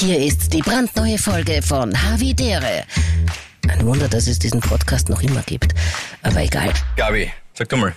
Hier 0.00 0.18
ist 0.18 0.54
die 0.54 0.62
brandneue 0.62 1.18
Folge 1.18 1.60
von 1.60 1.92
Havidere. 1.92 2.84
Ein 3.68 3.84
Wunder, 3.84 4.08
dass 4.08 4.28
es 4.28 4.38
diesen 4.38 4.58
Podcast 4.58 5.10
noch 5.10 5.20
immer 5.22 5.42
gibt. 5.42 5.74
Aber 6.22 6.40
egal. 6.42 6.72
Gabi, 6.96 7.30
sag 7.52 7.68
du 7.68 7.76
mal. 7.76 7.94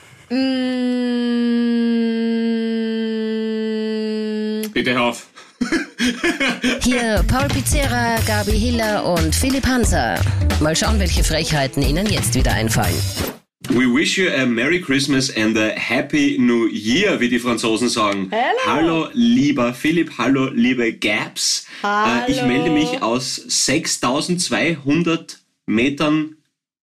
Bitte 4.73 4.93
hör 4.93 5.01
auf. 5.03 5.27
Hier 6.81 7.23
Paul 7.25 7.47
Pizzera, 7.47 8.17
Gabi 8.27 8.59
Hiller 8.59 9.05
und 9.05 9.33
Philipp 9.33 9.65
Hanser. 9.65 10.19
Mal 10.59 10.75
schauen, 10.75 10.99
welche 10.99 11.23
Frechheiten 11.23 11.81
Ihnen 11.81 12.07
jetzt 12.07 12.35
wieder 12.35 12.51
einfallen. 12.51 12.99
We 13.69 13.87
wish 13.87 14.17
you 14.17 14.29
a 14.29 14.45
Merry 14.45 14.81
Christmas 14.81 15.29
and 15.35 15.57
a 15.57 15.69
Happy 15.71 16.37
New 16.37 16.67
Year, 16.67 17.19
wie 17.19 17.29
die 17.29 17.39
Franzosen 17.39 17.89
sagen. 17.89 18.29
Hallo. 18.65 19.07
lieber 19.13 19.73
Philipp, 19.73 20.11
hallo, 20.17 20.49
liebe. 20.53 20.93
Hallo. 21.81 22.25
Äh, 22.27 22.31
ich 22.31 22.41
melde 22.43 22.69
mich 22.71 23.01
aus 23.01 23.35
6200 23.35 25.39
Metern, 25.65 26.35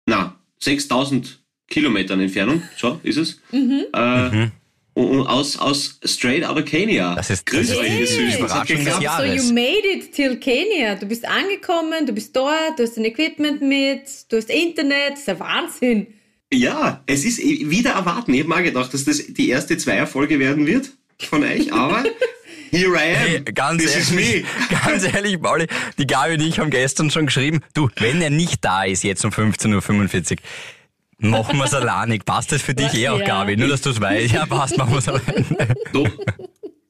na, 0.06 0.40
6000 0.60 1.40
Kilometern 1.68 2.20
Entfernung, 2.22 2.62
so 2.78 3.00
ist 3.04 3.18
es. 3.18 3.42
Mhm. 3.52 3.86
Äh, 3.94 4.48
und 4.94 5.28
aus, 5.28 5.58
aus 5.60 6.00
Straight 6.06 6.44
Outta 6.48 6.62
Kenya. 6.64 7.16
Das 7.16 7.30
ist- 7.30 7.46
Grüß 7.46 7.68
das 7.70 7.78
euch, 7.78 7.94
ihr 7.94 8.00
ist 8.02 8.18
die 8.18 8.38
Überraschung 8.40 8.86
des. 8.86 9.00
Jahres. 9.00 9.42
So, 9.44 9.48
you 9.50 9.54
made 9.54 9.86
it 9.88 10.12
till 10.14 10.38
Kenia. 10.38 10.96
Du 10.96 11.06
bist 11.08 11.26
angekommen, 11.28 12.06
du 12.06 12.14
bist 12.14 12.36
dort, 12.36 12.78
du 12.78 12.84
hast 12.84 12.98
dein 12.98 13.06
Equipment 13.06 13.62
mit, 13.62 14.02
du 14.30 14.38
hast 14.38 14.50
Internet. 14.50 15.12
Das 15.14 15.20
ist 15.20 15.28
ja 15.28 15.40
Wahnsinn. 15.40 16.08
Ja, 16.54 17.04
es 17.08 17.26
ist 17.26 17.40
eh 17.40 17.70
wieder 17.70 17.92
erwarten. 17.92 18.34
Ich 18.34 18.40
habe 18.42 18.50
mal 18.50 18.64
gedacht, 18.64 18.94
dass 18.94 19.04
das 19.04 19.22
die 19.28 19.50
erste 19.50 19.78
Zweierfolge 19.78 20.40
werden 20.40 20.66
wird 20.66 20.92
von 21.20 21.44
euch, 21.44 21.74
aber 21.74 22.04
here 22.72 22.94
I 22.96 23.16
am. 23.16 23.16
Hey, 23.16 23.42
ganz 23.54 23.84
This 23.84 23.96
is 23.98 24.12
ehrlich, 24.12 24.44
me. 24.70 24.78
ganz 24.86 25.04
ehrlich, 25.04 25.42
Pauli, 25.42 25.68
die 25.98 26.08
Gabi 26.08 26.36
und 26.36 26.42
ich 26.42 26.60
haben 26.60 26.70
gestern 26.70 27.12
schon 27.12 27.26
geschrieben, 27.26 27.60
du, 27.74 27.90
wenn 27.98 28.22
er 28.22 28.30
nicht 28.30 28.64
da 28.64 28.84
ist, 28.86 29.04
jetzt 29.04 29.26
um 29.26 29.32
15.45 29.32 30.32
Uhr, 30.32 31.30
machen 31.30 31.58
wir 31.58 31.66
es 31.66 31.74
alleinig. 31.74 32.24
Passt 32.24 32.52
das 32.54 32.62
für 32.62 32.74
dich 32.74 32.94
eh 32.94 33.10
auch, 33.10 33.20
Ja. 33.20 33.26
Gabi? 33.26 33.58
Nur, 33.58 33.68
dass 33.68 33.82
du 33.82 33.90
es 33.90 34.00
weißt. 34.00 34.34
Ja, 34.34 34.46
passt, 34.46 34.78
machen 34.78 34.92
wir 34.92 35.00
es 35.00 35.10
alleine. 35.10 35.46
Doch, 35.92 36.08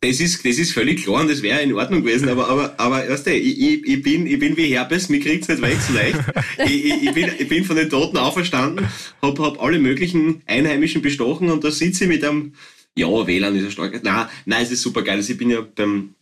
das 0.02 0.20
ist, 0.20 0.46
das 0.46 0.58
ist 0.58 0.74
völlig 0.74 1.04
klar 1.04 1.22
und 1.22 1.30
das 1.30 1.42
wäre 1.42 1.62
in 1.62 1.74
Ordnung 1.74 2.04
gewesen, 2.04 2.30
aber, 2.30 2.48
aber, 2.48 2.76
aber 2.78 3.10
weißt 3.10 3.28
du, 3.28 3.34
ich, 3.34 3.60
ich, 3.60 3.88
ich, 3.88 4.04
bin, 4.04 4.28
ich 4.28 4.38
bin 4.38 4.56
wie 4.56 4.68
Herpes, 4.68 5.10
mir 5.10 5.20
kriegt's 5.20 5.48
nicht 5.48 5.62
weg 5.62 5.78
so 5.80 5.94
leicht. 5.94 6.20
Ich, 6.66 6.86
ich, 6.86 7.04
ich, 7.04 7.14
bin, 7.14 7.32
ich 7.38 7.48
bin 7.48 7.64
von 7.64 7.76
den 7.76 7.90
Toten 7.90 8.18
auferstanden, 8.18 8.88
hab, 9.22 9.40
hab 9.40 9.62
alle 9.62 9.80
möglichen 9.80 10.42
Einheimischen 10.46 11.02
bestochen 11.02 11.50
und 11.50 11.64
da 11.64 11.72
sitze 11.72 12.04
ich 12.04 12.10
mit 12.10 12.24
einem, 12.24 12.54
ja, 12.96 13.08
WLAN 13.08 13.56
ist 13.56 13.64
ja 13.64 13.72
stark. 13.72 14.04
Nein, 14.04 14.28
nein, 14.46 14.64
es 14.64 14.72
ist 14.72 14.82
super 14.82 15.02
geil. 15.02 15.18
Also 15.18 15.32
ich 15.32 15.38
bin 15.38 15.50
ja 15.50 15.62
beim, 15.62 16.16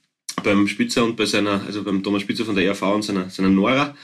beim 0.43 0.67
Spitzer 0.67 1.03
und 1.03 1.15
bei 1.15 1.25
seiner, 1.25 1.63
also 1.65 1.83
beim 1.83 2.03
Thomas 2.03 2.21
Spitzer 2.21 2.45
von 2.45 2.55
der 2.55 2.65
ERV 2.65 2.81
und 2.81 3.03
seiner, 3.03 3.29
seiner 3.29 3.49
Nora, 3.49 3.95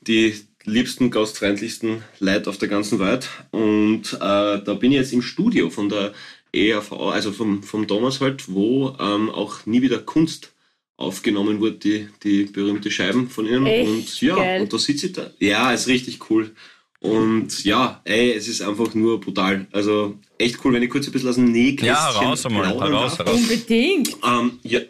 die 0.00 0.34
liebsten, 0.64 1.10
gastfreundlichsten 1.10 2.02
Leute 2.18 2.50
auf 2.50 2.58
der 2.58 2.68
ganzen 2.68 2.98
Welt. 2.98 3.28
Und 3.50 4.14
äh, 4.14 4.18
da 4.18 4.76
bin 4.78 4.92
ich 4.92 4.98
jetzt 4.98 5.12
im 5.12 5.22
Studio 5.22 5.70
von 5.70 5.88
der 5.88 6.12
ERV, 6.56 6.92
also 6.92 7.32
vom, 7.32 7.62
vom 7.62 7.86
Thomas 7.86 8.20
halt, 8.20 8.52
wo 8.52 8.96
ähm, 8.98 9.30
auch 9.30 9.66
nie 9.66 9.82
wieder 9.82 9.98
Kunst 9.98 10.52
aufgenommen 10.96 11.60
wurde, 11.60 11.76
die, 11.78 12.08
die 12.22 12.44
berühmte 12.44 12.90
Scheiben 12.90 13.28
von 13.28 13.46
ihnen. 13.46 13.66
Echt 13.66 13.88
und 13.88 14.20
ja, 14.22 14.36
geil. 14.36 14.62
und 14.62 14.72
da 14.72 14.78
sitze 14.78 15.06
ich 15.06 15.12
da. 15.12 15.30
Ja, 15.38 15.72
ist 15.72 15.88
richtig 15.88 16.30
cool. 16.30 16.52
Und 17.00 17.64
ja, 17.64 18.00
ey, 18.04 18.32
es 18.32 18.48
ist 18.48 18.62
einfach 18.62 18.94
nur 18.94 19.20
brutal. 19.20 19.66
Also 19.70 20.18
echt 20.38 20.64
cool, 20.64 20.72
wenn 20.72 20.82
ich 20.82 20.90
kurz 20.90 21.06
ein 21.06 21.12
bisschen 21.12 21.28
aus 21.28 21.34
dem 21.36 21.52
Nähkästchen 21.52 21.86
Ja, 21.94 22.20
heraus 22.20 22.46
einmal, 22.46 22.66
heraus, 22.66 23.16
darf. 23.16 23.26
heraus. 23.26 23.40
Unbedingt. 23.40 24.16
Ähm, 24.24 24.58
ja, 24.62 24.80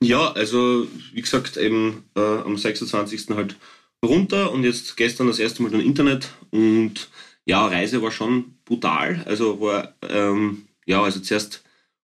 ja, 0.00 0.32
also 0.32 0.86
wie 1.14 1.20
gesagt, 1.20 1.56
eben 1.56 2.04
äh, 2.16 2.20
am 2.20 2.58
26. 2.58 3.28
halt 3.30 3.56
runter 4.04 4.50
und 4.52 4.64
jetzt 4.64 4.96
gestern 4.96 5.28
das 5.28 5.38
erste 5.38 5.62
Mal 5.62 5.70
dann 5.70 5.80
Internet 5.80 6.28
und 6.50 7.08
ja, 7.44 7.66
Reise 7.66 8.02
war 8.02 8.10
schon 8.10 8.56
brutal. 8.64 9.22
Also 9.26 9.60
war, 9.60 9.94
ähm, 10.08 10.62
ja, 10.86 11.02
also 11.02 11.20
zuerst 11.20 11.62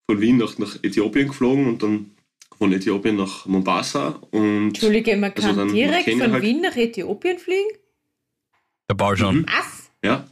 von 0.10 0.20
Wien 0.22 0.38
nach, 0.38 0.58
nach 0.58 0.76
Äthiopien 0.84 1.28
geflogen 1.28 1.68
und 1.68 1.82
dann 1.84 2.12
von 2.58 2.72
Äthiopien 2.74 3.16
nach 3.16 3.46
Mombasa 3.46 4.20
und 4.32 4.68
Entschuldige, 4.70 5.16
man 5.18 5.32
Also 5.34 5.48
kann 5.48 5.58
dann 5.58 5.68
direkt 5.74 6.06
Kenia 6.06 6.24
von 6.26 6.34
halt- 6.34 6.44
Wien 6.44 6.62
nach 6.62 6.76
Äthiopien 6.76 7.38
fliegen? 7.40 7.70
Der 8.90 8.96
Paul 8.96 9.18
schon. 9.18 9.38
Mhm. 9.40 9.46
Was? 9.48 9.90
ja. 10.04 10.26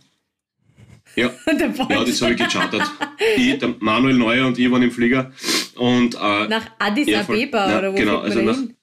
Ja, 1.15 1.27
ja, 1.45 2.03
das 2.05 2.21
habe 2.23 2.31
ich 2.33 2.37
gechartert. 2.39 2.89
ich, 3.37 3.59
der 3.59 3.75
Manuel 3.79 4.15
Neuer 4.15 4.47
und 4.47 4.57
ich 4.57 4.71
waren 4.71 4.81
im 4.81 4.89
Flieger 4.89 5.31
und 5.75 6.15
äh, 6.15 6.47
Nach 6.47 6.71
Addis 6.79 7.07
Ja, 7.07 7.23
voll. 7.23 7.35
Abeba 7.35 7.69
Ja, 7.69 7.77
oder 7.79 7.93
wo 7.93 7.97
genau, 7.97 8.17
also 8.19 8.37
man 8.37 8.45
da 8.47 8.51
nach- 8.53 8.59
hin? 8.61 8.75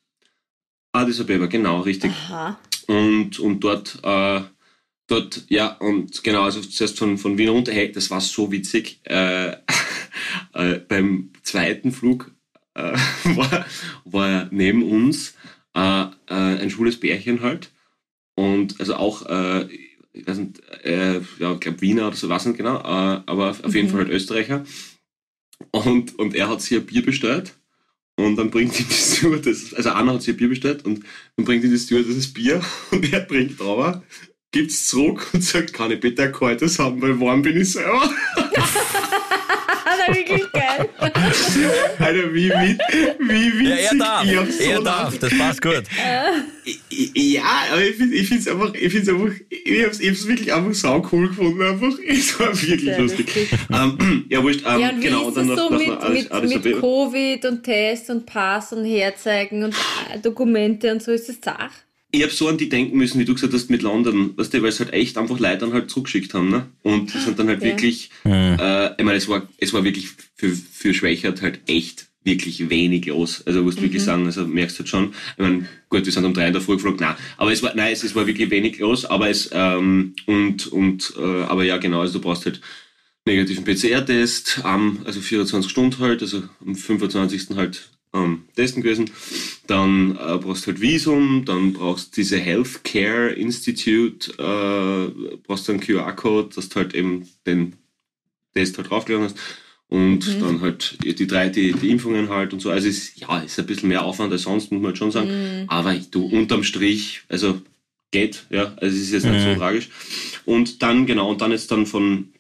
Addis 0.93 1.20
Abeba, 1.20 1.47
genau, 1.47 1.81
richtig. 1.81 2.12
Aha. 2.12 2.56
und, 2.87 3.41
und 3.41 3.59
dort, 3.60 3.99
äh, 4.04 4.43
dort, 5.10 5.44
ja, 5.48 5.72
und 5.78 6.22
genau, 6.22 6.43
also 6.43 6.60
zuerst 6.60 6.98
von, 6.98 7.19
von 7.19 7.37
Wien 7.38 7.48
runter, 7.48 7.72
hey, 7.72 7.91
das 7.91 8.10
war 8.10 8.21
so 8.21 8.50
witzig. 8.53 9.00
Äh, 9.04 9.53
äh, 10.54 10.78
beim 10.88 11.31
zweiten 11.43 11.93
Flug 11.93 12.32
äh, 12.75 12.93
war, 13.25 13.66
war 14.04 14.49
neben 14.50 14.82
uns 14.82 15.34
äh, 15.75 16.03
äh, 16.03 16.06
ein 16.28 16.70
schwules 16.70 16.99
Bärchen 16.99 17.43
halt. 17.43 17.70
Und 18.34 18.81
also 18.81 18.94
auch, 18.97 19.26
äh, 19.26 19.66
ich 20.12 20.26
weiß 20.26 20.38
nicht, 20.38 20.62
ja, 20.84 21.19
ich 21.19 21.60
glaube 21.60 21.81
Wiener 21.81 22.09
oder 22.09 22.16
so, 22.16 22.28
weiß 22.28 22.47
nicht 22.47 22.56
genau, 22.56 22.82
aber 22.82 23.50
auf 23.50 23.75
jeden 23.75 23.87
Mhm. 23.88 23.91
Fall 23.93 24.00
halt 24.00 24.10
Österreicher. 24.10 24.65
Und, 25.70 26.19
und 26.19 26.34
er 26.34 26.49
hat 26.49 26.62
sich 26.62 26.78
ein 26.78 26.87
Bier 26.87 27.04
bestellt. 27.04 27.54
Und 28.16 28.37
dann 28.37 28.50
bringt 28.50 28.78
ihm 28.78 28.87
die 28.88 28.94
Stewardess, 28.94 29.75
also 29.75 29.91
Anna 29.91 30.15
hat 30.15 30.22
sich 30.22 30.34
ein 30.34 30.37
Bier 30.37 30.49
bestellt 30.49 30.84
und 30.84 31.04
dann 31.37 31.44
bringt 31.44 31.65
ihm 31.65 31.70
die 31.70 31.78
Stewardess 31.78 32.16
das 32.16 32.32
Bier 32.32 32.60
und 32.91 33.12
er 33.12 33.26
trinkt 33.26 33.60
aber, 33.60 34.03
gibt's 34.53 34.87
zurück 34.88 35.28
und 35.33 35.43
sagt, 35.44 35.72
kann 35.72 35.91
ich 35.93 36.00
bitte 36.00 36.25
ein 36.25 36.33
kaltes 36.33 36.78
haben, 36.78 37.00
weil 37.03 37.19
warm 37.21 37.43
bin 37.43 37.61
ich 37.61 37.72
selber. 37.72 38.11
Das 39.83 40.16
ist 40.16 40.28
wirklich 40.28 40.53
geil. 40.53 40.88
Alter, 41.99 42.34
wie, 42.34 42.49
wie, 42.50 42.78
wie 43.19 43.69
Ja, 43.69 43.77
witzig. 43.77 43.91
er 43.91 43.99
darf. 43.99 44.25
Ich 44.25 44.56
so 44.65 44.71
er 44.71 44.83
darf. 44.83 45.19
Das 45.19 45.37
passt 45.38 45.62
gut. 45.62 45.83
Ja, 47.15 47.43
aber 47.72 47.83
ich 47.83 47.97
finde 47.97 48.16
es 48.16 48.47
einfach, 48.47 48.72
ich 48.75 48.93
finde 48.93 48.99
es 49.00 49.09
einfach, 49.09 49.34
ich 49.49 49.84
hab's, 49.84 49.99
ich 50.00 50.09
hab's 50.11 50.27
wirklich 50.28 50.53
einfach 50.53 50.75
sau 50.75 51.09
cool 51.11 51.28
gefunden, 51.28 51.61
einfach. 51.62 51.99
Es 52.06 52.38
war 52.38 52.49
wirklich 52.49 52.82
Sehr 52.82 52.99
lustig. 53.00 53.27
lustig. 53.34 53.49
Ähm, 53.72 54.27
ja, 54.31 54.43
wurscht, 54.43 54.62
ähm, 54.67 54.81
Ja, 54.81 54.88
und 54.91 55.00
wie 55.00 55.05
genau, 55.06 55.21
ist 55.22 55.27
und 55.28 55.34
dann 55.37 55.50
es 55.50 55.56
nach, 55.56 55.56
so 55.56 55.71
nach, 55.71 55.78
mit, 55.78 55.91
Addis, 55.91 56.22
mit, 56.22 56.32
Addis 56.32 56.50
mit 56.50 56.59
Abeba. 56.59 56.81
Covid 56.81 57.44
und 57.47 57.62
Test 57.65 58.11
und 58.11 58.27
Pass 58.27 58.72
und 58.72 58.84
Herzeigen 58.84 59.65
und 59.65 59.75
äh, 60.15 60.19
Dokumente 60.21 60.93
und 60.93 61.03
so 61.03 61.11
ist 61.12 61.28
das 61.28 61.37
Sach? 61.44 61.71
Ich 62.12 62.22
hab 62.22 62.31
so 62.32 62.48
an 62.48 62.59
die 62.59 62.69
denken 62.69 62.97
müssen, 62.98 63.21
wie 63.21 63.25
du 63.25 63.34
gesagt 63.34 63.53
hast, 63.54 63.71
mit 63.71 63.82
London, 63.82 64.37
weißt 64.37 64.53
du, 64.53 64.62
weil 64.62 64.71
es 64.71 64.81
halt 64.81 64.93
echt 64.93 65.16
einfach 65.16 65.38
Leute 65.38 65.59
dann 65.59 65.72
halt 65.72 65.91
zurückgeschickt 65.91 66.34
haben, 66.34 66.50
ne? 66.50 66.66
Und 66.82 67.15
die 67.15 67.19
sind 67.19 67.38
dann 67.38 67.47
halt 67.48 67.62
Ja. 67.62 67.69
wirklich, 67.69 68.10
äh, 68.25 68.91
ich 68.98 69.04
meine, 69.04 69.15
es 69.19 69.28
war, 69.28 69.48
es 69.59 69.72
war 69.72 69.84
wirklich 69.84 70.09
für, 70.34 70.50
für 70.50 70.93
Schwächert 70.93 71.41
halt 71.43 71.60
echt 71.69 72.06
wirklich 72.25 72.69
wenig 72.69 73.06
los. 73.06 73.43
Also 73.47 73.62
musst 73.62 73.78
du 73.78 73.82
wirklich 73.82 74.03
sagen, 74.03 74.26
also 74.26 74.47
merkst 74.47 74.78
halt 74.78 74.88
schon, 74.88 75.15
ich 75.37 75.38
meine, 75.43 75.66
gut, 75.88 76.04
wir 76.04 76.12
sind 76.12 76.25
um 76.25 76.34
drei 76.34 76.49
in 76.49 76.53
der 76.53 76.60
Früh 76.60 76.75
geflogen, 76.75 77.00
nein, 77.00 77.15
aber 77.38 77.53
es 77.53 77.62
war, 77.62 77.75
nein, 77.75 77.93
es, 77.93 78.03
es 78.04 78.15
war 78.15 78.26
wirklich 78.26 78.50
wenig 78.50 78.78
los, 78.78 79.04
aber 79.06 79.31
es, 79.31 79.49
ähm, 79.53 80.15
und, 80.26 80.66
und, 80.66 81.15
äh, 81.16 81.43
aber 81.44 81.65
ja, 81.65 81.78
genau, 81.78 82.00
also 82.00 82.15
du 82.15 82.20
brauchst 82.20 82.44
halt 82.44 82.60
negativen 83.25 83.65
PCR-Test, 83.65 84.60
am, 84.65 84.99
also 85.04 85.20
24 85.20 85.70
Stunden 85.70 85.99
halt, 86.00 86.20
also 86.22 86.43
am 86.66 86.75
25. 86.75 87.56
halt 87.56 87.88
ähm, 88.12 88.43
testen 88.56 88.82
gewesen. 88.82 89.10
Dann 89.66 90.12
äh, 90.16 90.38
brauchst 90.38 90.66
du 90.66 90.72
halt 90.72 90.81
Visum, 90.81 91.44
dann 91.44 91.72
brauchst 91.72 92.16
du 92.16 92.21
diese 92.21 92.38
Healthcare 92.38 93.31
Institute, 93.32 94.31
äh, 94.32 95.37
brauchst 95.47 95.69
du 95.69 95.72
einen 95.72 95.81
QR-Code, 95.81 96.50
dass 96.54 96.69
du 96.69 96.76
halt 96.76 96.94
eben 96.94 97.28
den 97.47 97.75
Test 98.54 98.76
halt 98.78 98.91
draufgeladen 98.91 99.26
hast. 99.28 99.37
Und 99.88 100.26
Mhm. 100.26 100.41
dann 100.41 100.60
halt 100.60 100.99
die 101.03 101.26
drei, 101.26 101.49
die, 101.49 101.72
die 101.72 101.91
Impfungen 101.91 102.28
halt 102.28 102.53
und 102.53 102.60
so. 102.60 102.70
Also 102.70 102.88
es 102.88 102.99
ist, 102.99 103.20
ja, 103.20 103.38
ist 103.41 103.59
ein 103.59 103.66
bisschen 103.66 103.88
mehr 103.88 104.04
Aufwand 104.04 104.32
als 104.32 104.43
sonst, 104.43 104.70
muss 104.70 104.81
man 104.81 104.88
halt 104.91 104.99
schon 104.99 105.10
sagen. 105.10 105.31
Mhm. 105.31 105.65
Aber 105.69 105.94
du, 105.94 106.26
unterm 106.26 106.62
Strich, 106.62 107.23
also 107.29 107.61
geht, 108.12 108.44
ja, 108.50 108.73
also 108.76 108.96
es 108.96 109.02
ist 109.02 109.12
jetzt 109.12 109.25
nicht 109.26 109.44
Mhm. 109.44 109.52
so 109.55 109.58
tragisch. 109.58 109.88
Und 110.44 110.82
dann, 110.82 111.06
genau, 111.06 111.31
und 111.31 111.40
dann 111.40 111.50
jetzt 111.50 111.70
dann 111.73 111.87
von 111.87 112.32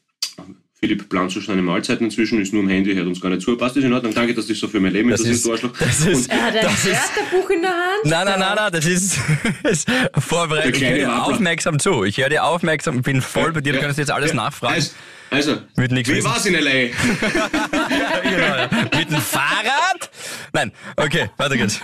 Philipp 0.82 1.10
planst 1.10 1.36
du 1.36 1.42
schon 1.42 1.52
eine 1.52 1.62
Mahlzeit 1.62 2.00
inzwischen, 2.00 2.40
ist 2.40 2.54
nur 2.54 2.62
am 2.62 2.68
Handy, 2.70 2.94
hört 2.94 3.06
uns 3.06 3.20
gar 3.20 3.28
nicht 3.28 3.42
zu. 3.42 3.54
Passt 3.56 3.76
das 3.76 3.84
in 3.84 3.92
Ordnung? 3.92 4.14
Danke, 4.14 4.32
dass 4.34 4.46
du 4.46 4.52
dich 4.54 4.60
so 4.60 4.66
für 4.66 4.80
mein 4.80 4.92
Leben 4.94 5.10
Das 5.10 5.20
ist, 5.20 5.44
du 5.44 5.52
Arschloch. 5.52 5.72
das 5.78 6.00
ist, 6.06 6.30
Er 6.30 6.42
hat 6.42 6.56
ein 6.56 6.62
das 6.62 6.86
ist, 6.86 6.92
Wörterbuch 6.94 7.50
in 7.50 7.60
der 7.60 7.70
Hand. 7.70 8.04
nein, 8.04 8.24
nein, 8.24 8.38
nein, 8.40 8.52
nein, 8.56 8.72
das 8.72 8.86
ist, 8.86 9.18
das 9.62 9.72
ist 9.72 9.88
vorbereitet. 10.18 10.76
Ich 10.76 10.82
höre 10.82 10.94
dir 10.94 11.22
aufmerksam 11.22 11.78
zu. 11.78 12.04
Ich 12.04 12.16
höre 12.16 12.30
dir 12.30 12.44
aufmerksam, 12.44 12.96
ich 12.96 13.02
bin 13.02 13.20
voll 13.20 13.52
bei 13.52 13.60
dir, 13.60 13.72
du 13.74 13.78
Ja, 13.78 13.84
kannst 13.84 13.98
jetzt 13.98 14.10
alles 14.10 14.30
ja. 14.30 14.36
nachfragen. 14.36 14.74
Also, 14.74 14.90
also 15.30 15.58
Wird 15.76 15.92
nichts 15.92 16.08
wie 16.10 16.16
wissen. 16.16 16.24
war's 16.30 16.46
in 16.46 16.54
L.A.? 16.54 16.70
Genau. 18.22 18.88
Mit 18.98 19.10
dem 19.10 19.18
Fahrrad? 19.20 20.10
Nein, 20.54 20.72
okay, 20.96 21.28
weiter 21.36 21.56
geht's. 21.58 21.78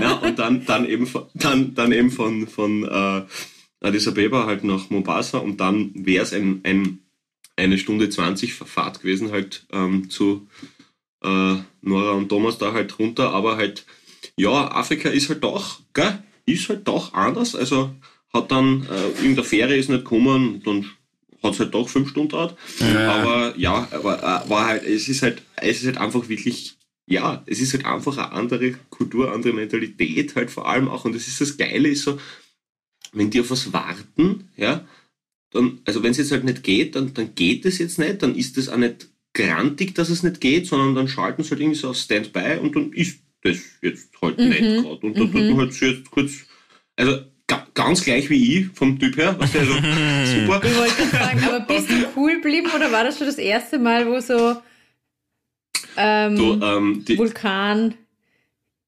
ja, 0.00 0.12
und 0.14 0.38
dann, 0.38 0.64
dann 0.64 0.84
eben, 0.86 1.06
von- 1.06 1.26
dann, 1.34 1.74
dann 1.74 1.92
eben 1.92 2.10
von, 2.10 2.48
von 2.48 2.84
äh, 2.84 3.86
Addis 3.86 4.08
Abeba 4.08 4.46
halt 4.46 4.64
nach 4.64 4.88
Mombasa 4.90 5.38
und 5.38 5.58
dann 5.60 5.90
wäre 5.94 6.24
es 6.24 6.32
ein, 6.32 6.60
ein, 6.64 7.00
eine 7.58 7.78
Stunde 7.78 8.08
20 8.08 8.54
Fahrt 8.54 9.00
gewesen 9.00 9.30
halt 9.32 9.66
ähm, 9.72 10.10
zu 10.10 10.48
äh, 11.22 11.56
Nora 11.82 12.12
und 12.12 12.28
Thomas 12.28 12.58
da 12.58 12.72
halt 12.72 12.98
runter, 12.98 13.30
aber 13.30 13.56
halt 13.56 13.84
ja, 14.36 14.70
Afrika 14.70 15.08
ist 15.08 15.28
halt 15.28 15.42
doch, 15.42 15.80
gell, 15.92 16.22
ist 16.46 16.68
halt 16.68 16.86
doch 16.86 17.12
anders. 17.14 17.54
Also 17.54 17.94
hat 18.32 18.50
dann, 18.50 18.86
äh, 18.86 19.24
in 19.24 19.34
der 19.34 19.44
Fähre 19.44 19.76
ist 19.76 19.88
nicht 19.88 20.04
gekommen, 20.04 20.62
dann 20.64 20.86
hat 21.42 21.54
es 21.54 21.60
halt 21.60 21.74
doch 21.74 21.88
fünf 21.88 22.10
Stunden 22.10 22.30
dauert. 22.30 22.56
Ja. 22.78 23.12
Aber 23.12 23.54
ja, 23.56 23.88
aber, 23.90 24.18
äh, 24.18 24.48
war 24.48 24.66
halt, 24.66 24.84
es 24.84 25.08
ist 25.08 25.22
halt, 25.22 25.42
es 25.56 25.80
ist 25.80 25.86
halt 25.86 25.98
einfach 25.98 26.28
wirklich, 26.28 26.76
ja, 27.06 27.42
es 27.46 27.60
ist 27.60 27.72
halt 27.74 27.84
einfach 27.84 28.16
eine 28.16 28.32
andere 28.32 28.72
Kultur, 28.90 29.32
andere 29.32 29.52
Mentalität 29.52 30.36
halt 30.36 30.50
vor 30.50 30.68
allem 30.68 30.88
auch. 30.88 31.04
Und 31.04 31.14
das 31.14 31.26
ist 31.26 31.40
das 31.40 31.56
Geile, 31.56 31.88
ist 31.88 32.02
so, 32.02 32.18
wenn 33.12 33.30
die 33.30 33.40
auf 33.40 33.50
was 33.50 33.72
warten, 33.72 34.50
ja, 34.56 34.84
dann, 35.50 35.80
also 35.84 36.02
wenn 36.02 36.10
es 36.10 36.18
jetzt 36.18 36.32
halt 36.32 36.44
nicht 36.44 36.62
geht, 36.62 36.94
dann, 36.94 37.14
dann 37.14 37.34
geht 37.34 37.64
es 37.64 37.78
jetzt 37.78 37.98
nicht, 37.98 38.22
dann 38.22 38.34
ist 38.34 38.58
es 38.58 38.68
auch 38.68 38.76
nicht 38.76 39.08
grantig, 39.34 39.94
dass 39.94 40.10
es 40.10 40.22
nicht 40.22 40.40
geht, 40.40 40.66
sondern 40.66 40.94
dann 40.94 41.08
schalten 41.08 41.42
sie 41.42 41.50
halt 41.50 41.60
irgendwie 41.60 41.78
so 41.78 41.90
auf 41.90 41.96
Standby 41.96 42.58
und 42.60 42.74
dann 42.74 42.92
ist 42.92 43.20
das 43.42 43.58
jetzt 43.82 44.10
halt 44.20 44.38
mhm. 44.38 44.48
nicht 44.48 44.60
gerade. 44.60 45.06
Und 45.06 45.16
dann 45.16 45.28
mhm. 45.28 45.32
tut 45.32 45.44
man 45.50 45.56
halt 45.58 45.74
so 45.74 45.86
jetzt 45.86 46.10
kurz, 46.10 46.32
also 46.96 47.20
ganz 47.74 48.04
gleich 48.04 48.28
wie 48.28 48.58
ich 48.58 48.66
vom 48.74 48.98
Typ 48.98 49.16
her. 49.16 49.38
Weißt 49.38 49.54
du, 49.54 49.58
also, 49.60 49.72
super. 49.72 50.60
Ich 50.64 50.76
wollte 50.76 51.06
sagen, 51.10 51.44
aber 51.44 51.60
bist 51.60 51.88
du 51.88 51.94
cool 52.16 52.34
geblieben 52.34 52.68
oder 52.74 52.90
war 52.92 53.04
das 53.04 53.16
schon 53.16 53.26
das 53.26 53.38
erste 53.38 53.78
Mal, 53.78 54.06
wo 54.06 54.20
so 54.20 54.56
ähm, 55.96 56.36
du, 56.36 56.60
ähm, 56.62 57.04
die, 57.06 57.16
Vulkan 57.16 57.94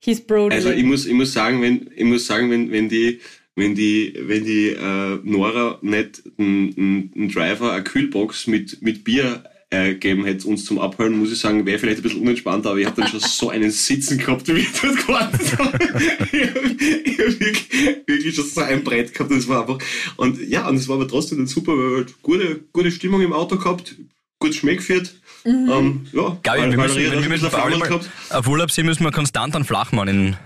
hieß 0.00 0.26
Brody? 0.26 0.54
Also 0.54 0.70
ich 0.70 0.84
muss, 0.84 1.06
ich 1.06 1.12
muss 1.12 1.32
sagen, 1.32 1.62
wenn, 1.62 1.90
ich 1.94 2.04
muss 2.04 2.26
sagen, 2.26 2.50
wenn, 2.50 2.70
wenn 2.70 2.88
die 2.88 3.20
wenn 3.56 3.74
die, 3.74 4.14
wenn 4.20 4.44
die 4.44 4.68
äh, 4.68 5.18
Nora 5.22 5.78
nicht 5.82 6.22
einen 6.38 7.30
Driver, 7.32 7.72
eine 7.72 7.84
Kühlbox 7.84 8.46
mit, 8.46 8.80
mit 8.82 9.04
Bier 9.04 9.44
äh, 9.70 9.90
gegeben 9.90 10.24
hätte, 10.24 10.48
uns 10.48 10.64
zum 10.64 10.78
Abholen, 10.78 11.18
muss 11.18 11.32
ich 11.32 11.38
sagen, 11.38 11.64
wäre 11.64 11.78
vielleicht 11.78 12.00
ein 12.00 12.02
bisschen 12.02 12.22
unentspannt, 12.22 12.66
aber 12.66 12.78
ich 12.78 12.86
habe 12.86 13.00
dann 13.00 13.10
schon 13.10 13.20
so 13.20 13.50
einen 13.50 13.70
Sitzen 13.70 14.18
gehabt, 14.18 14.48
wie 14.48 14.60
ich 14.60 14.72
dort 14.80 15.06
gewartet 15.06 15.58
habe. 15.58 15.78
ich 16.32 16.48
habe 16.48 16.60
hab 16.60 17.40
wirklich, 17.40 17.68
wirklich 18.06 18.34
schon 18.34 18.46
so 18.46 18.60
ein 18.62 18.82
Brett 18.82 19.14
gehabt, 19.14 19.30
das 19.30 19.46
war 19.46 19.62
einfach, 19.62 19.78
und 20.16 20.40
ja, 20.48 20.68
und 20.68 20.76
es 20.76 20.88
war 20.88 20.96
aber 20.96 21.06
trotzdem 21.06 21.38
dann 21.38 21.46
super, 21.46 21.72
weil 21.72 21.90
wir 21.90 21.96
halt 21.98 22.22
gute, 22.22 22.60
gute 22.72 22.90
Stimmung 22.90 23.20
im 23.20 23.32
Auto 23.32 23.56
gehabt, 23.56 23.94
gut 24.40 24.54
Schmeck 24.54 24.78
geführt. 24.78 25.14
Mhm. 25.44 25.70
Ähm, 25.70 26.06
ja, 26.12 26.36
Gabi, 26.42 26.70
wir 26.70 26.76
müssen, 26.76 26.96
wir 26.98 27.28
müssen 27.28 27.46
auf 27.46 28.46
Urlaub 28.48 28.70
sind, 28.70 28.86
müssen 28.86 29.04
wir 29.04 29.12
konstant 29.12 29.54
einen 29.54 29.64
Flachmann 29.64 30.08
in 30.08 30.36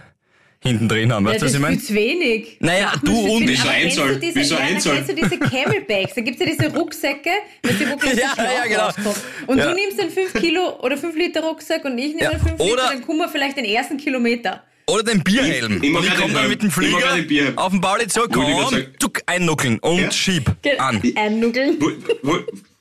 hinten 0.65 0.89
drin 0.89 1.13
haben. 1.13 1.25
Weißt 1.27 1.43
du, 1.43 1.47
was 1.47 1.55
ich 1.55 1.61
meine? 1.61 1.77
Das 1.77 1.83
ist 1.83 1.89
zu 1.89 1.95
wenig. 1.95 2.57
Naja, 2.61 2.93
du 3.05 3.13
und 3.13 3.47
Wieso 3.47 3.69
Einzahl? 3.69 4.19
Wieso 4.21 4.57
Einzahl? 4.57 4.95
Kennst 4.97 5.11
du 5.11 5.15
diese 5.15 5.39
Camelbags? 5.39 6.15
Da 6.15 6.21
gibt 6.23 6.41
es 6.41 6.47
ja 6.47 6.53
diese 6.55 6.75
Rucksäcke, 6.75 7.31
weißt 7.63 7.81
du, 7.81 7.91
wo 7.91 8.07
ja, 8.07 8.35
ja, 8.37 8.93
genau. 8.93 9.15
Und 9.47 9.59
ja. 9.59 9.69
du 9.69 9.75
nimmst 9.75 10.01
einen 10.01 10.11
5 10.11 10.33
Kilo 10.35 10.81
oder 10.81 10.97
5 10.97 11.15
Liter 11.17 11.43
Rucksack 11.43 11.85
und 11.85 11.99
ich 11.99 12.15
nehme 12.15 12.23
ja. 12.23 12.31
einen 12.31 12.41
5 12.41 12.59
Liter, 12.59 12.89
dann 12.91 13.03
kommen 13.03 13.19
wir 13.19 13.29
vielleicht 13.29 13.57
den 13.57 13.67
ersten 13.67 13.97
Kilometer. 13.97 14.63
Oder 14.87 15.03
den 15.03 15.23
Bierhelm. 15.23 15.83
Ich, 15.83 15.91
ich 15.91 15.97
und 15.97 16.07
ich 16.07 16.17
komme 16.17 16.35
dann 16.35 16.49
mit 16.49 16.63
dem 16.63 16.71
Flieger 16.71 17.17
auf 17.57 17.71
den 17.71 17.81
Bauli 17.81 18.07
zurück, 18.07 18.31
komm, 18.33 18.47
tuck, 18.99 19.23
einnuckeln 19.27 19.79
und 19.79 19.99
ja? 19.99 20.11
schieb 20.11 20.51
an. 20.79 21.01
Einnuckeln. 21.17 21.79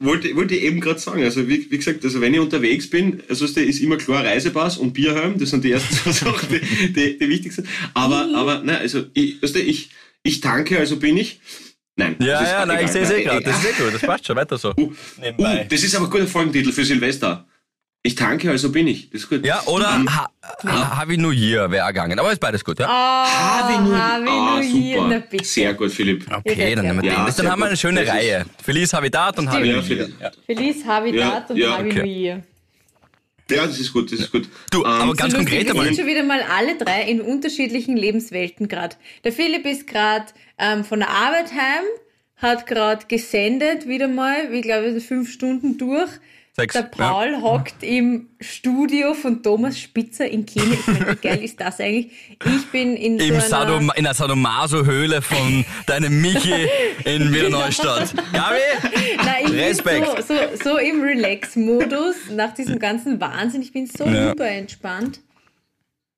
Wollte, 0.04 0.36
wollte 0.36 0.56
ich 0.56 0.64
eben 0.64 0.82
gerade 0.82 1.00
sagen, 1.00 1.24
also 1.24 1.48
wie, 1.48 1.72
wie, 1.72 1.78
gesagt, 1.78 2.04
also 2.04 2.20
wenn 2.20 2.34
ich 2.34 2.40
unterwegs 2.40 2.90
bin, 2.90 3.24
also 3.30 3.46
ist 3.46 3.80
immer 3.80 3.98
klar 3.98 4.26
Reisepass 4.26 4.78
und 4.78 4.94
Bierhelm, 4.94 5.40
das 5.40 5.52
sind 5.52 5.64
die 5.64 5.72
ersten 5.72 5.96
zwei 5.96 6.12
Sachen, 6.12 6.50
die, 6.50 6.94
die, 6.94 7.18
die 7.18 7.30
wichtigsten. 7.30 7.68
Aber, 7.94 8.28
mhm. 8.28 8.36
aber 8.36 8.62
nein, 8.64 8.78
also 8.78 9.06
ich, 9.14 9.42
weißt 9.42 9.56
du, 9.56 9.60
ich, 9.60 9.90
ich 10.22 10.42
tanke, 10.42 10.78
also 10.78 10.98
bin 10.98 11.16
ich. 11.18 11.40
Nein. 11.96 12.16
Ja, 12.20 12.44
ja, 12.44 12.66
nein, 12.66 12.86
ich 12.86 12.92
sehe 12.92 13.04
es 13.04 13.12
eh 13.12 13.24
gerade. 13.24 13.44
Das 13.44 13.64
ist 13.64 13.80
eh 13.80 13.84
gut, 13.84 13.94
das 13.94 14.02
passt 14.02 14.26
schon, 14.26 14.36
weiter 14.36 14.58
so. 14.58 14.74
Uh, 14.76 14.92
uh, 15.38 15.60
das 15.70 15.84
ist 15.84 15.96
aber 15.96 16.06
ein 16.06 16.12
guter 16.12 16.28
Folgentitel 16.28 16.72
für 16.72 16.84
Silvester. 16.84 17.46
Ich 18.06 18.16
tanke, 18.16 18.50
also 18.50 18.70
bin 18.70 18.88
ich. 18.88 19.10
Das 19.12 19.22
ist 19.22 19.30
gut. 19.30 19.46
Ja, 19.46 19.64
oder 19.66 19.96
um, 19.96 20.14
ha, 20.14 20.30
ha, 20.66 20.98
Havi 20.98 21.16
New 21.16 21.32
Year 21.32 21.72
wäre 21.72 21.88
gegangen. 21.88 22.20
Aber 22.20 22.34
ist 22.34 22.42
beides 22.42 22.62
gut, 22.62 22.78
ja? 22.78 22.86
Oh, 22.86 22.90
Havi 22.90 23.82
New, 23.82 23.96
Havi 23.96 24.28
oh, 24.28 24.78
Year. 24.78 25.08
Na, 25.08 25.20
bitte. 25.20 25.46
Sehr 25.46 25.74
gut, 25.74 25.90
Philipp. 25.90 26.26
Okay, 26.30 26.76
dann 26.76 26.86
nehmen 26.86 27.02
wir 27.02 27.12
ja, 27.12 27.24
den. 27.26 27.34
Dann 27.34 27.50
haben 27.50 27.60
wir 27.62 27.68
eine 27.68 27.78
schöne 27.78 28.06
Reihe. 28.06 28.46
Feliz 28.62 28.94
Habitat 28.94 29.40
und 29.40 29.50
Havi 29.50 29.70
New 29.70 29.80
Year. 29.80 30.10
Ja. 30.20 30.32
Feliz 30.46 30.86
Habitat 30.86 31.50
und 31.50 31.64
Havi 31.64 31.90
okay. 31.90 32.00
New 32.00 32.06
Year. 32.06 32.44
Ja, 33.50 33.68
das 33.68 33.80
ist 33.80 33.94
gut, 33.94 34.12
das 34.12 34.20
ist 34.20 34.32
gut. 34.32 34.50
Du, 34.70 34.86
aber 34.86 35.14
ganz 35.16 35.32
so 35.32 35.38
konkret 35.38 35.70
einmal. 35.70 35.86
Wir 35.86 35.94
sind 35.94 36.04
schon 36.04 36.14
wieder 36.14 36.24
mal 36.24 36.42
alle 36.42 36.78
drei 36.78 37.04
in 37.04 37.22
unterschiedlichen 37.22 37.96
Lebenswelten 37.96 38.68
gerade. 38.68 38.98
Der 39.24 39.32
Philipp 39.32 39.66
ist 39.66 39.88
gerade 39.88 40.26
ähm, 40.58 40.84
von 40.84 41.00
der 41.00 41.10
Arbeit 41.10 41.52
heim, 41.54 41.86
hat 42.36 42.68
gerade 42.68 43.06
gesendet, 43.08 43.88
wieder 43.88 44.10
mal, 44.10 44.52
wie 44.52 44.60
glaube 44.60 44.90
ich, 44.90 45.06
fünf 45.06 45.32
Stunden 45.32 45.78
durch. 45.78 46.10
Sechs. 46.56 46.74
Der 46.74 46.84
Paul 46.84 47.32
ja. 47.32 47.42
hockt 47.42 47.82
im 47.82 48.30
Studio 48.40 49.16
von 49.16 49.42
Thomas 49.42 49.80
Spitzer 49.80 50.28
in 50.28 50.46
Kenia. 50.46 50.74
Ich 50.74 50.86
meine, 50.86 51.12
wie 51.14 51.16
geil 51.16 51.44
ist 51.44 51.60
das 51.60 51.80
eigentlich? 51.80 52.12
Ich 52.46 52.68
bin 52.72 52.96
in 52.96 53.20
Im 53.20 53.40
so 53.40 53.48
Sadom 53.48 53.92
in 53.96 54.04
der 54.04 54.14
Sadomaso-Höhle 54.14 55.24
von 55.24 55.66
deinem 55.88 56.22
Michi 56.22 56.70
in 57.06 57.34
Wiener 57.34 57.50
Neustadt. 57.50 58.14
Gabi? 58.32 58.60
Nein, 59.18 59.46
ich 59.46 59.52
Respekt. 59.54 60.16
Bin 60.16 60.24
so, 60.24 60.36
so, 60.36 60.64
so 60.64 60.78
im 60.78 61.02
Relax-Modus 61.02 62.16
nach 62.36 62.54
diesem 62.54 62.78
ganzen 62.78 63.20
Wahnsinn. 63.20 63.64
Ich 63.64 63.74
bin 63.74 63.88
so 63.88 64.06
ja. 64.06 64.30
super 64.30 64.48
entspannt. 64.48 65.22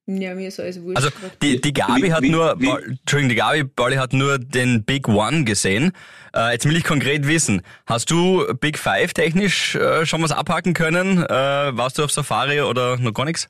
Ja, 0.08 0.36
mir 0.36 0.50
ist 0.50 0.60
alles 0.60 0.82
wurscht. 0.82 0.98
Also 0.98 1.10
die, 1.42 1.60
die 1.60 1.74
Gabi 1.74 2.10
hat 2.10 2.24
nur, 2.24 2.52
Entschuldigung, 2.52 3.30
die 3.30 3.36
Gabi 3.36 3.64
Pauli 3.64 3.96
hat 3.96 4.14
nur 4.14 4.38
den 4.38 4.84
Big 4.84 5.08
One 5.08 5.46
gesehen. 5.46 5.94
Äh, 6.36 6.54
jetzt 6.54 6.66
will 6.66 6.78
ich 6.78 6.84
konkret 6.84 7.28
wissen, 7.28 7.64
hast 7.88 8.12
du 8.12 8.46
Big 8.60 8.78
Five 8.78 9.14
technisch 9.14 9.74
äh, 9.76 10.06
schon 10.06 10.22
was 10.22 10.32
abhaken 10.32 10.74
können? 10.74 11.24
Äh, 11.24 11.28
warst 11.28 11.98
du 11.98 12.04
auf 12.04 12.12
Safari 12.12 12.62
oder 12.62 12.98
noch 12.98 13.14
gar 13.14 13.26
nichts? 13.26 13.50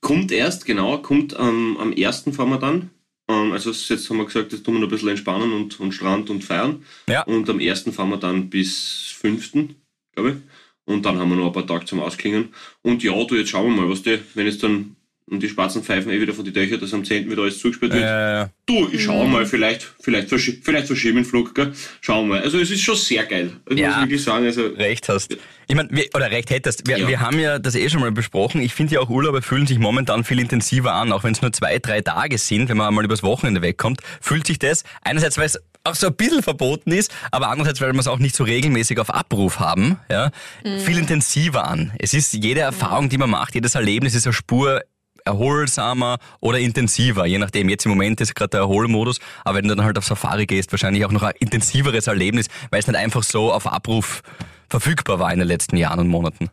Kommt 0.00 0.32
erst, 0.32 0.66
genau, 0.66 0.98
kommt 0.98 1.36
ähm, 1.38 1.76
am 1.80 1.92
ersten 1.92 2.32
fahren 2.32 2.50
wir 2.50 2.58
dann. 2.58 2.90
Ähm, 3.28 3.52
also 3.52 3.70
jetzt 3.70 4.10
haben 4.10 4.16
wir 4.16 4.26
gesagt, 4.26 4.52
jetzt 4.52 4.64
tun 4.64 4.74
wir 4.74 4.80
noch 4.80 4.88
ein 4.88 4.90
bisschen 4.90 5.08
entspannen 5.08 5.52
und, 5.52 5.78
und 5.78 5.92
Strand 5.92 6.30
und 6.30 6.42
feiern. 6.42 6.84
Ja. 7.08 7.22
Und 7.22 7.48
am 7.48 7.60
ersten 7.60 7.92
fahren 7.92 8.10
wir 8.10 8.16
dann 8.16 8.50
bis 8.50 9.14
fünften, 9.20 9.76
glaube 10.14 10.30
ich. 10.30 10.36
Und 10.84 11.04
dann 11.04 11.18
haben 11.18 11.30
wir 11.30 11.36
noch 11.36 11.48
ein 11.48 11.52
paar 11.52 11.66
Tage 11.66 11.84
zum 11.84 12.00
Ausklingen. 12.00 12.54
Und 12.82 13.02
ja, 13.02 13.12
du, 13.24 13.34
jetzt 13.34 13.50
schauen 13.50 13.74
wir 13.74 13.82
mal, 13.82 13.90
was 13.90 14.02
die, 14.02 14.20
wenn 14.34 14.46
es 14.46 14.58
dann 14.58 14.95
und 15.28 15.42
die 15.42 15.48
Spatzen 15.48 15.82
pfeifen 15.82 16.12
eh 16.12 16.20
wieder 16.20 16.32
von 16.32 16.44
die 16.44 16.52
Dächer, 16.52 16.78
dass 16.78 16.94
am 16.94 17.04
10. 17.04 17.28
wieder 17.28 17.42
alles 17.42 17.58
zugespielt 17.58 17.92
wird. 17.92 18.04
Äh, 18.04 18.48
du, 18.66 18.88
ich 18.92 19.02
schau 19.02 19.24
mhm. 19.24 19.32
mal, 19.32 19.46
vielleicht, 19.46 19.94
vielleicht, 20.00 20.28
verschi 20.28 20.60
vielleicht 20.62 20.86
verschieben 20.86 21.16
den 21.16 21.24
Flug, 21.24 21.52
gell? 21.54 21.72
Schauen 22.00 22.28
wir 22.28 22.36
mal. 22.36 22.42
Also 22.42 22.58
es 22.58 22.70
ist 22.70 22.82
schon 22.82 22.94
sehr 22.94 23.24
geil. 23.24 23.50
Ich 23.68 23.78
ja, 23.78 23.88
muss 23.88 24.00
wirklich 24.02 24.22
sagen, 24.22 24.44
also. 24.44 24.66
Recht 24.66 25.08
hast. 25.08 25.36
Ich 25.66 25.74
meine, 25.74 25.88
oder 26.14 26.30
recht 26.30 26.50
hättest. 26.50 26.86
Wir, 26.86 26.98
ja. 26.98 27.08
wir 27.08 27.20
haben 27.20 27.40
ja 27.40 27.58
das 27.58 27.74
eh 27.74 27.88
schon 27.90 28.00
mal 28.00 28.12
besprochen. 28.12 28.60
Ich 28.60 28.72
finde 28.72 28.94
ja 28.94 29.00
auch 29.00 29.10
Urlaube 29.10 29.42
fühlen 29.42 29.66
sich 29.66 29.80
momentan 29.80 30.22
viel 30.22 30.38
intensiver 30.38 30.92
an, 30.92 31.10
auch 31.10 31.24
wenn 31.24 31.32
es 31.32 31.42
nur 31.42 31.52
zwei, 31.52 31.80
drei 31.80 32.02
Tage 32.02 32.38
sind, 32.38 32.68
wenn 32.68 32.76
man 32.76 32.94
mal 32.94 33.04
übers 33.04 33.24
Wochenende 33.24 33.62
wegkommt, 33.62 34.02
fühlt 34.20 34.46
sich 34.46 34.60
das 34.60 34.84
einerseits, 35.02 35.38
weil 35.38 35.46
es 35.46 35.58
auch 35.82 35.96
so 35.96 36.08
ein 36.08 36.14
bisschen 36.14 36.42
verboten 36.42 36.92
ist, 36.92 37.12
aber 37.30 37.48
andererseits, 37.48 37.80
weil 37.80 37.92
wir 37.92 38.00
es 38.00 38.08
auch 38.08 38.18
nicht 38.18 38.34
so 38.34 38.44
regelmäßig 38.44 38.98
auf 38.98 39.12
Abruf 39.12 39.60
haben, 39.60 39.98
ja, 40.10 40.30
mhm. 40.64 40.80
viel 40.80 40.98
intensiver 40.98 41.66
an. 41.66 41.92
Es 41.98 42.12
ist 42.12 42.32
jede 42.32 42.60
Erfahrung, 42.60 43.08
die 43.08 43.18
man 43.18 43.30
macht, 43.30 43.54
jedes 43.54 43.74
Erlebnis 43.74 44.14
ist 44.14 44.26
eine 44.26 44.32
Spur 44.32 44.82
erholsamer 45.26 46.18
oder 46.40 46.58
intensiver, 46.58 47.26
je 47.26 47.38
nachdem. 47.38 47.68
Jetzt 47.68 47.84
im 47.84 47.90
Moment 47.90 48.20
ist 48.20 48.34
gerade 48.34 48.50
der 48.50 48.60
Erholmodus, 48.60 49.18
aber 49.44 49.58
wenn 49.58 49.68
du 49.68 49.74
dann 49.74 49.84
halt 49.84 49.98
auf 49.98 50.04
Safari 50.04 50.46
gehst, 50.46 50.72
wahrscheinlich 50.72 51.04
auch 51.04 51.12
noch 51.12 51.22
ein 51.22 51.34
intensiveres 51.38 52.06
Erlebnis, 52.06 52.46
weil 52.70 52.80
es 52.80 52.86
nicht 52.86 52.96
einfach 52.96 53.22
so 53.22 53.52
auf 53.52 53.66
Abruf 53.66 54.22
verfügbar 54.68 55.18
war 55.18 55.32
in 55.32 55.38
den 55.38 55.48
letzten 55.48 55.76
Jahren 55.76 56.00
und 56.00 56.08
Monaten. 56.08 56.50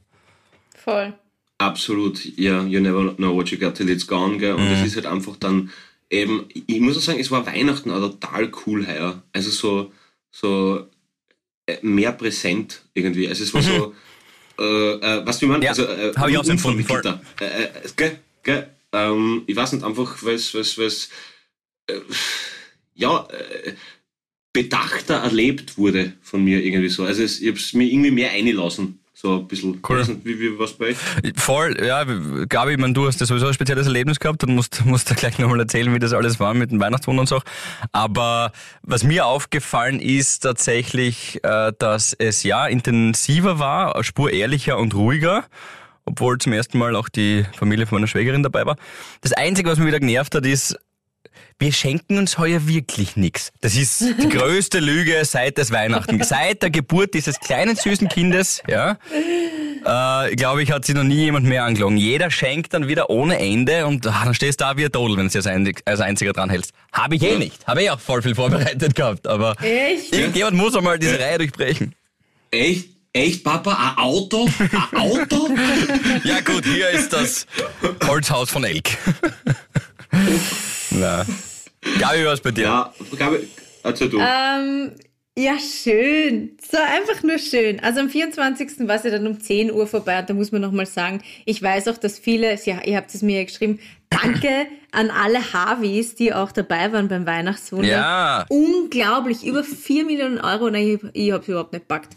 Voll. 0.76 1.14
Absolut, 1.60 2.26
ja, 2.38 2.62
yeah, 2.62 2.64
you 2.64 2.80
never 2.82 3.14
know 3.16 3.34
what 3.34 3.50
you 3.50 3.58
got 3.58 3.76
till 3.76 3.90
it's 3.90 4.06
gone, 4.06 4.38
gell? 4.38 4.56
Und 4.56 4.68
es 4.68 4.80
mhm. 4.80 4.86
ist 4.86 4.96
halt 4.96 5.06
einfach 5.06 5.38
dann 5.38 5.70
eben, 6.10 6.46
ich 6.54 6.80
muss 6.80 6.98
auch 6.98 7.02
sagen, 7.02 7.20
es 7.20 7.32
war 7.32 7.46
Weihnachten 7.46 7.92
auch 7.92 8.00
total 8.00 8.52
cool 8.66 8.86
heuer. 8.86 9.22
Also 9.32 9.50
so, 9.50 9.92
so 10.32 10.88
äh, 11.66 11.78
mehr 11.82 12.12
präsent 12.12 12.82
irgendwie. 12.94 13.28
Also 13.28 13.44
es 13.44 13.54
war 13.54 13.62
so, 13.62 13.94
mhm. 14.60 14.64
äh, 14.64 15.20
äh, 15.20 15.26
was 15.26 15.40
du 15.40 15.48
meinst? 15.48 15.64
Ja, 15.64 15.70
also, 15.70 15.84
äh, 15.84 16.14
habe 16.16 16.32
ich 16.32 16.38
auch 16.38 16.46
empfunden. 16.46 16.86
Äh, 17.40 17.46
äh, 17.46 17.70
gell? 17.96 18.20
Gell? 18.44 18.70
Ähm, 18.92 19.44
ich 19.48 19.56
weiß 19.56 19.74
nicht, 19.74 19.84
einfach, 19.84 20.22
weil 20.24 20.36
es, 20.36 21.10
äh, 21.88 22.00
ja, 22.94 23.28
äh, 23.30 23.74
bedachter 24.54 25.16
erlebt 25.16 25.78
wurde 25.78 26.14
von 26.22 26.44
mir 26.44 26.64
irgendwie 26.64 26.90
so. 26.90 27.04
Also 27.04 27.24
es, 27.24 27.42
ich 27.42 27.48
habe 27.48 27.58
es 27.58 27.74
mir 27.74 27.86
irgendwie 27.86 28.12
mehr 28.12 28.32
einlassen. 28.32 29.00
So 29.16 29.40
ein 29.40 29.48
bisschen. 29.48 29.80
Cool. 29.88 30.06
Wie, 30.24 30.40
wie 30.40 30.60
was 30.60 30.74
bei 30.74 30.88
euch? 30.88 30.98
Voll, 31.36 31.78
ja, 31.82 32.04
Gabi, 32.04 32.74
ich 32.74 32.78
meine, 32.78 32.94
du 32.94 33.08
hast 33.08 33.20
ja 33.20 33.26
sowieso 33.26 33.48
ein 33.48 33.54
spezielles 33.54 33.88
Erlebnis 33.88 34.20
gehabt 34.20 34.44
und 34.44 34.54
musst, 34.54 34.84
musst 34.86 35.10
da 35.10 35.16
gleich 35.16 35.40
nochmal 35.40 35.60
erzählen, 35.60 35.94
wie 35.94 36.00
das 36.00 36.14
alles 36.14 36.40
war 36.40 36.54
mit 36.54 36.72
dem 36.72 36.80
Weihnachtswunder 36.80 37.22
und 37.22 37.28
so. 37.28 37.42
Aber 37.92 38.52
was 38.82 39.04
mir 39.04 39.26
aufgefallen 39.26 40.00
ist 40.00 40.40
tatsächlich, 40.40 41.40
äh, 41.44 41.72
dass 41.80 42.14
es 42.14 42.44
ja 42.44 42.68
intensiver 42.68 43.60
war, 43.60 44.04
spur 44.04 44.32
ehrlicher 44.32 44.78
und 44.78 44.94
ruhiger 44.94 45.46
obwohl 46.06 46.38
zum 46.38 46.54
ersten 46.54 46.78
Mal 46.78 46.96
auch 46.96 47.10
die 47.10 47.46
Familie 47.56 47.86
von 47.86 47.98
meiner 47.98 48.08
Schwägerin 48.08 48.44
dabei 48.44 48.66
war. 48.66 48.76
Das 49.22 49.34
Einzige, 49.34 49.70
was 49.70 49.78
mich 49.78 49.88
wieder 49.88 50.00
genervt 50.00 50.36
hat, 50.36 50.46
ist, 50.46 50.78
wir 51.60 51.72
schenken 51.72 52.18
uns 52.18 52.38
heuer 52.38 52.68
wirklich 52.68 53.16
nichts. 53.16 53.52
Das 53.62 53.76
ist 53.76 54.02
die 54.02 54.30
größte 54.38 54.80
Lüge 54.80 55.24
seit 55.24 55.58
des 55.58 55.72
Weihnachten. 55.72 56.22
Seit 56.24 56.62
der 56.62 56.70
Geburt 56.70 57.14
dieses 57.14 57.40
kleinen 57.40 57.76
süßen 57.76 58.10
Kindes, 58.10 58.62
ja, 58.68 58.98
äh, 59.86 60.36
glaube 60.36 60.64
ich, 60.64 60.72
hat 60.72 60.86
sich 60.86 60.96
noch 60.96 61.04
nie 61.04 61.16
jemand 61.16 61.46
mehr 61.46 61.64
angelogen. 61.64 61.98
Jeder 61.98 62.32
schenkt 62.32 62.74
dann 62.74 62.88
wieder 62.88 63.10
ohne 63.10 63.40
Ende 63.40 63.86
und 63.86 64.06
ach, 64.08 64.26
dann 64.26 64.34
stehst 64.34 64.62
du 64.62 64.66
da 64.66 64.78
wie 64.78 64.86
ein 64.86 64.92
Todel, 64.92 65.18
wenn 65.18 65.28
du 65.30 65.40
dich 65.40 65.48
als, 65.48 65.82
als 65.86 66.00
einziger 66.00 66.34
dran 66.34 66.50
hältst. 66.50 66.74
Habe 66.92 67.16
ich 67.16 67.24
eh 67.24 67.38
nicht. 67.38 67.66
Habe 67.68 67.84
ich 67.84 67.92
auch 67.92 68.00
voll 68.00 68.22
viel 68.22 68.36
vorbereitet 68.36 68.96
gehabt, 68.96 69.28
aber 69.28 69.56
Echt? 69.62 70.14
irgendjemand 70.14 70.58
muss 70.58 70.76
einmal 70.76 71.00
diese 71.00 71.20
Reihe 71.20 71.38
durchbrechen. 71.38 71.96
Echt? 72.52 72.93
Echt, 73.16 73.44
Papa? 73.44 73.72
Ein 73.96 74.04
Auto? 74.04 74.50
Ein 74.58 75.00
Auto? 75.00 75.50
Ja 76.24 76.40
gut, 76.40 76.66
hier 76.66 76.90
ist 76.90 77.14
das 77.14 77.46
Holzhaus 78.08 78.50
von 78.50 78.64
Elk. 78.64 78.98
Na. 80.90 81.24
Gabi, 82.00 82.26
was 82.26 82.42
bei 82.42 82.50
dir? 82.50 82.64
ja, 82.64 82.94
Gabi, 83.16 83.48
erzähl 83.84 84.10
du. 84.10 84.20
Ähm, 84.20 84.94
ja, 85.38 85.58
schön. 85.60 86.58
So 86.68 86.78
einfach 86.78 87.22
nur 87.22 87.38
schön. 87.38 87.80
Also 87.82 88.00
am 88.00 88.10
24. 88.10 88.88
war 88.88 88.96
es 88.96 89.04
ja 89.04 89.12
dann 89.12 89.28
um 89.28 89.40
10 89.40 89.72
Uhr 89.72 89.86
vorbei 89.86 90.20
und 90.20 90.30
da 90.30 90.34
muss 90.34 90.52
man 90.52 90.62
nochmal 90.62 90.88
sagen, 90.88 91.22
ich 91.46 91.62
weiß 91.62 91.90
auch, 91.90 91.98
dass 92.00 92.18
viele, 92.18 92.58
ja, 92.66 92.82
ihr 92.84 92.98
habt 92.98 93.14
es 93.14 93.22
mir 93.22 93.40
ja 93.40 93.44
geschrieben, 93.44 93.80
danke 94.10 94.66
an 94.92 95.12
alle 95.12 95.54
Harveys, 95.54 96.16
die 96.16 96.34
auch 96.34 96.52
dabei 96.52 96.92
waren 96.92 97.10
beim 97.10 97.28
Weihnachtswunder. 97.28 97.88
Ja. 97.88 98.46
Unglaublich, 98.50 99.44
über 99.44 99.64
4 99.64 100.06
Millionen 100.06 100.40
Euro. 100.40 100.72
Nein, 100.72 101.00
ich, 101.14 101.26
ich 101.26 101.32
habe 101.32 101.44
es 101.44 101.50
überhaupt 101.50 101.74
nicht 101.74 101.88
gepackt. 101.88 102.16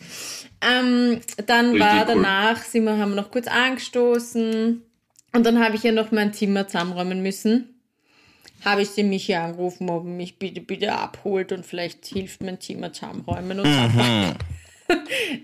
Ähm, 0.61 1.21
dann 1.47 1.73
Richtig 1.73 1.81
war 1.81 2.01
cool. 2.01 2.15
danach, 2.15 2.63
sind 2.63 2.85
wir, 2.85 2.99
haben 2.99 3.11
wir 3.11 3.23
noch 3.23 3.31
kurz 3.31 3.47
angestoßen 3.47 4.83
und 5.33 5.47
dann 5.47 5.63
habe 5.63 5.77
ich 5.77 5.83
ja 5.83 5.93
noch 5.93 6.13
mein 6.13 6.33
Zimmer 6.33 6.67
zusammenräumen 6.67 7.23
müssen 7.23 7.77
habe 8.65 8.83
ich 8.83 8.95
den 8.95 9.09
Michi 9.09 9.35
angerufen, 9.35 9.89
ob 9.89 10.05
er 10.05 10.11
mich 10.11 10.39
bitte, 10.39 10.61
bitte 10.61 10.93
abholt 10.93 11.53
und 11.53 11.65
vielleicht 11.65 12.05
hilft 12.07 12.43
mein 12.43 12.61
Zimmer 12.61 12.93
zusammenräumen 12.93 13.61
und 13.61 13.67
Mhm. 13.67 14.35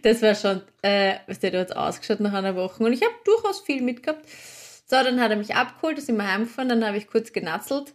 Das 0.02 0.22
war 0.22 0.36
schon, 0.36 0.62
äh, 0.82 1.14
der 1.42 1.60
hat 1.60 1.76
ausgeschaut 1.76 2.20
nach 2.20 2.32
einer 2.32 2.54
Woche 2.54 2.84
und 2.84 2.92
ich 2.92 3.02
habe 3.02 3.14
durchaus 3.24 3.60
viel 3.60 3.82
mitgehabt. 3.82 4.24
So, 4.86 5.02
dann 5.02 5.20
hat 5.20 5.32
er 5.32 5.36
mich 5.36 5.56
abgeholt, 5.56 6.00
sind 6.00 6.16
wir 6.16 6.30
heimgefahren, 6.32 6.68
dann 6.68 6.84
habe 6.84 6.96
ich 6.96 7.08
kurz 7.08 7.32
genatzelt. 7.32 7.92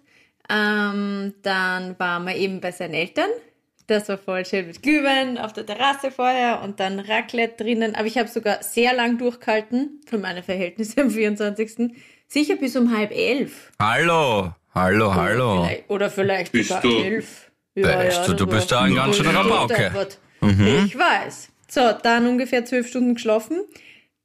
Ähm, 0.50 1.34
dann 1.44 1.98
waren 2.00 2.26
wir 2.26 2.36
eben 2.36 2.60
bei 2.60 2.72
seinen 2.72 2.96
Eltern. 2.96 3.30
Das 3.88 4.10
war 4.10 4.18
voll 4.18 4.46
schön 4.46 4.68
mit 4.68 4.84
Glühwein 4.84 5.38
auf 5.38 5.54
der 5.54 5.66
Terrasse 5.66 6.12
vorher 6.12 6.62
und 6.62 6.80
dann 6.82 7.00
Raclette 7.00 7.64
drinnen. 7.64 7.96
Aber 7.96 8.06
ich 8.06 8.18
habe 8.18 8.28
sogar 8.28 8.62
sehr 8.62 8.94
lang 8.94 9.18
durchgehalten, 9.18 10.02
für 10.06 10.18
meine 10.18 10.44
Verhältnisse 10.44 11.02
am 11.02 11.10
24. 11.10 11.92
Sicher 12.28 12.58
bis 12.58 12.76
um 12.76 12.96
halb 12.96 13.12
elf. 13.12 13.72
Hallo, 13.82 14.52
hallo, 14.76 15.16
hallo. 15.16 15.64
Vielleicht, 15.64 15.90
oder 15.90 16.10
vielleicht 16.10 16.52
Bist 16.52 16.68
sogar 16.70 16.82
du- 16.82 16.98
elf. 17.02 17.50
Bist 17.74 17.88
du- 17.88 17.92
das 17.94 18.36
du 18.36 18.48
bist 18.48 18.72
da 18.72 18.82
ein 18.82 18.96
ganz 18.96 19.16
schöner 19.16 19.32
Ja, 19.34 19.42
Rabauke. 19.42 19.74
deppert. 19.76 20.18
Mhm. 20.42 20.84
Ich 20.88 20.98
weiß. 20.98 21.50
So, 21.70 21.94
dann 22.04 22.28
ungefähr 22.28 22.66
zwölf 22.66 22.88
Stunden 22.90 23.14
geschlafen, 23.16 23.62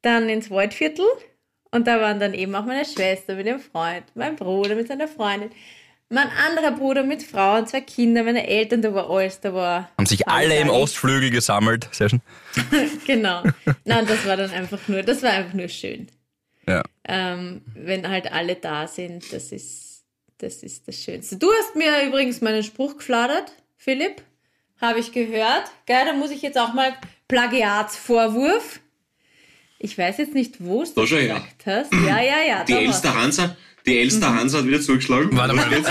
dann 0.03 0.29
ins 0.29 0.51
Waldviertel 0.51 1.05
und 1.71 1.87
da 1.87 2.01
waren 2.01 2.19
dann 2.19 2.35
eben 2.35 2.55
auch 2.57 2.65
meine 2.65 2.85
Schwester 2.85 3.35
mit 3.37 3.47
ihrem 3.47 3.61
Freund, 3.61 4.05
mein 4.15 4.35
Bruder 4.37 4.75
mit 4.75 4.89
seiner 4.89 5.07
Freundin, 5.09 5.51
mein 6.13 6.29
anderer 6.29 6.73
Bruder 6.73 7.03
mit 7.05 7.23
Frau 7.23 7.57
und 7.57 7.69
zwei 7.69 7.81
Kinder, 7.81 8.23
meine 8.23 8.47
Eltern, 8.47 8.83
da 8.83 8.93
war 8.95 9.09
alles, 9.09 9.41
da 9.41 9.55
war... 9.55 9.91
Haben 9.97 10.07
sich 10.07 10.29
alle 10.29 10.57
im. 10.59 10.69
Ostflügel 10.69 11.31
gesammelt. 11.31 11.89
Sehr 11.93 12.09
schön. 12.11 12.21
Genau. 13.07 13.43
Nein, 13.85 14.07
das 14.07 14.27
war 14.27 14.37
dann 14.37 14.51
einfach 14.51 14.79
nur, 14.89 15.03
das 15.03 15.23
war 15.23 15.31
einfach 15.31 15.55
nur 15.55 15.69
schön. 15.69 16.09
Ja. 16.69 16.83
ähm, 17.09 17.63
wenn 17.75 18.09
halt 18.09 18.31
alle 18.31 18.55
da 18.55 18.87
sind, 18.87 19.33
das 19.33 19.51
ist, 19.51 20.05
das 20.39 20.63
ist 20.63 20.87
das 20.87 21.03
Schönste. 21.03 21.37
Du 21.37 21.51
hast 21.51 21.75
mir 21.75 22.07
übrigens 22.07 22.41
meinen 22.41 22.63
Spruch 22.63 22.99
gefladert, 22.99 23.51
Philipp, 23.77 24.23
habe 24.81 25.01
ich 25.01 25.13
gehört. 25.13 25.65
Geil, 25.87 26.05
da 26.07 26.13
muss 26.13 26.31
ich 26.31 26.43
jetzt 26.43 26.59
auch 26.59 26.73
mal 26.73 26.93
Plagiatsvorwurf. 27.27 28.81
Ich 29.79 29.99
weiß 29.99 30.19
jetzt 30.19 30.35
nicht, 30.35 30.57
wo 30.61 30.83
es 30.83 30.95
du 30.95 31.05
her. 31.05 31.35
gesagt 31.35 31.67
hast. 31.67 31.93
Ja, 31.93 32.21
ja, 32.21 32.43
ja. 32.47 32.65
Die 32.65 32.75
Elster. 32.75 33.15
Hansa, 33.15 33.57
die 33.87 33.99
Elster 33.99 34.31
Mhm. 34.31 34.39
Hansa 34.39 34.59
hat 34.59 34.67
wieder 34.67 34.81
zugeschlagen. 34.81 35.37
Warte 35.37 35.55
mal. 35.55 35.67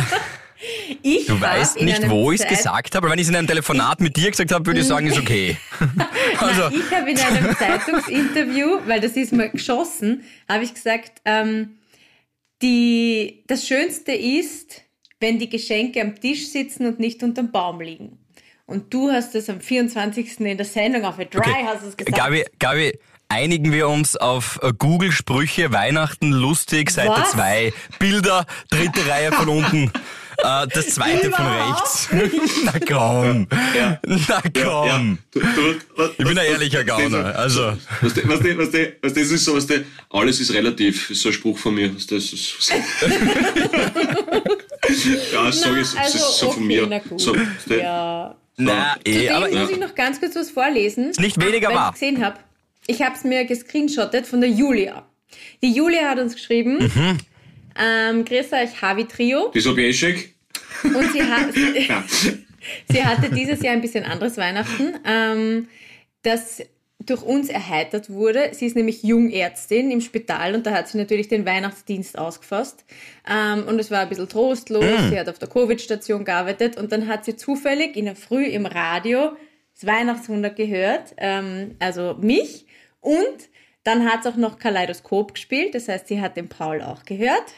Ich 1.01 1.25
Du 1.25 1.41
weißt 1.41 1.81
nicht, 1.81 2.07
wo 2.07 2.31
ich 2.31 2.39
es 2.39 2.47
gesagt 2.47 2.93
habe. 2.93 3.09
Wenn 3.09 3.17
ich 3.17 3.23
es 3.23 3.29
in 3.29 3.35
einem 3.35 3.47
Telefonat 3.47 3.99
mit 3.99 4.15
dir 4.15 4.29
gesagt 4.29 4.51
habe, 4.51 4.63
würde 4.67 4.81
ich 4.81 4.85
sagen, 4.85 5.07
ist 5.07 5.17
okay. 5.17 5.57
Also, 6.37 6.69
Nein, 6.69 6.73
ich 6.75 6.95
habe 6.95 7.09
in 7.09 7.17
einem 7.17 7.55
Zeitungsinterview, 7.57 8.81
weil 8.85 8.99
das 9.01 9.13
ist 9.13 9.33
mal 9.33 9.49
geschossen, 9.49 10.23
habe 10.47 10.63
ich 10.63 10.73
gesagt, 10.73 11.21
ähm, 11.25 11.77
die, 12.61 13.43
das 13.47 13.67
Schönste 13.67 14.11
ist, 14.11 14.81
wenn 15.19 15.39
die 15.39 15.49
Geschenke 15.49 16.01
am 16.01 16.19
Tisch 16.19 16.49
sitzen 16.49 16.85
und 16.85 16.99
nicht 16.99 17.23
unterm 17.23 17.51
Baum 17.51 17.81
liegen. 17.81 18.19
Und 18.67 18.93
du 18.93 19.11
hast 19.11 19.35
es 19.35 19.49
am 19.49 19.59
24. 19.61 20.39
in 20.41 20.57
der 20.57 20.65
Sendung 20.65 21.05
auf 21.05 21.19
A 21.19 21.25
Dry 21.25 21.39
okay. 21.39 21.65
hast 21.65 21.83
es 21.83 21.97
gesagt. 21.97 22.15
Gabi, 22.15 22.45
Gabi, 22.59 22.93
einigen 23.31 23.71
wir 23.71 23.87
uns 23.87 24.15
auf 24.17 24.59
äh, 24.61 24.71
Google-Sprüche, 24.77 25.71
Weihnachten, 25.71 26.31
lustig, 26.31 26.91
Seite 26.91 27.11
Was? 27.21 27.31
2, 27.31 27.73
Bilder, 27.99 28.45
dritte 28.69 29.05
Reihe 29.07 29.31
von 29.31 29.47
unten, 29.49 29.83
äh, 30.37 30.67
das 30.73 30.87
zweite 30.95 31.31
von 31.31 31.45
rechts. 31.47 32.09
Na 32.65 32.73
komm, 32.87 33.47
Ja. 33.75 33.99
na 34.03 34.41
komm. 34.61 35.17
Du, 35.31 35.39
du, 35.39 35.75
was, 35.95 36.09
Ich 36.11 36.17
bin 36.17 36.27
ein 36.29 36.37
was- 36.37 36.43
ehrlicher 36.45 36.79
was- 36.79 36.85
Gauner, 36.87 37.35
also. 37.35 37.73
Was, 38.01 38.15
was, 38.17 38.27
was, 38.27 38.57
was, 38.57 38.73
was, 39.01 39.13
das 39.13 39.29
ist 39.31 39.45
so, 39.45 39.55
was 39.55 39.65
der, 39.67 39.81
alles 40.09 40.39
ist 40.39 40.53
relativ, 40.53 41.09
ist 41.09 41.21
so 41.21 41.29
ein 41.29 41.33
Spruch 41.33 41.57
von 41.57 41.73
mir. 41.75 41.93
Was 41.95 42.07
das 42.07 42.33
ist, 42.33 42.71
ja, 45.33 45.45
das 45.45 45.59
sage 45.61 45.79
ich, 45.81 45.93
das 45.93 46.15
ist 46.15 46.37
so 46.39 46.51
von 46.51 46.65
mir. 46.67 46.85
na 46.87 46.99
gut. 46.99 47.19
So, 47.21 47.33
was 47.35 47.65
der, 47.69 47.77
ja. 47.77 48.35
Na, 48.57 48.95
eh, 49.05 49.13
Zudem 49.27 49.35
aber 49.35 49.49
muss 49.49 49.69
ich 49.71 49.79
noch 49.79 49.95
ganz 49.95 50.19
kurz 50.19 50.35
was 50.35 50.51
vorlesen. 50.51 51.11
nicht 51.17 51.39
weniger 51.41 51.73
wahr. 51.73 51.91
ich 51.95 51.99
gesehen 51.99 52.23
habe. 52.23 52.37
Ich 52.91 53.01
habe 53.01 53.15
es 53.15 53.23
mir 53.23 53.45
gescreenshottet 53.45 54.27
von 54.27 54.41
der 54.41 54.49
Julia. 54.49 55.07
Die 55.63 55.71
Julia 55.71 56.09
hat 56.09 56.19
uns 56.19 56.33
geschrieben, 56.33 56.77
Mhm. 56.79 57.17
ähm, 57.81 58.25
grüß 58.25 58.51
euch, 58.51 58.81
Havi 58.81 59.05
Trio. 59.05 59.49
Die 59.55 59.61
Sobieschek? 59.61 60.35
Und 60.83 61.11
sie, 61.13 61.23
hat, 61.23 61.53
sie 62.91 63.05
hatte 63.05 63.29
dieses 63.33 63.61
Jahr 63.61 63.71
ein 63.73 63.79
bisschen 63.81 64.03
anderes 64.03 64.35
Weihnachten, 64.35 64.95
ähm, 65.05 65.69
das 66.23 66.63
durch 66.99 67.23
uns 67.23 67.47
erheitert 67.49 68.09
wurde. 68.09 68.49
Sie 68.51 68.65
ist 68.65 68.75
nämlich 68.75 69.03
Jungärztin 69.03 69.89
im 69.89 70.01
Spital 70.01 70.53
und 70.53 70.65
da 70.65 70.71
hat 70.71 70.89
sie 70.89 70.97
natürlich 70.97 71.29
den 71.29 71.45
Weihnachtsdienst 71.45 72.17
ausgefasst. 72.17 72.83
Ähm, 73.25 73.63
und 73.69 73.79
es 73.79 73.89
war 73.89 74.01
ein 74.01 74.09
bisschen 74.09 74.27
trostlos. 74.27 74.83
Sie 75.09 75.17
hat 75.17 75.29
auf 75.29 75.39
der 75.39 75.47
Covid-Station 75.47 76.25
gearbeitet 76.25 76.75
und 76.77 76.91
dann 76.91 77.07
hat 77.07 77.23
sie 77.23 77.37
zufällig 77.37 77.95
in 77.95 78.03
der 78.05 78.17
Früh 78.17 78.43
im 78.45 78.65
Radio 78.65 79.31
das 79.75 79.85
Weihnachtswunder 79.87 80.49
gehört, 80.49 81.13
ähm, 81.17 81.75
also 81.79 82.17
mich. 82.19 82.65
Und 83.01 83.49
dann 83.83 84.05
hat 84.09 84.21
es 84.21 84.27
auch 84.31 84.37
noch 84.37 84.57
Kaleidoskop 84.59 85.33
gespielt, 85.33 85.75
das 85.75 85.87
heißt, 85.87 86.07
sie 86.07 86.21
hat 86.21 86.37
den 86.37 86.47
Paul 86.49 86.81
auch 86.81 87.03
gehört 87.03 87.53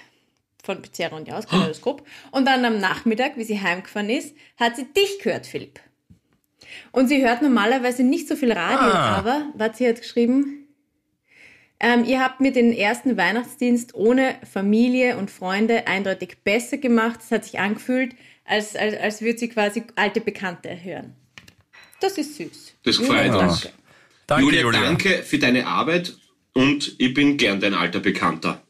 von 0.63 0.81
Pizzeria 0.81 1.15
und 1.17 1.27
Jaus, 1.27 1.45
Kaleidoskop. 1.47 2.07
Und 2.31 2.45
dann 2.47 2.63
am 2.63 2.79
Nachmittag, 2.79 3.35
wie 3.35 3.43
sie 3.43 3.59
heimgefahren 3.61 4.09
ist, 4.09 4.33
hat 4.57 4.77
sie 4.77 4.85
dich 4.85 5.19
gehört, 5.19 5.45
Philipp. 5.45 5.81
Und 6.93 7.09
sie 7.09 7.21
hört 7.21 7.41
normalerweise 7.41 8.03
nicht 8.03 8.27
so 8.29 8.35
viel 8.37 8.53
Radio, 8.53 8.77
Ah. 8.93 9.17
aber, 9.17 9.45
was 9.55 9.77
sie 9.77 9.87
hat 9.87 9.99
geschrieben, 9.99 10.59
ähm, 11.81 12.05
ihr 12.05 12.21
habt 12.21 12.39
mir 12.39 12.53
den 12.53 12.71
ersten 12.71 13.17
Weihnachtsdienst 13.17 13.93
ohne 13.93 14.35
Familie 14.49 15.17
und 15.17 15.29
Freunde 15.29 15.85
eindeutig 15.87 16.37
besser 16.45 16.77
gemacht. 16.77 17.19
Es 17.21 17.31
hat 17.31 17.43
sich 17.43 17.59
angefühlt, 17.59 18.15
als, 18.45 18.77
als, 18.77 18.95
als 18.97 19.21
würde 19.21 19.37
sie 19.39 19.49
quasi 19.49 19.83
alte 19.97 20.21
Bekannte 20.21 20.81
hören. 20.81 21.13
Das 21.99 22.17
ist 22.17 22.35
süß. 22.37 22.75
Das 22.85 22.97
gefällt 22.99 23.33
Julia, 23.33 23.47
uns. 23.49 23.61
danke. 23.63 23.77
Danke, 24.27 24.45
Julia, 24.45 24.61
Julia. 24.61 24.81
danke 24.81 25.23
für 25.23 25.37
deine 25.37 25.67
Arbeit 25.67 26.13
und 26.53 26.95
ich 26.97 27.13
bin 27.13 27.37
gern 27.37 27.59
dein 27.59 27.73
alter 27.73 27.99
Bekannter. 27.99 28.61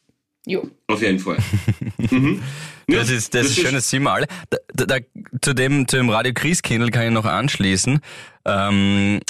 Jo. 0.46 0.70
Auf 0.88 1.02
jeden 1.02 1.20
Fall. 1.20 1.38
mhm. 1.98 2.42
Ja, 2.90 3.00
Das 3.00 3.10
ist, 3.10 3.34
das 3.34 3.48
ist 3.48 3.60
schönes 3.60 3.90
sind 3.90 4.04
wir 4.04 4.12
alle. 4.12 4.28
Da, 4.50 4.58
da, 4.74 4.86
da, 4.86 4.98
zu, 5.42 5.54
dem, 5.54 5.88
zu 5.88 5.96
dem 5.98 6.10
Radio 6.10 6.34
Christkindl 6.34 6.90
kann 6.92 7.06
ich 7.06 7.12
noch 7.12 7.26
anschließen. 7.26 8.00
Ähm, 8.46 9.22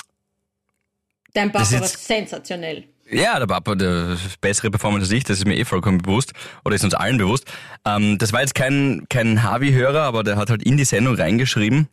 Dein 1.34 1.52
Das 1.52 1.70
Papa 1.72 1.86
ist 1.86 1.94
war 1.94 2.00
sensationell. 2.18 2.86
ja, 3.12 3.38
der 3.38 3.46
Papa, 3.48 3.76
der 3.76 4.18
bessere 4.42 4.72
Performance 4.72 5.06
als 5.06 5.12
ich, 5.12 5.24
das 5.24 5.38
ist 5.38 5.46
mir 5.46 5.56
eh 5.56 5.66
vollkommen 5.66 6.00
bewusst. 6.00 6.34
Oder 6.66 6.76
ist 6.76 6.84
uns 6.84 6.94
allen 6.96 7.18
bewusst. 7.18 7.46
Ähm, 7.86 8.18
das 8.18 8.34
war 8.34 8.42
jetzt 8.42 8.56
kein, 8.56 9.06
kein 9.10 9.44
Harvey-Hörer, 9.44 10.02
aber 10.02 10.24
der 10.24 10.36
hat 10.38 10.50
halt 10.50 10.64
in 10.64 10.78
die 10.78 10.86
Sendung 10.86 11.16
reingeschrieben. 11.16 11.90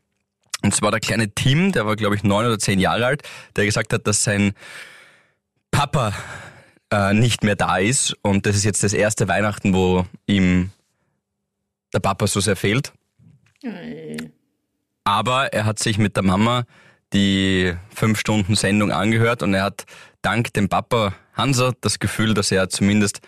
Und 0.62 0.75
zwar 0.75 0.90
der 0.90 1.00
kleine 1.00 1.31
Tim, 1.31 1.73
der 1.73 1.87
war 1.87 1.97
glaube 1.97 2.17
ich 2.17 2.23
neun 2.23 2.47
oder 2.47 2.59
zehn 2.59 2.79
Jahre 2.79 3.07
alt, 3.07 3.23
der 3.57 3.64
gesagt 3.64 3.93
hat, 3.93 4.07
dass 4.07 4.25
sein 4.25 4.52
Papa 5.71 6.12
äh, 6.90 7.14
nicht 7.14 7.45
mehr 7.45 7.57
da 7.57 7.79
ist. 7.79 8.17
Und 8.23 8.47
das 8.47 8.57
ist 8.57 8.64
jetzt 8.64 8.83
das 8.83 8.93
erste 8.93 9.29
Weihnachten, 9.29 9.75
wo 9.75 10.07
ihm 10.26 10.71
der 11.93 12.00
Papa 12.00 12.26
so 12.26 12.40
sehr 12.40 12.57
fehlt. 12.57 12.93
Aber 15.05 15.52
er 15.52 15.64
hat 15.64 15.79
sich 15.79 15.99
mit 15.99 16.17
der 16.17 16.23
Mama 16.23 16.64
die 17.12 17.75
fünf 17.95 18.19
Stunden 18.19 18.55
Sendung 18.55 18.93
angehört 18.93 19.43
und 19.43 19.55
er 19.55 19.64
hat 19.64 19.85
dank 20.23 20.52
dem 20.55 20.69
Papa 20.69 21.14
Hansa 21.35 21.73
das 21.81 21.99
Gefühl, 21.99 22.35
dass 22.35 22.52
er 22.52 22.69
zumindest 22.69 23.21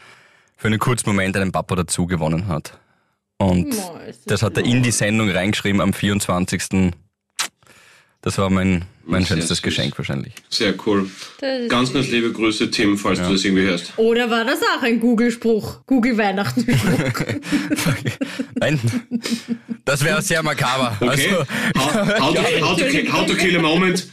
für 0.57 0.69
einen 0.69 0.79
kurzen 0.79 1.09
Moment 1.11 1.37
einen 1.37 1.53
Papa 1.53 1.75
dazu 1.75 2.07
gewonnen 2.07 2.47
hat. 2.47 2.79
Und 3.39 3.75
das 4.27 4.43
hat 4.43 4.57
er 4.57 4.65
in 4.65 4.85
die 4.85 4.93
Sendung 4.93 5.29
reingeschrieben 5.29 5.81
am 5.81 5.93
24. 5.93 6.93
Das 8.23 8.39
war 8.39 8.51
mein, 8.51 8.85
mein 9.05 9.27
schönstes 9.27 9.59
süß. 9.59 9.63
Geschenk 9.63 9.99
wahrscheinlich. 9.99 10.33
Sehr 10.49 10.75
cool. 10.87 11.11
Ganz, 11.69 11.93
ganz 11.93 12.09
liebe 12.09 12.33
Grüße, 12.33 12.71
Tim, 12.71 12.97
falls 12.97 13.19
ja. 13.19 13.27
du 13.27 13.33
das 13.33 13.45
irgendwie 13.45 13.65
hörst. 13.65 13.93
Oder 13.97 14.31
war 14.31 14.45
das 14.45 14.61
auch 14.63 14.83
ein 14.83 15.01
Google-Spruch? 15.01 15.85
Google-Weihnachtsspruch? 15.87 16.77
Nein, 18.55 18.81
das 19.85 20.05
wäre 20.05 20.23
sehr 20.23 20.45
makaber. 20.45 20.97
Okay. 21.01 21.35
Also, 21.35 21.45
how, 21.77 21.95
how, 22.21 22.35
to, 22.35 22.43
how, 22.63 22.77
to, 22.77 23.13
how, 23.13 23.27
to, 23.27 23.35
kill 23.35 23.57
a 23.57 23.61
moment. 23.61 24.07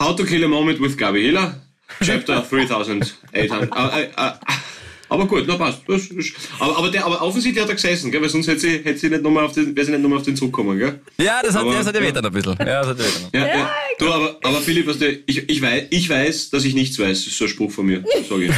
How 0.00 0.16
to 0.16 0.24
kill 0.24 0.42
a 0.44 0.48
moment 0.48 0.80
with 0.80 0.96
Gabi 0.96 1.20
Hiller. 1.20 1.54
Chapter 2.00 2.42
3800. 2.42 3.12
Uh, 3.34 3.76
uh, 3.76 4.06
uh, 4.16 4.32
aber 5.12 5.26
gut, 5.26 5.44
na 5.46 5.56
passt. 5.56 5.82
Das, 5.86 6.08
das, 6.08 6.26
aber, 6.58 6.78
aber, 6.78 6.90
der, 6.90 7.04
aber 7.04 7.20
offensichtlich 7.22 7.62
hat 7.62 7.70
er 7.70 7.74
gesessen, 7.74 8.10
gell? 8.10 8.22
weil 8.22 8.28
sonst 8.28 8.48
hätte 8.48 8.60
sie, 8.60 8.78
hätte 8.82 8.96
sie 8.96 9.10
nicht 9.10 9.22
nochmal 9.22 9.44
auf 9.44 9.52
den, 9.52 9.76
wäre 9.76 9.84
sie 9.84 9.92
nicht 9.92 10.02
nochmal 10.02 10.18
auf 10.18 10.24
den 10.24 10.36
Zug 10.36 10.52
gekommen. 10.52 10.78
Gell? 10.78 11.00
Ja, 11.18 11.40
das 11.42 11.54
hat, 11.54 11.62
aber, 11.62 11.74
das 11.74 11.86
hat 11.86 11.94
ja 11.94 12.02
wehtan 12.02 12.24
ein 12.24 12.32
bisschen. 12.32 12.56
Ja, 12.58 12.80
das 12.82 12.88
hat 12.88 12.98
ja, 13.32 13.40
ja, 13.40 13.46
ja. 13.46 13.70
Du, 13.98 14.10
aber, 14.10 14.38
aber 14.42 14.60
Philipp, 14.60 14.86
weißt 14.86 15.00
du, 15.00 15.12
ich, 15.26 15.48
ich, 15.48 15.62
weiß, 15.62 15.84
ich 15.90 16.08
weiß, 16.08 16.50
dass 16.50 16.64
ich 16.64 16.74
nichts 16.74 16.98
weiß. 16.98 17.18
Das 17.18 17.26
ist 17.26 17.38
so 17.38 17.44
ein 17.44 17.48
Spruch 17.48 17.70
von 17.70 17.86
mir. 17.86 18.02
Sag 18.28 18.38
ich. 18.38 18.50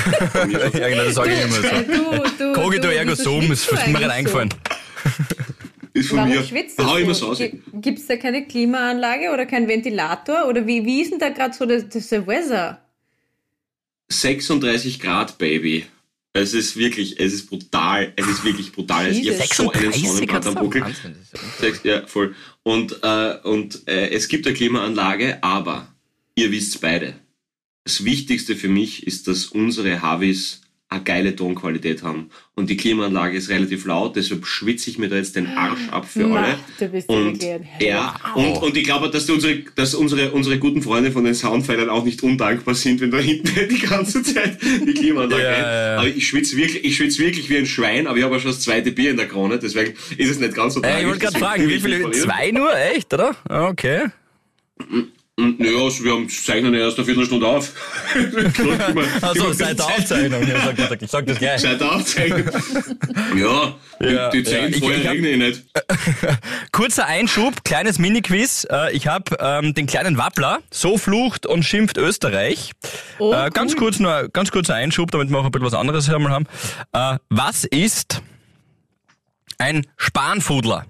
ja, 0.79 0.89
genau, 0.89 1.05
das 1.05 1.15
sage 1.15 1.33
ich 1.33 1.43
immer 1.43 2.23
so. 2.35 2.53
Cogito 2.61 2.89
ergo 2.89 3.15
sum, 3.15 3.51
ist 3.51 3.71
mir 3.73 3.93
gerade 3.93 4.13
eingefallen. 4.13 4.51
Ist 5.95 6.09
von 6.09 6.19
Warum 6.19 6.31
mir. 6.33 6.43
Schwitzt 6.43 6.85
Hau 6.85 6.97
immer 6.97 7.15
so 7.15 7.29
aus. 7.29 7.39
Gibt 7.39 8.01
es 8.01 8.07
da 8.09 8.17
keine 8.17 8.47
Klimaanlage 8.47 9.31
oder 9.33 9.47
keinen 9.47 9.69
Ventilator? 9.69 10.49
Oder 10.49 10.67
wie, 10.67 10.85
wie 10.85 11.01
ist 11.01 11.13
denn 11.13 11.21
da 11.21 11.29
gerade 11.29 11.55
so 11.55 11.67
das, 11.67 11.89
das 11.89 12.11
Weather? 12.27 12.81
36 14.09 14.99
Grad, 14.99 15.39
Baby. 15.39 15.87
Es 16.37 16.53
ist 16.53 16.77
wirklich, 16.77 17.21
es 17.21 17.33
ist 17.33 17.47
brutal, 17.49 18.13
es 18.17 18.27
ist 18.27 18.45
wirklich 18.45 18.73
brutal. 18.73 19.11
Ich 19.13 19.29
habe 19.29 19.47
so 19.55 19.71
einen 19.71 19.93
Sonnenbrand 19.93 20.47
am 20.49 20.55
Buckel. 20.57 20.85
Ja, 21.85 22.05
voll. 22.09 22.35
Und, 22.65 22.99
äh, 23.03 23.39
und 23.45 23.87
äh, 23.87 24.11
es 24.11 24.27
gibt 24.27 24.45
eine 24.47 24.57
Klimaanlage, 24.57 25.43
aber 25.45 25.95
ihr 26.35 26.51
wisst 26.51 26.81
beide, 26.81 27.15
das 27.85 28.05
Wichtigste 28.05 28.57
für 28.57 28.69
mich 28.69 29.07
ist, 29.07 29.29
dass 29.29 29.47
unsere 29.47 30.03
Havis 30.03 30.63
eine 30.95 31.05
geile 31.05 31.37
Tonqualität 31.37 32.03
haben. 32.03 32.31
Und 32.55 32.71
die 32.71 32.77
Klimaanlage 32.77 33.37
ist 33.37 33.49
relativ 33.49 33.85
laut, 33.85 34.17
deshalb 34.17 34.47
schwitze 34.47 34.89
ich 34.89 34.99
mir 34.99 35.09
da 35.09 35.17
jetzt 35.17 35.37
den 35.37 35.47
Arsch 35.49 35.89
ab 35.91 36.07
für 36.09 36.27
Na, 36.27 36.43
alle. 36.43 36.55
Du 36.79 36.89
bist 36.89 37.09
und, 37.09 37.43
ja, 37.81 38.15
und, 38.35 38.57
und 38.63 38.77
ich 38.77 38.85
glaube, 38.85 39.11
dass, 39.11 39.29
unsere, 39.29 39.59
dass 39.75 39.95
unsere, 39.95 40.31
unsere 40.31 40.59
guten 40.59 40.83
Freunde 40.83 41.11
von 41.11 41.25
den 41.25 41.35
Soundfeilern 41.35 41.89
auch 41.89 42.05
nicht 42.05 42.23
undankbar 42.23 42.75
sind, 42.75 43.01
wenn 43.01 43.11
da 43.11 43.19
hinten 43.19 43.69
die 43.69 43.79
ganze 43.79 44.23
Zeit 44.23 44.59
die 44.63 44.95
Klimaanlage 44.95 45.43
ja, 45.43 45.51
ja, 45.51 45.93
ja. 45.93 45.99
Aber 45.99 46.09
ich 46.09 46.27
schwitze 46.27 46.57
wirklich, 46.57 46.85
ich 46.85 46.97
schwitze 46.97 47.19
wirklich 47.21 47.51
wie 47.51 47.59
ein 47.59 47.67
Schwein, 47.67 48.07
aber 48.07 48.17
ich 48.17 48.25
habe 48.25 48.37
auch 48.37 48.41
schon 48.41 48.53
das 48.53 48.61
zweite 48.61 48.93
Bier 48.93 49.11
in 49.11 49.17
der 49.17 49.29
Krone, 49.29 49.59
deswegen 49.59 49.95
ist 50.17 50.31
es 50.31 50.39
nicht 50.39 50.55
ganz 50.55 50.75
so 50.75 50.81
tragisch. 50.81 50.97
Äh, 50.97 51.01
ich 51.01 51.07
wollte 51.09 51.21
gerade 51.21 51.39
fragen, 51.39 51.69
wie 51.69 51.81
viele? 51.81 52.11
Zwei 52.13 52.51
nur? 52.51 52.71
Echt, 52.77 53.13
oder? 53.13 53.35
Okay. 53.49 54.11
Naja, 55.37 55.79
also 55.79 56.05
wir 56.05 56.13
haben 56.13 56.29
zeichnen 56.29 56.75
erst 56.75 56.97
eine 56.97 57.07
Viertelstunde 57.07 57.45
auf. 57.45 57.73
also 59.21 59.53
seit 59.53 59.77
der 59.77 59.87
Aufzeichnung, 59.87 60.47
ja, 60.47 60.61
sag, 60.89 61.03
ich 61.03 61.11
sag 61.11 61.27
das 61.27 61.39
gleich. 61.39 61.61
Seit 61.61 61.81
der 61.81 61.93
Aufzeichnung. 61.93 62.45
Ja, 63.37 63.75
ja 63.99 64.31
die, 64.31 64.39
die 64.39 64.45
zehn 64.45 64.73
ja, 64.73 64.79
vorher 64.79 65.11
regne 65.11 65.29
ich 65.31 65.39
nicht. 65.39 65.63
Kurzer 66.73 67.07
Einschub, 67.07 67.65
kleines 67.65 67.99
Mini-Quiz. 67.99 68.69
Äh, 68.71 68.93
ich 68.93 69.09
habe 69.09 69.37
ähm, 69.41 69.75
den 69.75 69.87
kleinen 69.87 70.19
Wappler, 70.19 70.61
so 70.71 70.99
flucht 70.99 71.47
und 71.47 71.65
schimpft 71.65 71.99
Österreich. 71.99 72.71
Oh, 73.19 73.35
äh, 73.35 73.51
ganz 73.51 73.73
cool. 73.73 73.79
kurz 73.79 73.99
nur, 73.99 74.29
ganz 74.33 74.53
kurzer 74.53 74.77
Einschub, 74.77 75.11
damit 75.11 75.31
wir 75.31 75.39
auch 75.39 75.45
ein 75.45 75.51
bisschen 75.51 75.67
was 75.67 75.75
anderes 75.75 76.09
einmal 76.09 76.31
haben. 76.31 76.47
Äh, 76.93 77.19
was 77.29 77.65
ist 77.65 78.23
ein 79.59 79.85
Spanfudler? 79.97 80.87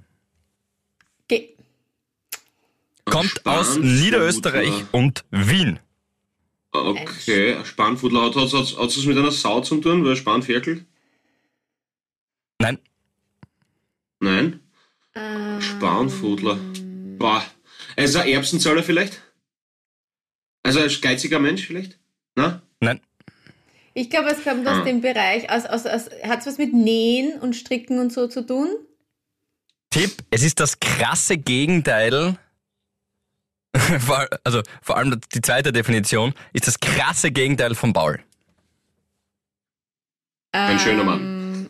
Kommt 3.05 3.45
aus 3.45 3.79
Niederösterreich 3.79 4.85
und 4.93 5.25
Wien. 5.31 5.79
Okay, 6.73 7.57
Spanfudler. 7.65 8.25
Hat 8.25 8.37
es 8.37 8.53
hat, 8.53 8.77
hat, 8.77 9.07
mit 9.07 9.17
einer 9.17 9.31
Sau 9.31 9.61
zu 9.61 9.77
tun, 9.77 10.05
weil 10.05 10.17
Spanferkel? 10.17 10.85
Nein. 12.59 12.79
Nein? 14.21 14.61
Ähm. 15.15 15.61
Spanfudler. 15.61 16.59
Boah. 17.19 17.45
Also 17.97 18.19
ein 18.19 18.29
Erbsenzahler 18.29 18.83
vielleicht? 18.83 19.21
Also 20.63 20.81
ein 20.81 20.91
geiziger 21.01 21.39
Mensch 21.39 21.67
vielleicht? 21.67 21.99
Na? 22.35 22.63
Nein. 22.81 23.01
Ich 23.93 24.11
glaube, 24.11 24.31
es 24.31 24.43
kommt 24.43 24.67
aus 24.67 24.79
ah. 24.79 24.85
dem 24.85 25.01
Bereich, 25.01 25.49
aus, 25.51 25.67
aus, 25.67 25.87
aus, 25.87 26.11
hat 26.25 26.41
es 26.41 26.47
was 26.47 26.59
mit 26.59 26.73
Nähen 26.73 27.39
und 27.41 27.55
Stricken 27.55 28.01
und 28.01 28.13
so 28.13 28.27
zu 28.27 28.45
tun? 28.45 28.69
Tipp, 29.91 30.11
es 30.31 30.43
ist 30.43 30.59
das 30.59 30.81
krasse 30.81 31.39
Gegenteil 31.39 32.37
also 34.45 34.63
vor 34.83 34.97
allem 34.97 35.21
die 35.35 35.43
zweite 35.43 35.73
Definition 35.73 36.33
ist 36.53 36.67
das 36.67 36.79
krasse 36.79 37.31
Gegenteil 37.31 37.75
von 37.75 37.93
Baul. 37.93 38.21
Ein 40.53 40.79
schöner 40.79 41.03
Mann. 41.03 41.69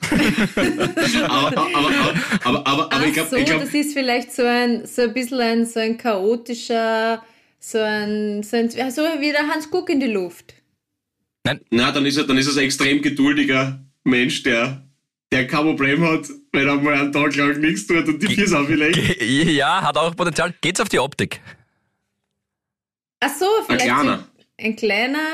aber, 1.28 1.56
aber, 1.56 1.56
aber, 1.56 2.14
aber, 2.44 2.66
aber, 2.66 2.92
aber 2.92 3.06
ich 3.06 3.14
glaube, 3.14 3.30
so, 3.30 3.42
glaub, 3.42 3.60
das 3.60 3.72
ist 3.72 3.94
vielleicht 3.94 4.32
so 4.32 4.44
ein, 4.44 4.86
so 4.86 5.02
ein 5.02 5.14
bisschen 5.14 5.40
ein, 5.40 5.66
so 5.66 5.80
ein 5.80 5.96
chaotischer, 5.96 7.22
so 7.58 7.78
ein, 7.78 8.42
so, 8.42 8.56
ein, 8.56 8.68
so 8.68 9.02
wie 9.20 9.32
der 9.32 9.48
Hans 9.48 9.70
Guck 9.70 9.88
in 9.88 10.00
die 10.00 10.08
Luft. 10.12 10.54
Nein. 11.44 11.60
Na, 11.70 11.92
dann 11.92 12.04
ist 12.04 12.18
er, 12.18 12.24
dann 12.24 12.36
ist 12.36 12.48
er 12.48 12.60
ein 12.60 12.64
extrem 12.66 13.00
geduldiger 13.00 13.80
Mensch, 14.04 14.42
der, 14.42 14.82
der 15.32 15.46
kein 15.46 15.62
Problem 15.62 16.06
hat, 16.06 16.28
wenn 16.52 16.68
er 16.68 16.76
mal 16.76 16.94
einen 16.94 17.12
Tag 17.12 17.34
lang 17.36 17.60
nichts 17.60 17.86
tut 17.86 18.06
und 18.06 18.22
die 18.22 18.34
Füße 18.34 18.64
vielleicht. 18.66 19.22
Ja, 19.22 19.82
hat 19.82 19.96
auch 19.96 20.14
Potenzial. 20.14 20.54
Geht's 20.60 20.80
auf 20.80 20.90
die 20.90 20.98
Optik? 20.98 21.40
Ach 23.20 23.30
so, 23.38 23.46
vielleicht 23.66 23.90
ein 23.90 24.00
kleiner. 24.00 24.28
ein 24.58 24.76
kleiner, 24.76 25.28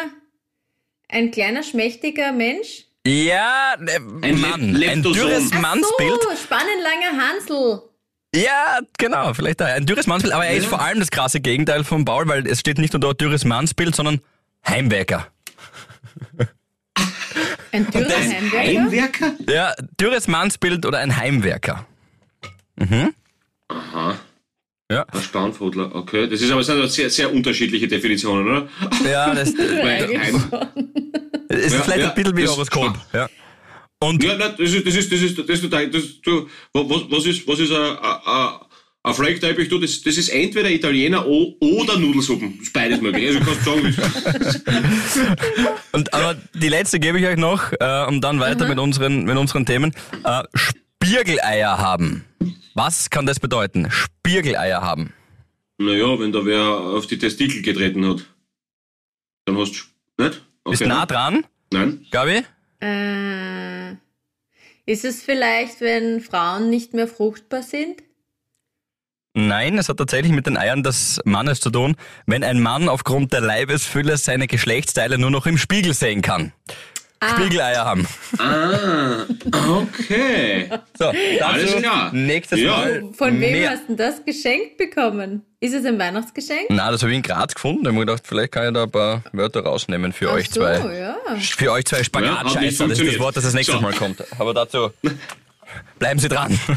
ein 1.09 1.31
kleiner 1.31 1.63
schmächtiger 1.63 2.33
Mensch. 2.33 2.87
Ja, 3.07 3.77
ne, 3.79 3.93
ein 4.23 4.41
Mann, 4.41 4.75
Le 4.75 4.91
ein 4.91 5.03
dürres 5.03 5.53
Mannsbild. 5.55 6.21
Ach 6.21 6.31
so, 6.31 6.37
spannenlanger 6.37 7.17
Hansel. 7.17 7.83
Ja, 8.35 8.79
genau, 8.99 9.35
vielleicht 9.35 9.61
ein 9.63 9.87
dürres 9.87 10.07
Mannsbild, 10.07 10.35
aber 10.35 10.47
er 10.47 10.53
ja. 10.53 10.59
ist 10.59 10.67
vor 10.67 10.81
allem 10.81 11.01
das 11.01 11.11
krasse 11.11 11.41
Gegenteil 11.41 11.83
von 11.83 12.05
Paul, 12.05 12.29
weil 12.29 12.47
es 12.47 12.61
steht 12.61 12.79
nicht 12.79 12.93
nur 12.93 13.01
dort 13.01 13.21
dürres 13.21 13.45
Mannsbild, 13.45 13.97
sondern 13.97 14.21
Heimwerker. 14.67 15.27
Ein 17.73 17.91
dürrer 17.91 18.09
Heimwerker? 18.11 18.59
Heimwerker? 18.59 19.33
Ja, 19.49 19.75
dürres 20.01 20.27
Mannsbild 20.29 20.85
oder 20.87 20.99
ein 20.99 21.17
Heimwerker. 21.17 21.87
Mhm. 22.77 23.15
Aha. 23.69 24.19
Ja. 24.91 25.07
Ein 25.13 25.23
Spanfudler, 25.23 25.95
okay. 25.95 26.29
Das 26.29 26.43
ist 26.43 26.51
aber 26.51 26.65
sehr, 26.65 27.09
sehr 27.11 27.33
unterschiedliche 27.33 27.87
Definitionen, 27.87 28.47
oder? 28.47 28.69
Ja, 29.09 29.33
das, 29.33 29.51
ist 29.51 29.59
ja, 29.59 29.75
vielleicht 31.49 31.99
ja, 31.99 32.09
ein 32.09 32.15
bisschen 32.15 32.37
wie 32.37 32.47
Horoskop. 32.49 32.99
Ja. 33.13 33.29
Und 34.01 34.25
ja, 34.25 34.37
nein, 34.37 34.55
das 34.59 34.73
ist, 34.73 34.85
das 34.85 34.97
ist, 34.97 35.13
das 35.13 35.21
ist, 35.21 35.39
das 35.39 35.49
ist, 35.49 35.73
das 35.73 35.83
ist, 35.95 36.27
du, 36.27 36.49
was, 36.73 37.03
was 37.09 37.27
ist, 37.27 37.47
was 37.47 37.61
ist 37.61 37.71
ein, 37.71 37.99
ein, 37.99 38.49
ein 39.05 39.15
Fleckteppich, 39.15 39.69
du, 39.69 39.79
das, 39.79 40.03
das 40.03 40.17
ist 40.17 40.29
entweder 40.31 40.69
Italiener 40.69 41.25
oder 41.25 41.97
Nudelsuppen. 41.97 42.59
Das 42.59 42.67
ist 42.67 42.73
beides 42.73 43.01
möglich. 43.01 43.29
Also 43.29 43.41
kannst 43.41 43.67
du 43.67 43.71
sagen, 43.71 43.97
Und, 45.93 46.13
aber 46.13 46.37
die 46.55 46.69
letzte 46.69 46.99
gebe 46.99 47.21
ich 47.21 47.27
euch 47.27 47.37
noch, 47.37 47.73
äh, 47.79 48.07
und 48.07 48.23
dann 48.23 48.41
weiter 48.41 48.65
mhm. 48.65 48.71
mit 48.71 48.79
unseren, 48.81 49.25
mit 49.25 49.37
unseren 49.37 49.67
Themen. 49.67 49.95
Äh, 50.25 50.43
Spiegeleier 50.55 51.79
haben. 51.79 52.25
Was 52.75 53.11
kann 53.11 53.27
das 53.27 53.41
bedeuten? 53.41 53.91
Spiegeleier 53.91 54.81
haben. 54.81 55.13
Naja, 55.79 56.19
wenn 56.19 56.33
da 56.33 56.45
wer 56.45 56.63
auf 56.63 57.07
die 57.07 57.19
Testikel 57.19 57.63
getreten 57.63 58.07
hat, 58.07 58.25
dann 59.45 59.59
hast 59.59 59.73
du 60.17 60.23
nicht? 60.23 60.43
Okay. 60.65 60.71
Bist 60.71 60.87
nah 60.87 61.07
dran? 61.07 61.47
Nein. 61.73 62.07
Gabi? 62.11 62.43
Äh, 62.81 63.93
ist 64.87 65.05
es 65.05 65.23
vielleicht, 65.23 65.81
wenn 65.81 66.21
Frauen 66.21 66.71
nicht 66.71 66.95
mehr 66.95 67.09
fruchtbar 67.09 67.63
sind? 67.63 68.03
Nein, 69.35 69.79
es 69.79 69.89
hat 69.89 69.99
tatsächlich 69.99 70.33
mit 70.33 70.47
den 70.47 70.57
Eiern 70.57 70.83
des 70.83 71.21
Mannes 71.25 71.61
zu 71.61 71.71
tun, 71.71 71.97
wenn 72.27 72.43
ein 72.43 72.61
Mann 72.61 72.89
aufgrund 72.89 73.33
der 73.33 73.41
Leibesfülle 73.41 74.17
seine 74.17 74.49
Geschlechtsteile 74.49 75.19
nur 75.19 75.31
noch 75.31 75.47
im 75.47 75.57
Spiegel 75.57 75.95
sehen 75.95 76.21
kann 76.21 76.53
ah. 77.21 77.37
Spiegeleier 77.37 77.85
haben. 77.85 78.07
Ah, 78.39 79.25
okay. 79.69 80.69
So, 80.99 81.13
Alles 81.41 81.77
klar. 81.77 82.13
Nächstes 82.13 82.61
ja. 82.61 82.77
Mal. 82.77 83.05
Von 83.17 83.41
wem 83.41 83.53
mehr. 83.53 83.71
hast 83.71 83.89
du 83.89 83.97
das 83.97 84.25
geschenkt 84.25 84.77
bekommen? 84.77 85.43
Ist 85.61 85.75
es 85.75 85.85
ein 85.85 85.99
Weihnachtsgeschenk? 85.99 86.67
Na, 86.71 86.91
das 86.91 87.03
habe 87.03 87.13
ich 87.13 87.17
in 87.17 87.23
Graz 87.23 87.55
gefunden. 87.55 87.85
Da 87.85 87.91
habe 87.91 88.01
ich 88.01 88.07
gedacht, 88.07 88.23
vielleicht 88.27 88.53
kann 88.53 88.69
ich 88.69 88.75
da 88.75 88.85
ein 88.85 88.91
paar 88.91 89.23
Wörter 89.33 89.61
rausnehmen 89.61 90.13
für 90.13 90.31
Ach 90.31 90.35
euch 90.35 90.49
so, 90.49 90.61
zwei. 90.61 90.99
Ja. 90.99 91.17
Für 91.39 91.73
euch 91.73 91.85
zwei 91.85 92.03
Spagatscheißer. 92.03 92.85
Ja, 92.85 92.89
das 92.89 92.99
ist 92.99 93.13
das 93.13 93.19
Wort, 93.19 93.37
das 93.37 93.45
das 93.45 93.55
nächste 93.55 93.73
so. 93.73 93.81
Mal 93.81 93.93
kommt. 93.93 94.25
Aber 94.39 94.55
dazu 94.55 94.91
bleiben 95.99 96.19
Sie 96.19 96.29
dran. 96.29 96.59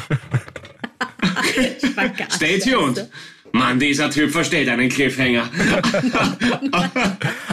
Stay 2.29 2.59
tuned. 2.59 3.07
Mann, 3.53 3.79
dieser 3.79 4.09
Typ 4.09 4.31
versteht 4.31 4.67
einen 4.67 4.89
Cliffhanger. 4.89 5.47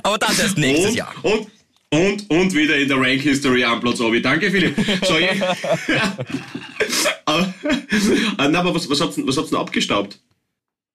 Aber 0.03 0.19
das 0.19 0.39
erst 0.39 0.57
nächstes 0.57 0.91
und, 0.91 0.97
Jahr. 0.97 1.13
Und 1.23 1.47
und, 1.93 2.31
und 2.31 2.55
wieder 2.55 2.77
in 2.77 2.89
der 2.89 2.99
Rank 3.01 3.21
History 3.21 3.65
am 3.65 3.81
Platz 3.81 4.01
obi. 4.01 4.23
Danke, 4.23 4.51
Philipp. 4.51 4.77
So, 5.05 5.15
aber, 7.25 7.55
ah, 8.37 8.49
na, 8.49 8.61
aber 8.61 8.75
was, 8.75 8.89
was 8.89 9.01
habt 9.01 9.19
ihr 9.19 9.27
was 9.27 9.37
habt's 9.37 9.51
denn 9.51 9.59
abgestaubt? 9.59 10.19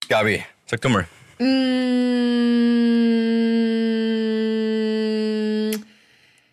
Gabi, 0.08 0.44
sag 0.66 0.82
du 0.82 0.90
mal. 0.90 1.06
Mm, 1.38 2.46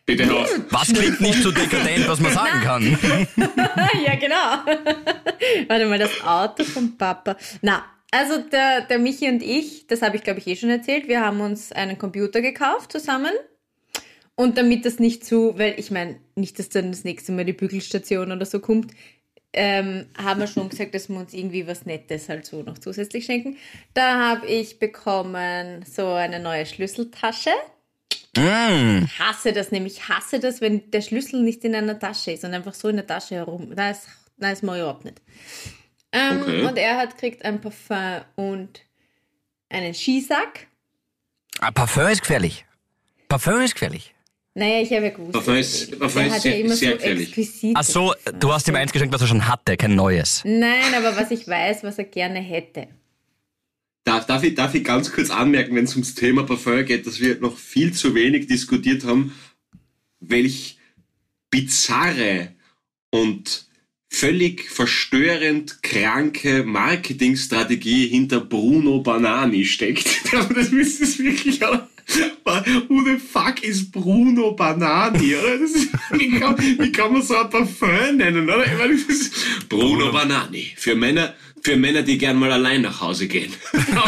Bitte 0.04 0.26
hör 0.26 0.40
auf. 0.40 0.50
Was 0.70 0.92
klingt 0.92 1.20
nicht 1.20 1.42
so 1.42 1.52
dekadent, 1.52 2.08
was 2.08 2.18
man 2.20 2.32
sagen 2.40 2.60
kann? 2.62 2.82
ja, 4.04 4.16
genau. 4.16 4.64
Warte 5.68 5.86
mal, 5.86 5.98
das 5.98 6.20
Auto 6.24 6.64
vom 6.64 6.96
Papa. 6.96 7.36
Na, 7.60 7.84
also 8.10 8.38
der, 8.38 8.80
der 8.82 8.98
Michi 8.98 9.28
und 9.28 9.42
ich, 9.42 9.86
das 9.86 10.02
habe 10.02 10.16
ich 10.16 10.24
glaube 10.24 10.40
ich 10.40 10.46
eh 10.48 10.56
schon 10.56 10.70
erzählt, 10.70 11.06
wir 11.06 11.20
haben 11.20 11.40
uns 11.40 11.70
einen 11.72 11.96
Computer 11.96 12.40
gekauft 12.42 12.90
zusammen. 12.92 13.32
Und 14.42 14.58
damit 14.58 14.84
das 14.84 14.98
nicht 14.98 15.24
zu, 15.24 15.56
weil 15.56 15.78
ich 15.78 15.92
meine, 15.92 16.16
nicht, 16.34 16.58
dass 16.58 16.68
dann 16.68 16.90
das 16.90 17.04
nächste 17.04 17.30
Mal 17.30 17.44
die 17.44 17.52
Bügelstation 17.52 18.32
oder 18.32 18.44
so 18.44 18.58
kommt, 18.58 18.92
ähm, 19.52 20.06
haben 20.18 20.40
wir 20.40 20.48
schon 20.48 20.68
gesagt, 20.68 20.96
dass 20.96 21.08
wir 21.08 21.16
uns 21.16 21.32
irgendwie 21.32 21.68
was 21.68 21.86
Nettes 21.86 22.28
halt 22.28 22.44
so 22.44 22.64
noch 22.64 22.78
zusätzlich 22.78 23.24
schenken. 23.24 23.56
Da 23.94 24.18
habe 24.18 24.48
ich 24.48 24.80
bekommen 24.80 25.84
so 25.84 26.08
eine 26.08 26.40
neue 26.40 26.66
Schlüsseltasche. 26.66 27.52
Mm. 28.36 29.04
Hasse 29.16 29.52
das 29.52 29.70
nämlich, 29.70 30.08
hasse 30.08 30.40
das, 30.40 30.60
wenn 30.60 30.90
der 30.90 31.02
Schlüssel 31.02 31.40
nicht 31.40 31.64
in 31.64 31.76
einer 31.76 32.00
Tasche 32.00 32.32
ist 32.32 32.42
und 32.44 32.52
einfach 32.52 32.74
so 32.74 32.88
in 32.88 32.96
der 32.96 33.06
Tasche 33.06 33.36
herum. 33.36 33.76
Da 33.76 33.90
ist, 33.90 34.08
da 34.38 34.50
ist 34.50 34.64
man 34.64 34.76
überhaupt 34.76 35.04
nicht. 35.04 35.22
Ähm, 36.10 36.42
Okay. 36.42 36.64
Und 36.64 36.76
er 36.78 36.96
hat 36.96 37.16
kriegt 37.16 37.44
ein 37.44 37.60
Parfum 37.60 38.22
und 38.34 38.80
einen 39.68 39.94
Skisack. 39.94 40.66
Ah, 41.60 41.70
Parfum 41.70 42.08
ist 42.08 42.22
gefährlich. 42.22 42.66
Parfum 43.28 43.60
ist 43.60 43.74
gefährlich. 43.74 44.12
Naja, 44.54 44.82
ich 44.82 44.90
habe 44.92 45.04
ja 45.06 45.10
gewusst. 45.10 45.32
Parfum 45.32 45.54
ist- 45.56 45.98
Parfum 45.98 46.26
ist 46.26 46.32
hat 46.34 46.42
sehr- 46.42 46.58
ja 46.58 46.64
immer 46.64 46.76
sehr 46.76 46.98
so 46.98 47.04
exquisit. 47.06 47.72
Ach 47.74 47.82
so, 47.84 48.14
du 48.38 48.52
hast 48.52 48.68
ihm 48.68 48.74
eins 48.76 48.92
geschenkt, 48.92 49.14
was 49.14 49.22
er 49.22 49.26
schon 49.28 49.48
hatte, 49.48 49.76
kein 49.78 49.94
neues. 49.94 50.42
Nein, 50.44 50.92
aber 50.94 51.16
was 51.16 51.30
ich 51.30 51.48
weiß, 51.48 51.82
was 51.84 51.96
er 51.98 52.04
gerne 52.04 52.40
hätte. 52.40 52.88
Darf, 54.04 54.26
darf, 54.26 54.42
ich, 54.42 54.54
darf 54.54 54.74
ich 54.74 54.84
ganz 54.84 55.10
kurz 55.12 55.30
anmerken, 55.30 55.74
wenn 55.76 55.84
es 55.84 55.92
ums 55.94 56.14
Thema 56.14 56.42
Parfum 56.42 56.84
geht, 56.84 57.06
dass 57.06 57.20
wir 57.20 57.38
noch 57.40 57.56
viel 57.56 57.92
zu 57.94 58.14
wenig 58.14 58.46
diskutiert 58.46 59.04
haben, 59.04 59.32
welch 60.20 60.76
bizarre 61.50 62.48
und 63.10 63.66
völlig 64.10 64.68
verstörend 64.70 65.82
kranke 65.82 66.64
Marketingstrategie 66.64 68.08
hinter 68.08 68.40
Bruno 68.40 69.00
Banani 69.00 69.64
steckt. 69.64 70.06
Aber 70.34 70.52
das 70.54 70.70
müsste 70.70 71.04
es 71.04 71.18
wirklich 71.18 71.64
auch. 71.64 71.80
Who 72.88 73.04
the 73.04 73.18
fuck 73.18 73.62
ist 73.62 73.90
Bruno 73.90 74.52
Banani, 74.52 75.34
oder? 75.36 75.54
Ist, 75.54 75.88
wie, 76.12 76.38
kann, 76.38 76.56
wie 76.58 76.92
kann 76.92 77.12
man 77.12 77.22
so 77.22 77.36
ein 77.36 77.48
Parfum 77.50 78.16
nennen, 78.16 78.48
oder? 78.48 78.66
Ich 78.66 78.78
meine, 78.78 78.94
das 78.94 79.02
ist 79.02 79.68
Bruno 79.68 80.12
Banani. 80.12 80.72
Für 80.76 80.94
Männer, 80.94 81.34
für 81.62 81.76
Männer, 81.76 82.02
die 82.02 82.18
gern 82.18 82.36
mal 82.36 82.52
allein 82.52 82.82
nach 82.82 83.00
Hause 83.00 83.28
gehen. 83.28 83.52
Ja, 83.72 84.04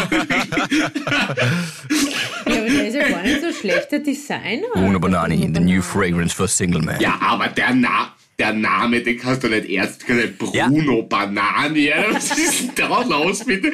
aber 2.45 2.69
der 2.69 2.87
ist 2.87 2.95
ja 2.95 3.09
gar 3.09 3.23
nicht 3.23 3.41
so 3.41 3.51
schlecht, 3.51 3.91
der 3.91 3.99
Designer. 3.99 4.67
Bruno 4.73 4.99
Banani, 4.99 5.37
Bruno 5.37 5.53
the 5.53 5.59
new 5.59 5.81
fragrance 5.81 6.35
for 6.35 6.47
single 6.47 6.81
man. 6.81 6.99
Ja, 6.99 7.17
aber 7.21 7.47
der, 7.47 7.73
Na 7.73 8.14
der 8.37 8.53
Name, 8.53 9.01
den 9.01 9.17
kannst 9.17 9.43
du 9.43 9.47
nicht 9.47 9.69
erst 9.69 10.05
kennen. 10.05 10.35
Bruno 10.37 11.03
Banani. 11.03 11.87
Ja, 11.87 12.03
was 12.11 12.31
ist 12.37 12.61
denn 12.63 12.71
da 12.75 13.01
los, 13.03 13.45
bitte? 13.45 13.71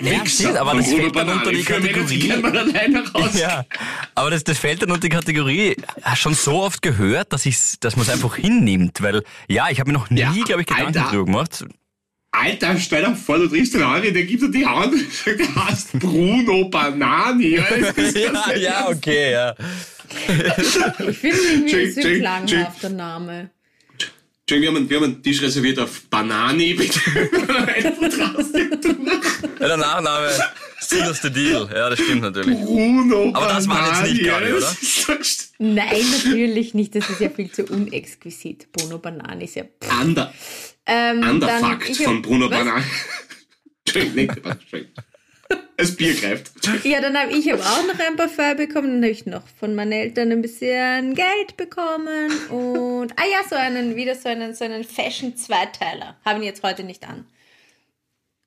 Ja, 0.00 0.26
stimmt, 0.26 0.56
aber 0.56 0.74
das 0.74 0.88
fällt 0.92 1.16
dann 1.16 1.28
unter 1.30 1.50
die 1.52 1.62
Kategorie- 1.62 2.28
Ja, 3.38 3.64
aber 4.14 4.30
das, 4.30 4.44
das 4.44 4.58
fällt 4.58 4.82
dann 4.82 4.90
unter 4.90 5.08
die 5.08 5.14
Kategorie, 5.14 5.70
äh, 5.70 6.16
schon 6.16 6.34
so 6.34 6.62
oft 6.62 6.82
gehört, 6.82 7.32
dass, 7.32 7.46
ich's, 7.46 7.78
dass 7.80 7.96
man 7.96 8.04
es 8.06 8.10
einfach 8.12 8.36
hinnimmt, 8.36 9.00
weil, 9.02 9.22
ja, 9.48 9.68
ich 9.70 9.80
habe 9.80 9.90
mir 9.90 9.98
noch 9.98 10.10
nie, 10.10 10.20
Ja, 10.20 10.32
glaube 10.44 10.62
ich, 10.62 10.66
Gedanken 10.66 10.92
drüber 11.10 11.24
gemacht. 11.24 11.64
Alter, 12.32 12.76
stell 12.78 13.02
dir 13.02 13.16
vor, 13.16 13.38
du 13.38 13.48
triffst 13.48 13.72
den 13.72 13.90
Henri, 13.90 14.12
der 14.12 14.24
gibt 14.24 14.42
dir 14.42 14.50
die 14.50 14.66
Hand 14.66 14.92
und 14.92 15.10
sagt, 15.10 15.40
du 15.40 15.54
hast 15.54 15.98
Bruno 15.98 16.68
Banani. 16.68 17.56
Ja, 17.56 17.64
ja, 18.56 18.88
okay, 18.90 19.32
ja. 19.32 19.54
Ich 21.08 21.18
finde 21.18 21.36
irgendwie 21.36 21.70
Check, 21.70 21.92
so 21.94 22.00
check, 22.00 22.18
klanghaft 22.20 22.82
der 22.82 22.90
Name. 22.90 23.50
Entschuldigung, 24.48 24.74
wir 24.74 24.80
haben, 24.80 24.90
wir 24.90 24.96
haben 24.98 25.04
einen 25.04 25.22
Tisch 25.22 25.42
reserviert 25.42 25.78
auf 25.80 26.02
Banani, 26.08 26.74
bitte. 26.74 27.00
Ja 29.58 29.68
der 29.68 29.76
Nachname, 29.76 30.30
still 30.80 31.02
as 31.02 31.20
the 31.22 31.30
deal. 31.30 31.68
Ja, 31.74 31.90
das 31.90 31.98
stimmt 31.98 32.22
natürlich. 32.22 32.58
Bruno 32.60 33.30
Aber 33.34 33.46
das 33.48 33.68
war 33.68 33.88
jetzt 34.02 34.12
nicht 34.12 34.24
Gabi, 34.24 34.52
oder? 34.52 34.76
Nein, 35.58 36.04
natürlich 36.12 36.74
nicht. 36.74 36.94
Das 36.94 37.08
ist 37.10 37.20
ja 37.20 37.30
viel 37.30 37.50
zu 37.50 37.64
unexquisit. 37.64 38.70
Bruno 38.72 38.98
Banani 38.98 39.44
ist 39.44 39.56
ja. 39.56 39.64
Under, 40.00 40.32
Ähm, 40.86 41.40
ich 41.42 41.98
hab- 41.98 42.04
von 42.04 42.22
Bruno 42.22 42.50
was? 42.50 42.58
Banani. 42.58 42.84
Entschuldigung, 43.86 44.36
Das 45.76 45.94
Bier 45.94 46.14
greift. 46.14 46.52
Ja, 46.84 47.00
dann 47.02 47.16
habe 47.16 47.32
ich 47.36 47.50
hab 47.50 47.60
auch 47.60 47.86
noch 47.86 47.98
ein 47.98 48.16
Parfum 48.16 48.56
bekommen. 48.56 48.88
Dann 48.92 49.02
habe 49.02 49.12
ich 49.12 49.26
noch 49.26 49.46
von 49.60 49.74
meinen 49.74 49.92
Eltern 49.92 50.32
ein 50.32 50.40
bisschen 50.40 51.14
Geld 51.14 51.56
bekommen. 51.56 52.30
Und, 52.48 53.12
ah 53.16 53.26
ja, 53.30 53.46
so 53.48 53.56
einen, 53.56 53.94
wieder 53.94 54.14
so 54.14 54.28
einen, 54.28 54.54
so 54.54 54.64
einen 54.64 54.84
Fashion-Zweiteiler. 54.84 56.16
Haben 56.24 56.42
jetzt 56.42 56.62
heute 56.62 56.82
nicht 56.82 57.06
an. 57.06 57.26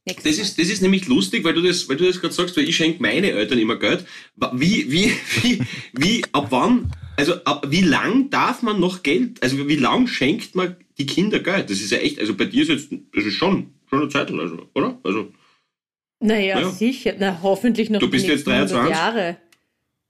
Das 0.05 0.37
ist, 0.37 0.57
das 0.57 0.69
ist 0.69 0.81
nämlich 0.81 1.07
lustig, 1.07 1.43
weil 1.43 1.53
du 1.53 1.61
das, 1.61 1.87
weil 1.87 1.97
du 1.97 2.05
das 2.05 2.19
gerade 2.19 2.33
sagst, 2.33 2.57
weil 2.57 2.67
ich 2.67 2.75
schenke 2.75 3.01
meine 3.01 3.31
Eltern 3.31 3.59
immer 3.59 3.75
Geld. 3.77 4.05
Wie, 4.53 4.91
wie, 4.91 5.13
wie, 5.41 5.61
wie, 5.93 6.23
ab 6.31 6.47
wann, 6.49 6.91
also 7.15 7.35
ab 7.43 7.67
wie 7.69 7.81
lang 7.81 8.31
darf 8.31 8.63
man 8.63 8.79
noch 8.79 9.03
Geld, 9.03 9.43
also 9.43 9.67
wie 9.67 9.75
lang 9.75 10.07
schenkt 10.07 10.55
man 10.55 10.77
die 10.97 11.05
Kinder 11.05 11.39
Geld? 11.39 11.69
Das 11.69 11.79
ist 11.79 11.91
ja 11.91 11.99
echt, 11.99 12.19
also 12.19 12.33
bei 12.33 12.45
dir 12.45 12.63
ist 12.63 12.69
jetzt, 12.69 12.91
das 13.13 13.25
ist 13.25 13.35
schon, 13.35 13.73
schon 13.89 14.01
eine 14.01 14.09
Zeit, 14.09 14.31
also, 14.31 14.67
oder? 14.73 14.99
Also, 15.03 15.31
Naja, 16.19 16.59
Ja. 16.59 16.69
sicher. 16.69 17.13
Na, 17.17 17.39
hoffentlich 17.41 17.89
noch 17.89 17.99
Du 17.99 18.09
bist 18.09 18.27
jetzt 18.27 18.45
nächsten 18.47 18.51
100 18.51 18.71
23? 18.71 18.97
Jahre. 18.97 19.37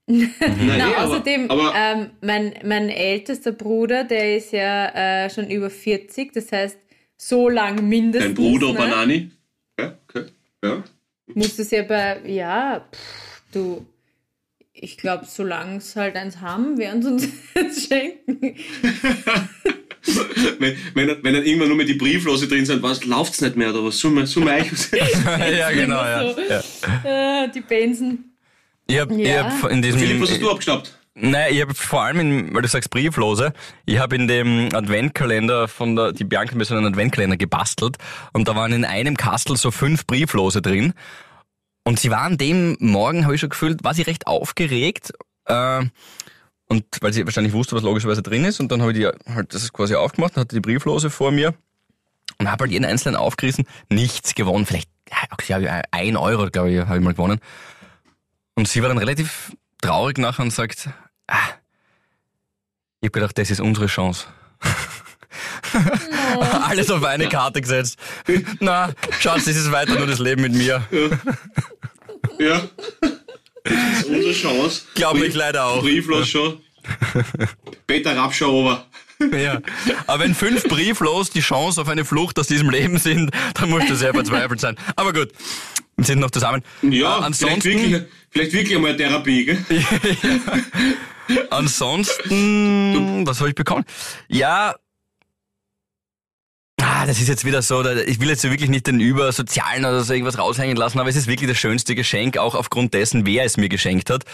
nein, 0.07 0.33
Na, 0.65 0.77
eh, 0.77 0.81
aber- 0.81 1.05
außerdem, 1.05 1.51
aber, 1.51 1.73
ähm, 1.75 2.09
mein, 2.21 2.53
mein 2.63 2.89
ältester 2.89 3.51
Bruder, 3.51 4.03
der 4.05 4.37
ist 4.37 4.51
ja 4.51 5.25
äh, 5.25 5.29
schon 5.29 5.49
über 5.51 5.69
40, 5.69 6.33
das 6.33 6.51
heißt, 6.51 6.77
so 7.15 7.47
lang 7.49 7.87
mindestens. 7.87 8.33
dein 8.35 8.43
Bruder 8.43 8.73
ne? 8.73 8.77
Banani? 8.79 9.31
Ja, 9.79 9.97
okay, 10.07 10.25
ja. 10.63 10.83
Musst 11.35 11.57
du 11.59 11.61
es 11.61 11.69
ja 11.71 11.83
bei, 11.83 12.21
ja, 12.25 12.87
pff, 12.91 13.43
du, 13.51 13.85
ich 14.73 14.97
glaube, 14.97 15.25
solange 15.25 15.77
es 15.77 15.95
halt 15.95 16.15
eins 16.15 16.41
haben, 16.41 16.77
werden 16.79 17.03
sie 17.03 17.09
uns 17.11 17.27
jetzt 17.55 17.87
schenken. 17.87 18.55
wenn, 20.59 20.77
wenn, 20.93 21.23
wenn 21.23 21.33
dann 21.33 21.43
irgendwann 21.45 21.67
nur 21.67 21.77
mehr 21.77 21.85
die 21.85 21.93
Brieflose 21.93 22.47
drin 22.47 22.65
sind, 22.65 22.81
was, 22.81 23.03
läuft's 23.05 23.41
nicht 23.41 23.55
mehr 23.55 23.69
oder 23.69 23.83
was? 23.83 23.97
Summe, 23.99 24.25
summe 24.25 24.51
euch. 24.53 24.71
ja, 24.91 25.71
genau, 25.71 26.03
ja. 26.03 26.33
So. 26.33 26.41
ja. 26.41 27.43
Äh, 27.43 27.51
die 27.51 27.61
Benzen. 27.61 28.35
Ich 28.87 28.99
habe 28.99 29.13
Ja. 29.21 29.61
hab 29.61 29.69
in 29.69 29.81
diesem... 29.81 29.99
Philipp, 29.99 30.21
was 30.21 30.31
hast 30.31 30.41
du 30.41 30.49
abgestaubt? 30.49 30.99
Nein, 31.15 31.53
ich 31.53 31.61
habe 31.61 31.73
vor 31.73 32.03
allem, 32.03 32.19
in, 32.19 32.53
weil 32.53 32.61
du 32.61 32.67
sagst 32.67 32.91
Brieflose, 32.91 33.51
ich 33.85 33.99
habe 33.99 34.15
in 34.15 34.27
dem 34.27 34.69
Adventkalender 34.73 35.67
von 35.67 35.95
der, 35.95 36.13
die 36.13 36.23
Bianca 36.23 36.55
mir 36.55 36.63
so 36.63 36.75
einen 36.75 36.85
Adventkalender 36.85 37.35
gebastelt 37.35 37.97
und 38.31 38.47
da 38.47 38.55
waren 38.55 38.71
in 38.71 38.85
einem 38.85 39.17
Kastel 39.17 39.57
so 39.57 39.69
fünf 39.69 40.07
Brieflose 40.07 40.61
drin 40.61 40.93
und 41.83 41.99
sie 41.99 42.09
waren 42.09 42.37
dem 42.37 42.77
Morgen, 42.79 43.25
habe 43.25 43.35
ich 43.35 43.41
schon 43.41 43.49
gefühlt, 43.49 43.83
war 43.83 43.93
sie 43.93 44.03
recht 44.03 44.27
aufgeregt 44.27 45.11
äh, 45.45 45.81
und 46.69 46.85
weil 47.01 47.11
sie 47.11 47.25
wahrscheinlich 47.25 47.53
wusste, 47.53 47.75
was 47.75 47.83
logischerweise 47.83 48.21
drin 48.21 48.45
ist 48.45 48.59
und 48.59 48.71
dann 48.71 48.81
habe 48.81 48.93
ich 48.93 48.97
die 48.97 49.33
halt 49.33 49.53
das 49.53 49.73
quasi 49.73 49.95
aufgemacht 49.95 50.37
und 50.37 50.41
hatte 50.41 50.55
die 50.55 50.61
Brieflose 50.61 51.09
vor 51.09 51.31
mir 51.31 51.53
und 52.37 52.49
habe 52.49 52.63
halt 52.63 52.71
jeden 52.71 52.85
einzelnen 52.85 53.15
aufgerissen, 53.15 53.65
nichts 53.89 54.35
gewonnen, 54.35 54.65
vielleicht 54.65 54.89
ja, 55.47 55.57
ja, 55.57 55.81
ein 55.91 56.15
Euro, 56.15 56.49
glaube 56.49 56.71
ich, 56.71 56.79
habe 56.79 56.97
ich 56.97 57.03
mal 57.03 57.13
gewonnen 57.13 57.39
und 58.55 58.67
sie 58.67 58.81
war 58.81 58.89
dann 58.89 58.99
relativ 58.99 59.51
traurig 59.81 60.17
nachher 60.17 60.43
und 60.43 60.51
sagt, 60.51 60.89
ah, 61.27 61.37
ich 63.01 63.07
hab 63.07 63.13
gedacht, 63.13 63.37
das 63.37 63.49
ist 63.49 63.61
unsere 63.61 63.87
Chance. 63.87 64.27
Alles 66.67 66.91
auf 66.91 67.03
eine 67.03 67.29
Karte 67.29 67.61
gesetzt. 67.61 67.97
Na, 68.59 68.91
Schatz, 69.19 69.45
das 69.45 69.55
ist 69.55 69.71
weiter 69.71 69.95
nur 69.95 70.07
das 70.07 70.19
Leben 70.19 70.41
mit 70.41 70.53
mir. 70.53 70.83
Ja. 72.39 72.61
Das 73.63 73.99
ist 73.99 74.05
unsere 74.05 74.33
Chance. 74.33 74.81
Glaub 74.95 75.17
mich 75.17 75.33
leider 75.33 75.65
auch. 75.65 75.81
Brieflos 75.81 76.27
schon. 76.29 76.61
Peter 77.87 78.15
Rapp 78.15 78.33
schon 78.33 78.49
over. 78.49 78.85
Ja. 79.33 79.61
Aber 80.07 80.23
wenn 80.23 80.33
fünf 80.33 80.63
brieflos 80.63 81.29
die 81.29 81.41
Chance 81.41 81.81
auf 81.81 81.89
eine 81.89 82.05
Flucht 82.05 82.39
aus 82.39 82.47
diesem 82.47 82.69
Leben 82.69 82.97
sind, 82.97 83.31
dann 83.55 83.69
muss 83.69 83.83
das 83.87 83.99
sehr 83.99 84.13
verzweifelt 84.13 84.61
sein. 84.61 84.77
Aber 84.95 85.11
gut, 85.11 85.29
wir 85.97 86.05
sind 86.05 86.19
noch 86.19 86.31
zusammen. 86.31 86.63
Ja, 86.81 86.87
Äh, 86.89 86.89
vielleicht, 86.91 87.23
ansonsten, 87.25 87.63
wirklich, 87.65 88.01
vielleicht 88.29 88.53
wirklich 88.53 88.75
einmal 88.77 88.95
Therapie, 88.95 89.45
gell? 89.45 89.65
ansonsten, 91.49 93.27
was 93.27 93.39
habe 93.39 93.49
ich 93.49 93.55
bekommen? 93.55 93.83
Ja, 94.29 94.75
Ah, 97.01 97.05
das 97.05 97.21
ist 97.21 97.29
jetzt 97.29 97.45
wieder 97.45 97.61
so, 97.61 97.81
ich 97.85 98.19
will 98.19 98.27
jetzt 98.27 98.43
wirklich 98.43 98.69
nicht 98.69 98.85
den 98.85 98.99
Übersozialen 98.99 99.85
oder 99.85 100.03
so 100.03 100.11
irgendwas 100.11 100.37
raushängen 100.37 100.75
lassen, 100.75 100.99
aber 100.99 101.07
es 101.07 101.15
ist 101.15 101.27
wirklich 101.27 101.49
das 101.49 101.57
schönste 101.57 101.95
Geschenk, 101.95 102.37
auch 102.37 102.55
aufgrund 102.55 102.93
dessen, 102.93 103.25
wer 103.25 103.45
es 103.45 103.55
mir 103.55 103.69
geschenkt 103.69 104.09
hat. 104.09 104.25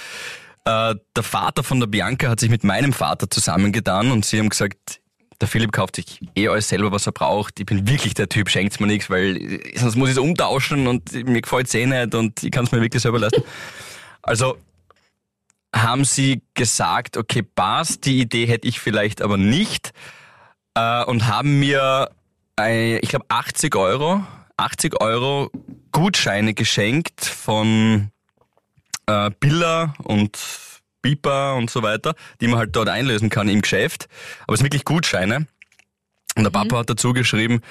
Äh, 0.65 0.95
der 1.15 1.23
Vater 1.23 1.61
von 1.61 1.79
der 1.79 1.85
Bianca 1.85 2.27
hat 2.27 2.39
sich 2.39 2.49
mit 2.49 2.63
meinem 2.63 2.91
Vater 2.91 3.29
zusammengetan 3.29 4.11
und 4.11 4.25
sie 4.25 4.39
haben 4.39 4.49
gesagt, 4.49 4.99
der 5.39 5.47
Philipp 5.47 5.73
kauft 5.73 5.97
sich 5.97 6.21
eh 6.35 6.47
alles 6.47 6.67
selber, 6.67 6.91
was 6.91 7.05
er 7.05 7.11
braucht. 7.11 7.59
Ich 7.59 7.67
bin 7.67 7.87
wirklich 7.87 8.15
der 8.15 8.29
Typ, 8.29 8.49
schenkt 8.49 8.79
mir 8.79 8.87
nichts, 8.87 9.11
weil 9.11 9.61
sonst 9.75 9.95
muss 9.95 10.09
ich 10.09 10.15
es 10.15 10.19
umtauschen 10.19 10.87
und 10.87 11.13
mir 11.13 11.41
gefällt 11.41 11.67
es 11.67 11.75
eh 11.75 11.85
nicht 11.85 12.15
und 12.15 12.41
ich 12.41 12.49
kann 12.49 12.65
es 12.65 12.71
mir 12.71 12.81
wirklich 12.81 13.03
selber 13.03 13.19
leisten. 13.19 13.43
Also 14.23 14.57
haben 15.71 16.03
sie 16.03 16.41
gesagt, 16.55 17.15
okay, 17.15 17.43
passt, 17.43 18.07
die 18.07 18.21
Idee 18.21 18.47
hätte 18.47 18.67
ich 18.67 18.79
vielleicht 18.79 19.21
aber 19.21 19.37
nicht 19.37 19.91
äh, 20.73 21.03
und 21.03 21.27
haben 21.27 21.59
mir, 21.59 22.09
ich 22.57 23.09
glaube, 23.09 23.25
80 23.29 23.75
Euro, 23.75 24.25
80 24.57 25.01
Euro 25.01 25.51
Gutscheine 25.91 26.53
geschenkt 26.53 27.25
von 27.25 28.11
äh, 29.07 29.31
Billa 29.39 29.93
und 30.03 30.37
Bipa 31.01 31.53
und 31.53 31.69
so 31.69 31.83
weiter, 31.83 32.15
die 32.41 32.47
man 32.47 32.59
halt 32.59 32.75
dort 32.75 32.89
einlösen 32.89 33.29
kann 33.29 33.49
im 33.49 33.61
Geschäft. 33.61 34.07
Aber 34.43 34.53
es 34.53 34.59
sind 34.59 34.65
wirklich 34.65 34.85
Gutscheine. 34.85 35.47
Und 36.35 36.43
der 36.43 36.49
Papa 36.49 36.79
hat 36.79 36.89
dazu 36.89 37.13
geschrieben, 37.13 37.61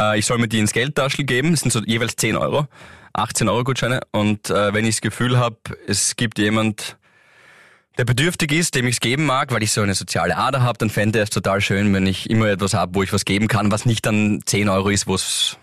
äh, 0.00 0.18
ich 0.18 0.26
soll 0.26 0.38
mir 0.38 0.48
die 0.48 0.58
ins 0.58 0.72
Geldtaschel 0.72 1.24
geben. 1.24 1.52
Es 1.52 1.60
sind 1.60 1.72
so 1.72 1.80
jeweils 1.80 2.16
10 2.16 2.36
Euro. 2.36 2.66
18 3.12 3.48
Euro 3.48 3.64
Gutscheine. 3.64 4.00
Und 4.10 4.50
äh, 4.50 4.74
wenn 4.74 4.84
ich 4.84 4.96
das 4.96 5.00
Gefühl 5.00 5.38
habe, 5.38 5.56
es 5.86 6.16
gibt 6.16 6.38
jemand, 6.38 6.98
der 7.98 8.04
bedürftig 8.04 8.52
ist, 8.52 8.74
dem 8.74 8.86
ich 8.86 8.96
es 8.96 9.00
geben 9.00 9.26
mag, 9.26 9.52
weil 9.52 9.62
ich 9.62 9.72
so 9.72 9.82
eine 9.82 9.94
soziale 9.94 10.36
Ader 10.36 10.62
habe, 10.62 10.78
dann 10.78 10.90
fände 10.90 11.18
er 11.18 11.24
es 11.24 11.30
total 11.30 11.60
schön, 11.60 11.92
wenn 11.92 12.06
ich 12.06 12.30
immer 12.30 12.46
etwas 12.46 12.74
habe, 12.74 12.94
wo 12.94 13.02
ich 13.02 13.12
was 13.12 13.24
geben 13.24 13.48
kann, 13.48 13.70
was 13.70 13.86
nicht 13.86 14.06
dann 14.06 14.40
10 14.44 14.68
Euro 14.68 14.88
ist, 14.88 15.06
wo 15.06 15.14
es 15.14 15.58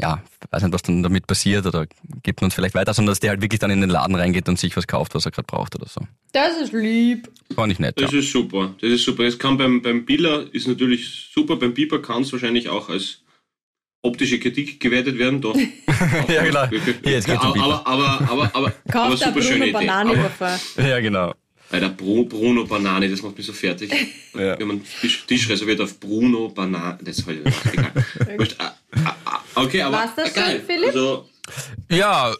ja, 0.00 0.22
weiß 0.50 0.62
nicht, 0.62 0.72
was 0.72 0.82
dann 0.82 1.02
damit 1.02 1.26
passiert 1.26 1.66
oder 1.66 1.86
gibt 2.22 2.40
man 2.40 2.46
uns 2.46 2.54
vielleicht 2.54 2.74
weiter, 2.74 2.94
sondern 2.94 3.12
dass 3.12 3.20
der 3.20 3.30
halt 3.30 3.42
wirklich 3.42 3.58
dann 3.58 3.70
in 3.70 3.80
den 3.80 3.90
Laden 3.90 4.14
reingeht 4.14 4.48
und 4.48 4.58
sich 4.58 4.76
was 4.76 4.86
kauft, 4.86 5.14
was 5.14 5.26
er 5.26 5.30
gerade 5.30 5.46
braucht 5.46 5.74
oder 5.74 5.86
so. 5.86 6.00
Das 6.32 6.56
ist 6.56 6.72
lieb. 6.72 7.28
Fand 7.54 7.72
ich 7.72 7.78
nett. 7.78 8.00
Das 8.00 8.12
ja. 8.12 8.20
ist 8.20 8.30
super. 8.30 8.74
Das 8.80 8.90
ist 8.90 9.04
super. 9.04 9.24
Es 9.24 9.38
kann 9.38 9.58
beim, 9.58 9.82
beim 9.82 10.04
Biller 10.04 10.46
ist 10.52 10.66
natürlich 10.68 11.30
super, 11.34 11.56
beim 11.56 11.74
Biber 11.74 12.00
kann 12.00 12.22
es 12.22 12.32
wahrscheinlich 12.32 12.68
auch 12.68 12.88
als 12.88 13.22
optische 14.02 14.40
Kritik 14.40 14.80
gewertet 14.80 15.18
werden. 15.18 15.40
Doch. 15.40 15.56
ja, 16.28 16.44
genau. 16.44 16.64
Jetzt 17.04 17.26
geht's 17.26 17.44
um 17.44 17.60
aber, 17.60 17.86
aber, 17.86 17.86
aber, 17.86 18.30
aber, 18.30 18.50
aber, 18.54 18.70
Kauf 18.90 19.06
aber 19.06 19.16
super 19.16 19.42
schöne 19.42 19.64
Idee. 19.66 19.72
Banane 19.72 20.30
Aber. 20.38 20.60
Ja, 20.88 21.00
genau. 21.00 21.34
Alter, 21.70 21.88
Bru- 21.90 22.24
Bruno 22.28 22.64
Banane, 22.64 23.08
das 23.08 23.22
macht 23.22 23.36
mich 23.36 23.46
so 23.46 23.52
fertig. 23.52 23.90
Ja. 24.32 24.56
Wenn 24.58 24.68
man 24.68 24.80
Tisch, 25.00 25.24
Tisch 25.26 25.48
reserviert 25.48 25.80
auf 25.80 25.98
Bruno 25.98 26.48
Banane, 26.48 26.98
das 27.02 27.18
ist 27.18 27.26
halt 27.26 27.40
egal. 27.72 27.90
Ah, 28.58 28.74
ah, 29.04 29.16
ah, 29.24 29.40
okay, 29.56 29.82
aber 29.82 29.96
War's 29.96 30.10
das 30.16 30.28
schon, 30.32 30.42
geil. 30.42 30.62
Philipp? 30.64 30.86
Also, 30.88 31.28
Ja, 31.90 32.32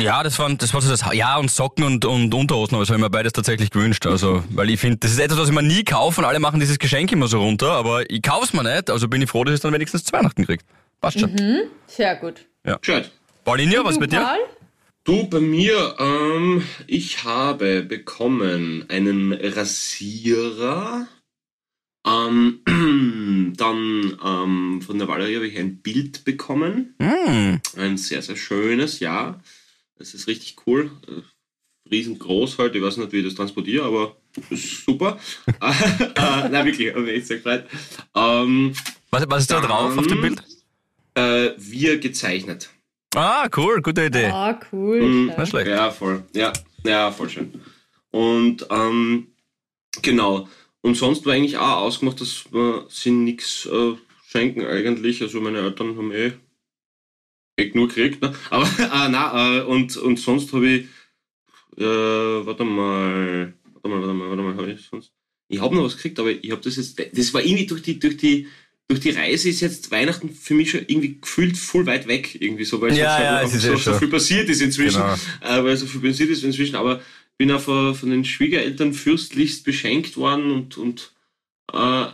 ja, 0.00 0.22
das 0.22 0.38
war, 0.38 0.50
das 0.54 0.72
war 0.72 0.80
so 0.80 0.88
das, 0.90 1.04
ja, 1.12 1.36
und 1.36 1.50
Socken 1.50 1.84
und, 1.84 2.04
und 2.06 2.32
Unterhosen, 2.34 2.74
aber 2.74 2.82
das 2.82 2.88
habe 2.88 2.98
ich 2.98 3.02
mir 3.02 3.10
beides 3.10 3.32
tatsächlich 3.34 3.70
gewünscht. 3.70 4.06
Also, 4.06 4.42
weil 4.50 4.70
ich 4.70 4.80
finde, 4.80 4.96
das 4.98 5.12
ist 5.12 5.18
etwas, 5.18 5.38
was 5.38 5.48
ich 5.50 5.54
mir 5.54 5.62
nie 5.62 5.84
kaufe 5.84 6.20
und 6.22 6.24
alle 6.26 6.40
machen 6.40 6.60
dieses 6.60 6.78
Geschenk 6.78 7.12
immer 7.12 7.28
so 7.28 7.40
runter, 7.42 7.72
aber 7.72 8.08
ich 8.10 8.22
kauf's 8.22 8.52
mir 8.54 8.62
nicht, 8.64 8.88
also 8.90 9.06
bin 9.08 9.20
ich 9.20 9.28
froh, 9.28 9.44
dass 9.44 9.52
ich 9.52 9.56
es 9.56 9.60
dann 9.62 9.72
wenigstens 9.74 10.04
zu 10.04 10.12
Weihnachten 10.14 10.46
kriege. 10.46 10.64
Passt 11.00 11.20
schon. 11.20 11.36
Sehr 11.86 12.16
gut. 12.16 12.46
gescheit. 12.80 13.10
Paulinia, 13.44 13.84
was 13.84 13.94
Du, 13.94 14.00
bei 14.00 14.06
dir? 14.06 14.20
Paul? 14.20 14.38
Du, 15.04 15.26
bei 15.26 15.40
mir, 15.40 15.96
ähm, 15.98 16.62
ich 16.86 17.24
habe 17.24 17.82
bekommen 17.82 18.84
einen 18.88 19.32
Rasierer. 19.32 21.08
Ähm, 22.06 22.60
dann 23.56 24.18
ähm, 24.24 24.80
von 24.80 24.98
der 24.98 25.08
Valerie 25.08 25.36
habe 25.36 25.48
ich 25.48 25.58
ein 25.58 25.78
Bild 25.78 26.24
bekommen. 26.24 26.94
Mm. 26.98 27.56
Ein 27.76 27.96
sehr, 27.96 28.22
sehr 28.22 28.36
schönes, 28.36 29.00
ja. 29.00 29.40
Das 29.98 30.14
ist 30.14 30.28
richtig 30.28 30.56
cool. 30.66 30.92
Äh, 31.08 31.22
Riesengroß 31.90 32.58
halt. 32.58 32.76
Ich 32.76 32.82
weiß 32.82 32.98
nicht, 32.98 33.12
wie 33.12 33.18
ich 33.18 33.24
das 33.24 33.34
transportiere, 33.34 33.84
aber 33.84 34.16
super. 34.52 35.18
äh, 35.60 36.48
nein, 36.48 36.66
wirklich, 36.66 36.94
aber 36.94 37.08
echt 37.08 37.26
sehr 37.26 37.38
gefreut. 37.38 37.66
Ähm, 38.14 38.72
Was, 39.10 39.24
was 39.28 39.40
ist 39.42 39.50
da 39.50 39.60
drauf 39.60 39.98
auf 39.98 40.06
dem 40.06 40.20
Bild? 40.20 40.42
äh, 41.14 41.50
wir 41.58 41.98
gezeichnet. 41.98 42.70
Ah, 43.14 43.48
cool, 43.56 43.82
gute 43.82 44.06
Idee. 44.06 44.26
Ah, 44.26 44.58
cool. 44.72 45.02
Mhm. 45.02 45.32
Nicht 45.36 45.48
schlecht. 45.48 45.68
Ja, 45.68 45.90
voll. 45.90 46.24
Ja, 46.34 46.52
ja, 46.84 47.10
voll 47.12 47.28
schön. 47.28 47.52
Und 48.10 48.66
ähm, 48.70 49.28
genau. 50.00 50.48
Und 50.80 50.96
sonst 50.96 51.26
war 51.26 51.34
eigentlich 51.34 51.58
auch 51.58 51.82
ausgemacht, 51.82 52.20
dass 52.20 52.50
wir 52.52 52.86
sie 52.88 53.10
nichts 53.10 53.66
äh, 53.66 53.94
schenken 54.26 54.66
eigentlich. 54.66 55.20
Also 55.20 55.40
meine 55.40 55.58
Eltern 55.58 55.96
haben 55.96 56.10
eh, 56.10 56.32
eh 57.58 57.68
genug 57.68 57.94
gekriegt. 57.94 58.22
Ne? 58.22 58.34
Aber 58.50 58.64
äh, 58.64 59.08
na, 59.08 59.58
äh, 59.58 59.62
und, 59.62 59.96
und 59.98 60.18
sonst 60.18 60.52
habe 60.52 60.66
ich 60.68 60.86
äh, 61.76 61.84
warte 61.84 62.64
mal, 62.64 63.54
warte 63.74 63.88
mal, 63.88 64.00
warte 64.00 64.14
mal, 64.14 64.28
warte 64.28 64.42
mal, 64.42 64.56
habe 64.56 64.72
ich 64.72 64.86
sonst. 64.86 65.12
Ich 65.48 65.60
habe 65.60 65.74
noch 65.74 65.84
was 65.84 65.96
gekriegt, 65.96 66.18
aber 66.18 66.30
ich 66.30 66.50
habe 66.50 66.62
das 66.62 66.76
jetzt. 66.76 66.98
Das 66.98 67.34
war 67.34 67.42
irgendwie 67.42 67.66
durch 67.66 67.82
die, 67.82 67.98
durch 67.98 68.16
die 68.16 68.48
durch 68.88 69.00
die 69.00 69.10
Reise 69.10 69.48
ist 69.48 69.60
jetzt 69.60 69.90
Weihnachten 69.90 70.30
für 70.30 70.54
mich 70.54 70.70
schon 70.70 70.80
irgendwie 70.86 71.18
gefühlt 71.20 71.56
voll 71.56 71.86
weit 71.86 72.06
weg, 72.08 72.36
irgendwie 72.40 72.64
so, 72.64 72.80
weil 72.80 72.94
Ja, 72.94 73.16
so, 73.16 73.22
ja, 73.22 73.46
so, 73.48 73.58
so, 73.58 73.72
eh 73.72 73.76
so 73.76 73.78
schon. 73.78 73.98
viel 73.98 74.08
passiert 74.08 74.48
ist 74.50 74.60
inzwischen 74.60 75.00
Genau. 75.02 75.14
äh, 75.40 75.64
weil 75.64 75.76
so 75.76 75.86
viel 75.86 76.00
passiert 76.02 76.30
ist 76.30 76.44
inzwischen, 76.44 76.76
aber 76.76 77.00
bin 77.38 77.50
auch 77.50 77.60
von, 77.60 77.94
von 77.94 78.10
den 78.10 78.24
Schwiegereltern 78.24 78.92
fürstlichst 78.92 79.64
beschenkt 79.64 80.16
worden 80.18 80.50
und, 80.50 80.76
und 80.76 81.12
äh, 81.72 82.06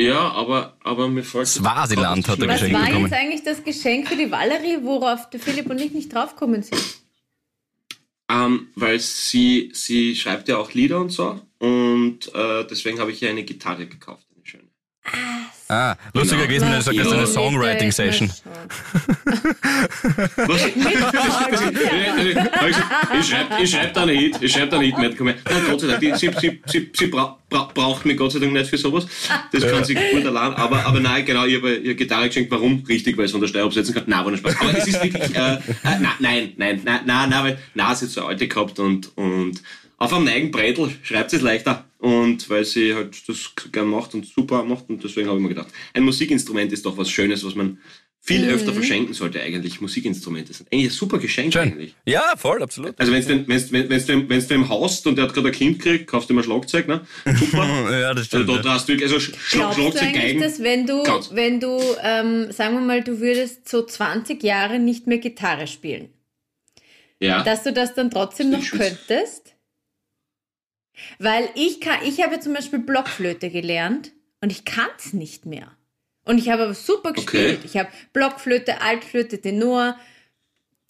ja, 0.00 0.30
aber, 0.32 0.76
aber 0.82 1.08
mir 1.08 1.22
fällt 1.22 1.46
Swasiland 1.48 2.26
hat 2.26 2.40
er 2.40 2.48
Was 2.48 2.60
geschenkt 2.60 2.78
war 2.80 2.86
bekommen. 2.86 3.04
jetzt 3.06 3.14
eigentlich 3.14 3.42
das 3.44 3.62
Geschenk 3.62 4.08
für 4.08 4.16
die 4.16 4.30
Valerie, 4.30 4.78
worauf 4.82 5.28
der 5.30 5.38
Philipp 5.40 5.68
und 5.70 5.80
ich 5.80 5.92
nicht 5.92 6.12
draufgekommen 6.12 6.62
sind? 6.62 6.82
Ähm, 8.30 8.68
weil 8.74 8.98
sie, 8.98 9.70
sie 9.74 10.16
schreibt 10.16 10.48
ja 10.48 10.56
auch 10.56 10.72
Lieder 10.72 10.98
und 11.00 11.10
so 11.10 11.40
und 11.58 12.34
äh, 12.34 12.64
deswegen 12.66 12.98
habe 12.98 13.12
ich 13.12 13.20
ihr 13.22 13.28
eine 13.28 13.44
Gitarre 13.44 13.86
gekauft. 13.86 14.26
Ah, 15.68 15.96
lustiger 16.12 16.46
Genau. 16.46 16.48
gewesen, 16.48 16.66
wenn 16.68 16.76
du 16.76 16.82
sagst, 16.82 16.98
das 16.98 17.06
ist 17.06 17.12
eine. 17.14 17.26
Songwriting-Session. 17.26 18.30
Was? 20.46 20.66
ich 23.18 23.26
schreibe 23.26 23.62
ich 23.62 23.70
schreib 23.70 23.94
da 23.94 24.04
nicht, 24.04 24.42
ich 24.42 24.52
schreibe 24.52 24.68
da 24.68 24.78
nicht 24.78 24.98
mit. 24.98 25.18
Nein, 25.18 25.36
Gott 25.70 25.80
sei 25.80 25.86
Dank, 25.86 26.00
die, 26.00 26.14
sie, 26.14 26.30
sie, 26.38 26.60
sie, 26.66 26.90
sie 26.94 27.06
bra 27.06 27.38
bra 27.48 27.70
braucht 27.72 28.04
mich 28.04 28.18
Gott 28.18 28.32
sei 28.32 28.40
Dank 28.40 28.52
nicht 28.52 28.68
für 28.68 28.76
sowas. 28.76 29.06
Das 29.50 29.66
kann 29.66 29.82
sie 29.84 29.94
gut 29.94 30.26
allein. 30.26 30.52
Aber, 30.54 30.84
aber 30.84 31.00
nein, 31.00 31.24
genau, 31.24 31.46
ich 31.46 31.56
habe 31.56 31.74
ihr 31.76 31.94
Gitarre 31.94 32.26
geschenkt. 32.28 32.50
Warum? 32.50 32.84
Richtig, 32.86 33.16
weil 33.16 33.24
es 33.24 33.32
von 33.32 33.40
der 33.40 33.48
Steuer 33.48 33.64
absetzen 33.64 33.94
kann. 33.94 34.04
Nein, 34.06 34.24
war 34.24 34.30
nicht 34.30 34.40
Spaß. 34.40 34.60
Aber 34.60 34.76
es 34.76 34.86
ist 34.86 35.02
wirklich, 35.02 35.34
äh, 35.34 35.54
äh, 35.54 35.58
nein, 35.82 36.14
nein, 36.18 36.52
nein, 36.56 36.80
nein, 36.84 37.00
nein, 37.06 37.28
nein, 37.30 37.44
weil, 37.44 37.58
nein, 37.74 37.96
sie 37.96 38.04
hat 38.04 38.12
so 38.12 38.20
eine 38.20 38.30
alte 38.30 38.46
gehabt 38.46 38.78
und, 38.78 39.16
und 39.16 39.62
auf 40.02 40.12
einem 40.12 40.24
neigen 40.24 40.50
Breitel 40.50 40.90
schreibt 41.02 41.30
sie 41.30 41.36
es 41.36 41.42
leichter. 41.42 41.84
Und 41.98 42.50
weil 42.50 42.64
sie 42.64 42.94
halt 42.94 43.28
das 43.28 43.52
gern 43.70 43.86
macht 43.88 44.14
und 44.14 44.26
super 44.26 44.64
macht 44.64 44.88
und 44.90 45.04
deswegen 45.04 45.28
habe 45.28 45.38
ich 45.38 45.42
mir 45.42 45.50
gedacht, 45.50 45.68
ein 45.94 46.02
Musikinstrument 46.02 46.72
ist 46.72 46.84
doch 46.84 46.96
was 46.96 47.08
Schönes, 47.08 47.44
was 47.44 47.54
man 47.54 47.78
viel 48.24 48.48
öfter 48.48 48.72
verschenken 48.72 49.14
sollte 49.14 49.40
eigentlich. 49.40 49.80
Musikinstrumente 49.80 50.52
sind 50.52 50.72
eigentlich 50.72 50.86
ein 50.86 50.90
super 50.90 51.18
Geschenk 51.18 51.52
Schön. 51.52 51.62
eigentlich. 51.62 51.94
Ja, 52.06 52.34
voll, 52.36 52.62
absolut. 52.62 52.98
Also 52.98 53.12
wenn's 53.12 53.26
du 53.26 53.46
wenn's, 53.48 53.70
wenn, 53.72 53.88
wenn's, 53.88 54.06
du- 54.06 54.28
wenn's 54.28 54.46
du 54.48 54.54
im 54.54 54.68
Haus 54.68 55.04
und 55.06 55.16
der 55.16 55.24
hat 55.26 55.34
gerade 55.34 55.48
ein 55.48 55.54
Kind 55.54 55.78
gekriegt, 55.80 56.06
kaufst 56.08 56.28
du 56.28 56.34
ihm 56.34 56.38
ein 56.38 56.44
Schlagzeug, 56.44 56.86
ne? 56.88 57.00
Super. 57.36 57.64
Ja, 57.90 58.14
das 58.14 58.18
Also 58.18 58.24
stimmt. 58.24 58.48
da, 58.48 58.52
ja. 58.56 58.62
da 58.62 58.70
hast 58.74 58.88
du 58.88 58.92
wirklich, 58.94 59.12
also 59.12 59.16
Sch- 59.24 59.34
Glaubst 59.52 59.78
du 59.78 59.82
Schlagzeug, 59.82 60.02
eigentlich, 60.08 60.22
Geigen. 60.22 60.40
dass 60.40 60.60
wenn 60.62 60.86
du, 60.86 61.02
wenn 61.34 61.60
du, 61.60 61.80
ähm, 62.02 62.52
sagen 62.52 62.74
wir 62.74 62.80
mal, 62.80 63.02
du 63.02 63.20
würdest 63.20 63.68
so 63.68 63.84
20 63.84 64.42
Jahre 64.42 64.78
nicht 64.78 65.06
mehr 65.08 65.18
Gitarre 65.18 65.66
spielen, 65.66 66.08
Ja. 67.20 67.42
dass 67.42 67.62
du 67.64 67.72
das 67.72 67.94
dann 67.94 68.10
trotzdem 68.10 68.50
noch 68.50 68.58
Ich 68.60 68.68
schwitze. 68.68 68.96
könntest? 69.08 69.41
Weil 71.18 71.48
ich 71.54 71.80
kann, 71.80 71.98
ich 72.06 72.22
habe 72.22 72.40
zum 72.40 72.54
Beispiel 72.54 72.78
Blockflöte 72.78 73.50
gelernt 73.50 74.12
und 74.40 74.50
ich 74.52 74.64
kann 74.64 74.88
es 74.98 75.12
nicht 75.12 75.46
mehr. 75.46 75.68
Und 76.24 76.38
ich 76.38 76.50
habe 76.50 76.64
aber 76.64 76.74
super 76.74 77.12
gespielt. 77.12 77.58
Okay. 77.58 77.66
Ich 77.66 77.76
habe 77.76 77.88
Blockflöte, 78.12 78.80
Altflöte, 78.80 79.40
Tenor. 79.40 79.96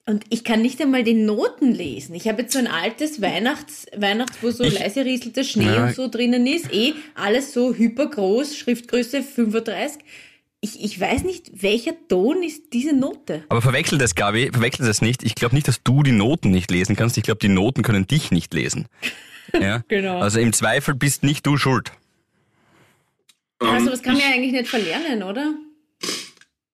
Und 0.04 0.24
ich 0.30 0.42
kann 0.42 0.60
nicht 0.62 0.80
einmal 0.82 1.04
die 1.04 1.14
Noten 1.14 1.72
lesen. 1.72 2.14
Ich 2.16 2.26
habe 2.26 2.42
jetzt 2.42 2.52
so 2.52 2.58
ein 2.58 2.66
altes 2.66 3.22
Weihnachts, 3.22 3.86
Weihnachts 3.96 4.38
wo 4.42 4.50
so 4.50 4.64
Ich- 4.64 4.78
leise 4.78 5.04
rieselter 5.04 5.44
Schnee 5.44 5.66
Ja. 5.66 5.86
und 5.86 5.94
so 5.94 6.08
drinnen 6.08 6.46
ist. 6.46 6.72
Eh 6.72 6.94
alles 7.14 7.52
so 7.52 7.72
hypergroß, 7.72 8.56
Schriftgröße 8.56 9.22
35. 9.22 10.02
Ich, 10.60 10.82
ich 10.84 10.98
weiß 11.00 11.22
nicht, 11.24 11.62
welcher 11.62 11.92
Ton 12.08 12.42
ist 12.42 12.72
diese 12.72 12.92
Note. 12.94 13.44
Aber 13.48 13.62
verwechsel 13.62 13.98
das, 13.98 14.14
Gabi, 14.14 14.50
verwechsel 14.52 14.86
das 14.86 15.02
nicht. 15.02 15.22
Ich 15.22 15.34
glaube 15.34 15.54
nicht, 15.54 15.66
dass 15.68 15.82
du 15.82 16.02
die 16.02 16.12
Noten 16.12 16.50
nicht 16.50 16.70
lesen 16.70 16.94
kannst. 16.96 17.16
Ich 17.16 17.22
glaube, 17.24 17.38
die 17.40 17.48
Noten 17.48 17.82
können 17.82 18.06
dich 18.06 18.30
nicht 18.32 18.52
lesen. 18.54 18.86
Ja? 19.52 19.82
Genau. 19.88 20.20
Also 20.20 20.40
im 20.40 20.52
Zweifel 20.52 20.94
bist 20.94 21.22
nicht 21.22 21.46
du 21.46 21.56
schuld. 21.56 21.92
Also 23.58 23.76
Ähm, 23.76 23.86
das 23.86 24.02
kann 24.02 24.14
man 24.14 24.22
ja 24.22 24.28
eigentlich 24.34 24.52
nicht 24.52 24.68
verlernen, 24.68 25.22
oder? 25.22 25.54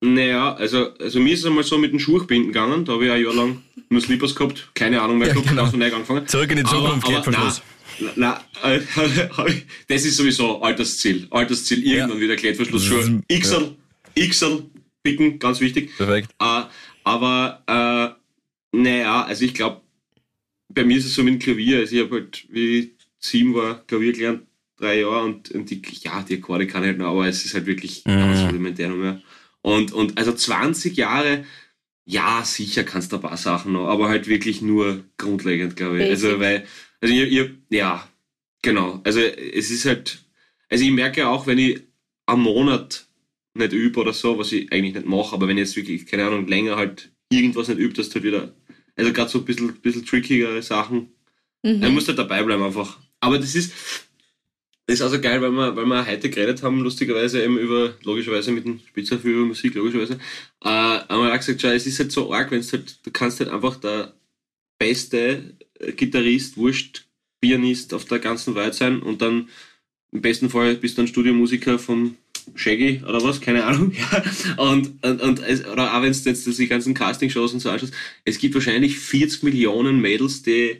Naja, 0.01 0.53
also, 0.53 0.93
also 0.97 1.19
mir 1.19 1.33
ist 1.33 1.41
es 1.41 1.45
einmal 1.45 1.63
so 1.65 1.77
mit 1.77 1.91
den 1.91 1.99
Schuhbinden 1.99 2.47
gegangen, 2.53 2.85
da 2.85 2.93
habe 2.93 3.05
ich 3.05 3.11
ein 3.11 3.21
Jahr 3.21 3.33
lang 3.33 3.61
nur 3.89 4.01
Slippers 4.01 4.33
gehabt, 4.33 4.69
keine 4.73 5.01
Ahnung 5.01 5.17
mehr 5.17 5.27
Ja, 5.27 5.33
gehabt, 5.33 5.49
genau. 5.49 5.61
ganz 5.63 5.71
von 5.71 5.79
neu 5.79 5.93
angefangen. 5.93 6.27
Zurück 6.27 6.49
in 6.51 6.57
die 6.57 6.63
Zukunft, 6.63 7.05
aber, 7.05 7.15
geht 7.15 7.25
von 7.25 7.35
aber, 7.35 7.43
Schluss. 7.43 7.61
Na, 8.15 8.41
das 9.89 10.05
ist 10.05 10.15
sowieso 10.15 10.61
Altersziel. 10.61 11.27
Altersziel, 11.31 11.83
irgendwann 11.85 12.17
Ja. 12.17 12.21
wieder 12.23 12.35
Klettverschlussschuhe. 12.37 13.21
XL, 13.29 13.75
XL, 14.17 14.63
picken, 15.03 15.37
ganz 15.37 15.59
wichtig. 15.59 15.95
Perfekt. 15.97 16.29
Äh, 16.39 16.61
aber, 17.03 17.63
äh, 17.67 18.77
naja, 18.77 19.23
also 19.23 19.43
ich 19.43 19.53
glaube, 19.53 19.81
bei 20.69 20.83
mir 20.83 20.97
ist 20.97 21.05
es 21.05 21.15
so 21.15 21.23
mit 21.23 21.33
dem 21.33 21.39
Klavier. 21.39 21.79
Also 21.79 21.95
ich 21.95 22.01
habe 22.01 22.15
halt, 22.15 22.45
wie 22.49 22.79
ich 22.79 22.91
sieben 23.19 23.53
war, 23.55 23.85
Klavier 23.85 24.13
gelernt. 24.13 24.43
drei 24.77 25.01
Jahre 25.01 25.25
und, 25.25 25.51
und 25.51 25.69
die, 25.69 25.81
ja, 26.01 26.23
die 26.23 26.37
Akkorde 26.37 26.67
kann 26.67 26.83
ich 26.83 26.89
halt 26.89 26.99
noch, 26.99 27.11
aber 27.11 27.27
es 27.27 27.43
ist 27.43 27.53
halt 27.53 27.65
wirklich 27.65 28.05
mhm. 28.05 28.11
ganz 28.11 28.41
rudimentär 28.41 28.89
noch 28.89 28.95
mehr. 28.95 29.21
Und, 29.61 29.91
und 29.91 30.17
also 30.17 30.31
20 30.31 30.95
Jahre, 30.95 31.45
ja, 32.05 32.43
sicher 32.45 32.83
kannst 32.83 33.11
du 33.11 33.17
ein 33.17 33.21
paar 33.21 33.37
Sachen 33.37 33.73
noch, 33.73 33.87
aber 33.87 34.07
halt 34.07 34.27
wirklich 34.27 34.61
nur 34.61 35.03
grundlegend, 35.17 35.75
glaube 35.75 36.01
ich. 36.01 36.09
Also, 36.09 36.39
weil, 36.39 36.65
also 37.01 37.13
ihr, 37.13 37.27
ihr, 37.27 37.55
ja, 37.69 38.07
genau. 38.61 39.01
Also 39.03 39.19
es 39.19 39.69
ist 39.69 39.85
halt, 39.85 40.23
also 40.69 40.83
ich 40.83 40.91
merke 40.91 41.27
auch, 41.27 41.45
wenn 41.45 41.57
ich 41.57 41.81
am 42.25 42.43
Monat 42.43 43.05
nicht 43.53 43.73
übe 43.73 43.99
oder 43.99 44.13
so, 44.13 44.37
was 44.37 44.51
ich 44.51 44.71
eigentlich 44.71 44.95
nicht 44.95 45.05
mache, 45.05 45.35
aber 45.35 45.47
wenn 45.47 45.57
ich 45.57 45.65
jetzt 45.65 45.75
wirklich, 45.75 46.05
keine 46.05 46.25
Ahnung, 46.25 46.47
länger 46.47 46.77
halt 46.77 47.11
irgendwas 47.29 47.67
nicht 47.67 47.79
übt, 47.79 47.97
dass 47.97 48.09
du 48.09 48.15
halt 48.15 48.23
wieder, 48.23 48.53
also 48.99 49.13
gerade 49.13 49.29
so 49.29 49.39
ein 49.39 49.45
bisschen, 49.45 49.73
bisschen 49.81 50.05
trickigere 50.05 50.61
Sachen, 50.61 51.11
mhm. 51.63 51.81
dann 51.81 51.93
musst 51.93 52.07
du 52.07 52.11
halt 52.11 52.19
dabei 52.19 52.43
bleiben 52.43 52.63
einfach. 52.63 52.99
Aber 53.19 53.37
das 53.37 53.55
ist, 53.55 53.73
das 54.85 54.95
ist 54.95 55.01
also 55.01 55.19
geil, 55.21 55.41
weil 55.41 55.51
wir, 55.51 55.75
weil 55.75 55.85
wir 55.85 56.05
heute 56.05 56.29
geredet 56.29 56.63
haben, 56.63 56.81
lustigerweise 56.81 57.43
eben 57.43 57.57
über, 57.57 57.93
logischerweise 58.03 58.51
mit 58.51 58.65
dem 58.65 58.79
Spitzer 58.87 59.19
für 59.19 59.45
Musik, 59.45 59.75
logischerweise, 59.75 60.13
äh, 60.63 60.69
haben 60.69 61.23
wir 61.23 61.33
auch 61.33 61.37
gesagt, 61.37 61.61
schau, 61.61 61.69
es 61.69 61.85
ist 61.85 61.99
halt 61.99 62.11
so 62.11 62.33
arg, 62.33 62.51
wenn 62.51 62.61
du 62.61 62.67
halt, 62.71 63.05
du 63.05 63.11
kannst 63.11 63.39
halt 63.39 63.49
einfach 63.49 63.75
der 63.77 64.13
beste 64.79 65.55
Gitarrist, 65.95 66.57
Wurscht, 66.57 67.05
Pianist 67.41 67.93
auf 67.93 68.05
der 68.05 68.19
ganzen 68.19 68.55
Welt 68.55 68.73
sein 68.73 69.01
und 69.01 69.21
dann 69.21 69.49
im 70.11 70.21
besten 70.21 70.49
Fall 70.49 70.75
bist 70.75 70.97
du 70.97 71.03
ein 71.03 71.07
Studiomusiker 71.07 71.79
vom 71.79 72.17
Shaggy 72.55 73.01
oder 73.07 73.23
was, 73.23 73.41
keine 73.41 73.65
Ahnung. 73.65 73.93
Ja. 73.99 74.63
Und, 74.63 75.03
und, 75.03 75.21
und 75.21 75.39
es, 75.39 75.65
oder 75.65 75.95
auch 75.95 76.01
wenn 76.01 76.13
du 76.13 76.19
jetzt 76.29 76.59
die 76.59 76.67
ganzen 76.67 76.93
Castingshows 76.93 77.53
und 77.53 77.59
so 77.59 77.69
anschaust, 77.69 77.93
es 78.25 78.37
gibt 78.37 78.55
wahrscheinlich 78.55 78.97
40 78.97 79.43
Millionen 79.43 79.99
Mädels, 79.99 80.43
die 80.43 80.79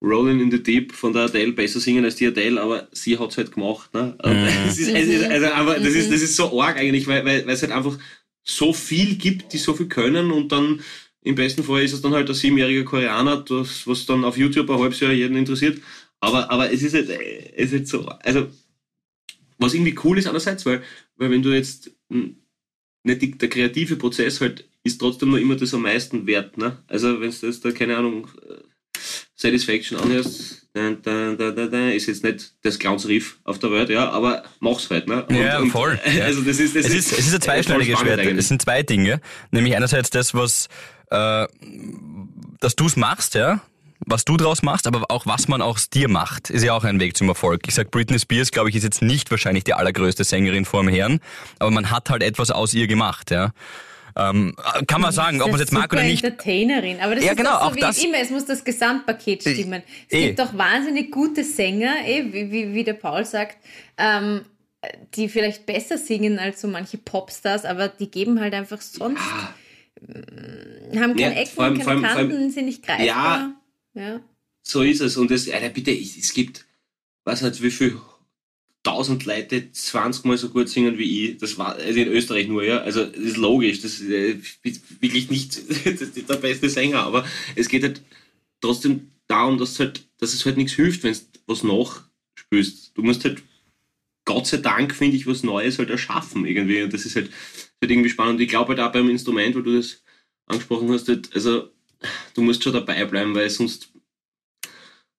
Rolling 0.00 0.40
in 0.40 0.50
the 0.50 0.62
Deep 0.62 0.92
von 0.92 1.12
der 1.12 1.22
Adele 1.22 1.52
besser 1.52 1.80
singen 1.80 2.04
als 2.04 2.16
die 2.16 2.26
Adele, 2.26 2.60
aber 2.60 2.88
sie 2.92 3.18
hat 3.18 3.30
es 3.30 3.36
halt 3.36 3.52
gemacht. 3.52 3.92
Ne? 3.94 4.16
Mhm. 4.24 4.46
Das, 4.66 4.78
ist, 4.78 5.24
also, 5.24 5.46
aber 5.46 5.78
das, 5.78 5.94
ist, 5.94 6.12
das 6.12 6.22
ist 6.22 6.36
so 6.36 6.60
arg 6.60 6.76
eigentlich, 6.76 7.06
weil, 7.06 7.24
weil, 7.24 7.46
weil 7.46 7.54
es 7.54 7.62
halt 7.62 7.72
einfach 7.72 7.98
so 8.44 8.72
viel 8.72 9.16
gibt, 9.16 9.52
die 9.52 9.58
so 9.58 9.74
viel 9.74 9.88
können 9.88 10.30
und 10.30 10.52
dann 10.52 10.80
im 11.22 11.34
besten 11.34 11.64
Fall 11.64 11.82
ist 11.82 11.92
es 11.92 12.00
dann 12.00 12.14
halt 12.14 12.28
ein 12.28 12.34
siebenjähriger 12.34 12.84
Koreaner, 12.84 13.44
das, 13.46 13.86
was 13.86 14.06
dann 14.06 14.24
auf 14.24 14.38
YouTube 14.38 14.70
ein 14.70 14.78
halbes 14.78 15.00
Jahr 15.00 15.12
jeden 15.12 15.36
interessiert. 15.36 15.80
Aber, 16.20 16.50
aber 16.50 16.72
es 16.72 16.82
ist 16.82 16.94
halt, 16.94 17.10
es 17.10 17.66
ist 17.66 17.72
halt 17.72 17.88
so, 17.88 18.06
also 18.22 18.46
was 19.58 19.74
irgendwie 19.74 19.98
cool 20.04 20.18
ist 20.18 20.26
einerseits, 20.26 20.64
weil, 20.66 20.82
weil 21.16 21.30
wenn 21.30 21.42
du 21.42 21.50
jetzt 21.50 21.90
hm, 22.10 22.36
nicht 23.04 23.22
die, 23.22 23.36
der 23.36 23.48
kreative 23.48 23.96
Prozess 23.96 24.40
halt 24.40 24.68
ist 24.84 24.98
trotzdem 24.98 25.30
noch 25.30 25.38
immer 25.38 25.56
das 25.56 25.74
am 25.74 25.82
meisten 25.82 26.26
wert. 26.26 26.56
Ne? 26.56 26.78
Also 26.86 27.20
wenn 27.20 27.30
du 27.30 27.46
jetzt 27.46 27.64
da, 27.64 27.70
keine 27.72 27.96
Ahnung, 27.96 28.28
äh, 28.48 28.54
Satisfaction 29.34 29.98
anhörst, 29.98 30.68
dann, 30.72 31.00
dann, 31.02 31.38
dann, 31.38 31.54
dann, 31.54 31.70
dann 31.70 31.92
ist 31.92 32.06
jetzt 32.06 32.24
nicht 32.24 32.54
das 32.62 32.78
Clowns-Riff 32.78 33.38
auf 33.44 33.58
der 33.58 33.70
Welt, 33.70 33.90
ja, 33.90 34.08
aber 34.10 34.44
mach's 34.60 34.90
halt. 34.90 35.06
Ne? 35.06 35.24
Und, 35.26 35.36
ja, 35.36 35.64
voll. 35.66 35.98
Und, 36.04 36.20
also 36.22 36.42
das 36.42 36.58
ist, 36.58 36.74
das 36.74 36.86
es, 36.86 36.94
ist, 36.94 37.12
es 37.12 37.26
ist 37.28 37.34
ein 37.34 37.40
zweischneidiges 37.40 38.00
Schwert. 38.00 38.20
Es 38.20 38.48
sind 38.48 38.62
zwei 38.62 38.82
Dinge. 38.82 39.20
Nämlich 39.50 39.76
einerseits 39.76 40.10
das, 40.10 40.34
was, 40.34 40.68
äh, 41.10 41.46
dass 42.60 42.74
du's 42.76 42.96
machst, 42.96 43.34
ja, 43.34 43.62
was 44.06 44.24
du 44.24 44.36
draus 44.36 44.62
machst, 44.62 44.86
aber 44.86 45.10
auch 45.10 45.26
was 45.26 45.48
man 45.48 45.62
aus 45.62 45.90
dir 45.90 46.08
macht, 46.08 46.50
ist 46.50 46.62
ja 46.62 46.74
auch 46.74 46.84
ein 46.84 47.00
Weg 47.00 47.16
zum 47.16 47.28
Erfolg. 47.28 47.62
Ich 47.66 47.74
sag, 47.74 47.90
Britney 47.90 48.18
Spears, 48.18 48.50
glaube 48.50 48.70
ich, 48.70 48.76
ist 48.76 48.84
jetzt 48.84 49.02
nicht 49.02 49.30
wahrscheinlich 49.30 49.64
die 49.64 49.74
allergrößte 49.74 50.24
Sängerin 50.24 50.64
vor 50.64 50.82
dem 50.82 50.92
Herrn, 50.92 51.20
aber 51.58 51.70
man 51.70 51.90
hat 51.90 52.10
halt 52.10 52.22
etwas 52.22 52.50
aus 52.50 52.74
ihr 52.74 52.86
gemacht, 52.86 53.30
ja. 53.30 53.52
Ähm, 54.16 54.56
kann 54.88 55.00
man 55.00 55.12
sagen, 55.12 55.40
ob 55.42 55.48
man 55.48 55.54
es 55.56 55.60
jetzt 55.60 55.72
mag 55.72 55.92
oder 55.92 56.02
nicht. 56.02 56.24
Entertainerin, 56.24 56.98
aber 57.00 57.14
das 57.14 57.24
ja, 57.24 57.32
ist 57.32 57.36
genau, 57.36 57.54
auch 57.54 57.60
so 57.60 57.66
auch 57.66 57.76
wie 57.76 57.80
das, 57.80 58.02
immer, 58.02 58.18
es 58.18 58.30
muss 58.30 58.46
das 58.46 58.64
Gesamtpaket 58.64 59.46
äh, 59.46 59.54
stimmen. 59.54 59.82
Es 60.08 60.18
eh. 60.18 60.26
gibt 60.28 60.40
auch 60.40 60.54
wahnsinnig 60.54 61.12
gute 61.12 61.44
Sänger, 61.44 61.94
eh, 62.04 62.24
wie, 62.32 62.50
wie, 62.50 62.74
wie 62.74 62.84
der 62.84 62.94
Paul 62.94 63.24
sagt, 63.24 63.58
ähm, 63.96 64.40
die 65.14 65.28
vielleicht 65.28 65.66
besser 65.66 65.98
singen 65.98 66.38
als 66.38 66.60
so 66.60 66.68
manche 66.68 66.98
Popstars, 66.98 67.64
aber 67.64 67.88
die 67.88 68.10
geben 68.10 68.40
halt 68.40 68.54
einfach 68.54 68.80
sonst, 68.80 69.20
ja. 69.20 69.54
Mm, 70.00 71.00
haben 71.00 71.16
keine 71.16 71.34
ja, 71.34 71.40
Ecken, 71.42 71.60
allem, 71.60 71.78
keine 71.78 72.02
Kanten, 72.02 72.32
allem, 72.32 72.50
sind 72.50 72.66
nicht 72.66 72.84
greifbar. 72.84 73.06
Ja, 73.06 73.52
ja. 73.98 74.20
So 74.62 74.82
ist 74.82 75.00
es. 75.00 75.16
Und 75.16 75.30
es, 75.30 75.48
Alter, 75.50 75.70
bitte, 75.70 75.92
es 75.92 76.32
gibt, 76.32 76.66
was 77.24 77.42
halt, 77.42 77.62
wie 77.62 77.70
viel 77.70 77.98
tausend 78.82 79.26
Leute 79.26 79.70
20 79.70 80.24
Mal 80.24 80.38
so 80.38 80.48
gut 80.48 80.68
singen 80.68 80.98
wie 80.98 81.30
ich. 81.30 81.38
Das 81.38 81.58
war 81.58 81.76
also 81.76 81.98
in 81.98 82.08
Österreich 82.08 82.48
nur, 82.48 82.64
ja. 82.64 82.78
Also 82.78 83.04
das 83.04 83.18
ist 83.18 83.36
logisch, 83.36 83.80
das 83.80 84.00
ist 84.00 84.08
äh, 84.08 84.38
wirklich 85.00 85.30
nicht 85.30 85.60
der 86.28 86.36
beste 86.36 86.70
Sänger, 86.70 87.00
aber 87.00 87.26
es 87.54 87.68
geht 87.68 87.82
halt 87.82 88.02
trotzdem 88.60 89.10
darum, 89.26 89.58
dass, 89.58 89.78
halt, 89.78 90.08
dass 90.18 90.32
es 90.32 90.44
halt 90.46 90.56
nichts 90.56 90.74
hilft, 90.74 91.02
wenn 91.02 91.12
du 91.12 91.18
was 91.46 91.62
nachspürst. 91.62 92.92
Du 92.96 93.02
musst 93.02 93.24
halt 93.24 93.42
Gott 94.24 94.46
sei 94.46 94.58
Dank, 94.58 94.94
finde 94.94 95.16
ich, 95.16 95.26
was 95.26 95.42
Neues 95.42 95.78
halt 95.78 95.90
erschaffen 95.90 96.46
irgendwie. 96.46 96.82
Und 96.82 96.92
das 96.92 97.06
ist 97.06 97.16
halt, 97.16 97.30
halt 97.80 97.90
irgendwie 97.90 98.10
spannend. 98.10 98.34
Und 98.34 98.40
ich 98.42 98.48
glaube 98.48 98.70
halt 98.70 98.80
auch 98.80 98.92
beim 98.92 99.08
Instrument, 99.08 99.56
wo 99.56 99.60
du 99.60 99.76
das 99.76 100.02
angesprochen 100.46 100.90
hast, 100.90 101.08
halt, 101.08 101.34
also 101.34 101.70
du 102.34 102.42
musst 102.42 102.62
schon 102.62 102.72
dabei 102.72 103.04
bleiben, 103.04 103.34
weil 103.34 103.50
sonst, 103.50 103.90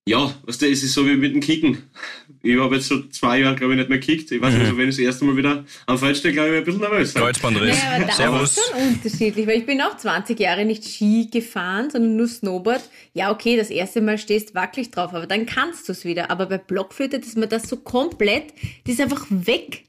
ja, 0.08 0.34
weißt 0.44 0.62
du, 0.62 0.68
es 0.68 0.84
ist 0.84 0.94
so 0.94 1.06
wie 1.06 1.16
mit 1.16 1.34
dem 1.34 1.42
Kicken. 1.42 1.90
Ich 2.42 2.58
habe 2.58 2.76
jetzt 2.76 2.88
so 2.88 3.04
zwei 3.10 3.40
Jahre, 3.40 3.56
glaube 3.56 3.74
ich, 3.74 3.80
nicht 3.80 3.90
mehr 3.90 4.00
gekickt. 4.00 4.32
Ich 4.32 4.42
weiß 4.42 4.54
nicht, 4.54 4.62
mhm. 4.62 4.66
also 4.68 4.78
wenn 4.78 4.90
ich 4.90 4.96
das 4.96 5.04
erste 5.04 5.26
Mal 5.26 5.36
wieder 5.36 5.66
am 5.86 5.98
Feld 5.98 6.18
stehe, 6.18 6.34
glaube 6.34 6.52
ich, 6.52 6.58
ein 6.58 6.64
bisschen 6.64 6.82
nervös. 6.82 7.14
Kreuzbandriss. 7.14 7.78
Ja, 7.78 8.28
aber 8.28 8.40
das 8.40 8.58
ist 8.58 8.72
schon 8.72 8.88
unterschiedlich, 8.88 9.46
weil 9.46 9.60
ich 9.60 9.66
bin 9.66 9.82
auch 9.82 9.98
20 9.98 10.40
Jahre 10.40 10.66
nicht 10.66 10.86
Ski 10.86 11.28
gefahren, 11.32 11.90
sondern 11.92 12.16
nur 12.16 12.28
Snowboard. 12.28 12.82
Ja, 13.14 13.32
okay, 13.32 13.58
das 13.58 13.70
erste 13.70 14.02
Mal 14.02 14.18
stehst 14.18 14.56
wackelig 14.56 14.92
drauf, 14.92 15.14
aber 15.14 15.28
dann 15.28 15.46
kannst 15.46 15.90
du 15.90 15.92
es 15.92 16.06
wieder. 16.06 16.32
Aber 16.32 16.46
bei 16.46 16.58
Blockflöte, 16.58 17.20
dass 17.20 17.36
man 17.36 17.50
das 17.50 17.68
so 17.68 17.76
komplett, 17.76 18.54
die 18.88 18.92
ist 18.92 19.02
einfach 19.02 19.26
weg. 19.30 19.84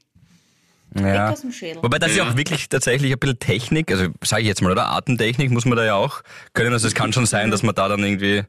Ja. 0.99 1.33
Wobei 1.81 1.99
das 1.99 2.15
ja. 2.15 2.23
ja 2.23 2.29
auch 2.29 2.37
wirklich 2.37 2.67
tatsächlich 2.67 3.13
ein 3.13 3.19
bisschen 3.19 3.39
Technik, 3.39 3.91
also 3.91 4.07
sage 4.23 4.41
ich 4.41 4.47
jetzt 4.47 4.61
mal, 4.61 4.71
oder 4.71 4.87
Atemtechnik 4.89 5.49
muss 5.49 5.65
man 5.65 5.77
da 5.77 5.85
ja 5.85 5.95
auch 5.95 6.21
können. 6.53 6.73
Also 6.73 6.87
es 6.87 6.93
kann 6.93 7.13
schon 7.13 7.25
sein, 7.25 7.49
dass 7.49 7.63
man 7.63 7.73
da 7.75 7.87
dann 7.87 8.03
irgendwie 8.03 8.43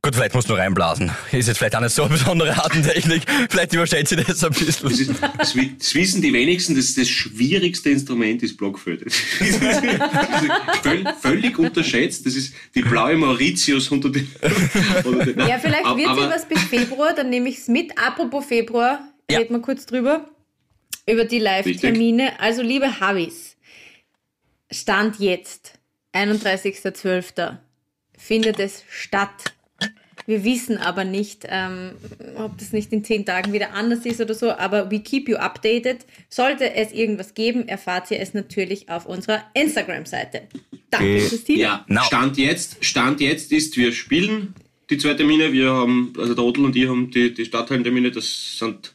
Gut, 0.00 0.14
vielleicht 0.14 0.34
muss 0.34 0.46
nur 0.46 0.58
reinblasen. 0.58 1.10
Ist 1.32 1.48
jetzt 1.48 1.58
vielleicht 1.58 1.74
auch 1.74 1.80
nicht 1.80 1.92
so 1.92 2.04
eine 2.04 2.12
besondere 2.12 2.56
Atemtechnik. 2.64 3.22
Vielleicht 3.50 3.74
überschätze 3.74 4.14
ich 4.14 4.24
das 4.26 4.44
ein 4.44 4.52
bisschen. 4.52 4.88
Das, 4.88 5.00
ist, 5.00 5.10
das, 5.10 5.54
das 5.78 5.94
wissen 5.94 6.22
die 6.22 6.32
wenigsten, 6.32 6.76
das, 6.76 6.94
das 6.94 7.08
schwierigste 7.08 7.90
Instrument 7.90 8.44
ist 8.44 8.56
Blockflöte. 8.56 9.10
völlig, 10.82 11.08
völlig 11.20 11.58
unterschätzt. 11.58 12.24
Das 12.24 12.36
ist 12.36 12.54
die 12.76 12.82
blaue 12.82 13.16
Mauritius 13.16 13.88
unter 13.88 14.08
den. 14.08 14.28
ja, 14.44 15.58
vielleicht 15.58 15.84
wird 15.84 16.14
sie 16.14 16.30
was 16.30 16.46
bis 16.46 16.62
Februar, 16.62 17.12
dann 17.12 17.28
nehme 17.28 17.48
ich 17.48 17.58
es 17.58 17.66
mit. 17.66 17.90
Apropos 17.98 18.46
Februar, 18.46 19.00
ja. 19.28 19.38
reden 19.38 19.54
wir 19.54 19.62
kurz 19.62 19.84
drüber 19.84 20.28
über 21.08 21.24
die 21.24 21.38
Live-Termine. 21.38 22.38
Also, 22.40 22.62
liebe 22.62 23.00
Habis, 23.00 23.56
Stand 24.70 25.18
jetzt, 25.18 25.78
31.12. 26.12 27.56
findet 28.16 28.58
es 28.58 28.84
statt. 28.90 29.54
Wir 30.26 30.44
wissen 30.44 30.76
aber 30.76 31.04
nicht, 31.04 31.46
ähm, 31.48 31.92
ob 32.36 32.58
das 32.58 32.72
nicht 32.72 32.92
in 32.92 33.02
zehn 33.02 33.24
Tagen 33.24 33.54
wieder 33.54 33.72
anders 33.72 34.04
ist 34.04 34.20
oder 34.20 34.34
so, 34.34 34.52
aber 34.52 34.90
we 34.90 35.00
keep 35.00 35.26
you 35.26 35.36
updated. 35.36 36.04
Sollte 36.28 36.74
es 36.74 36.92
irgendwas 36.92 37.32
geben, 37.32 37.66
erfahrt 37.66 38.10
ihr 38.10 38.20
es 38.20 38.34
natürlich 38.34 38.90
auf 38.90 39.06
unserer 39.06 39.44
Instagram-Seite. 39.54 40.42
Danke, 40.90 41.16
äh, 41.16 41.26
Christine. 41.26 41.58
Ja, 41.58 41.84
no. 41.88 42.02
Stand 42.02 42.36
jetzt, 42.36 42.84
Stand 42.84 43.22
jetzt 43.22 43.52
ist, 43.52 43.78
wir 43.78 43.92
spielen 43.92 44.54
die 44.90 44.98
zwei 44.98 45.14
Termine. 45.14 45.52
Wir 45.52 45.72
haben, 45.72 46.12
also 46.18 46.34
der 46.34 46.44
Odel 46.44 46.66
und 46.66 46.76
ich 46.76 46.88
haben 46.88 47.10
die, 47.10 47.32
die 47.32 47.46
Stadthallentermine, 47.46 48.10
das 48.10 48.58
sind 48.58 48.94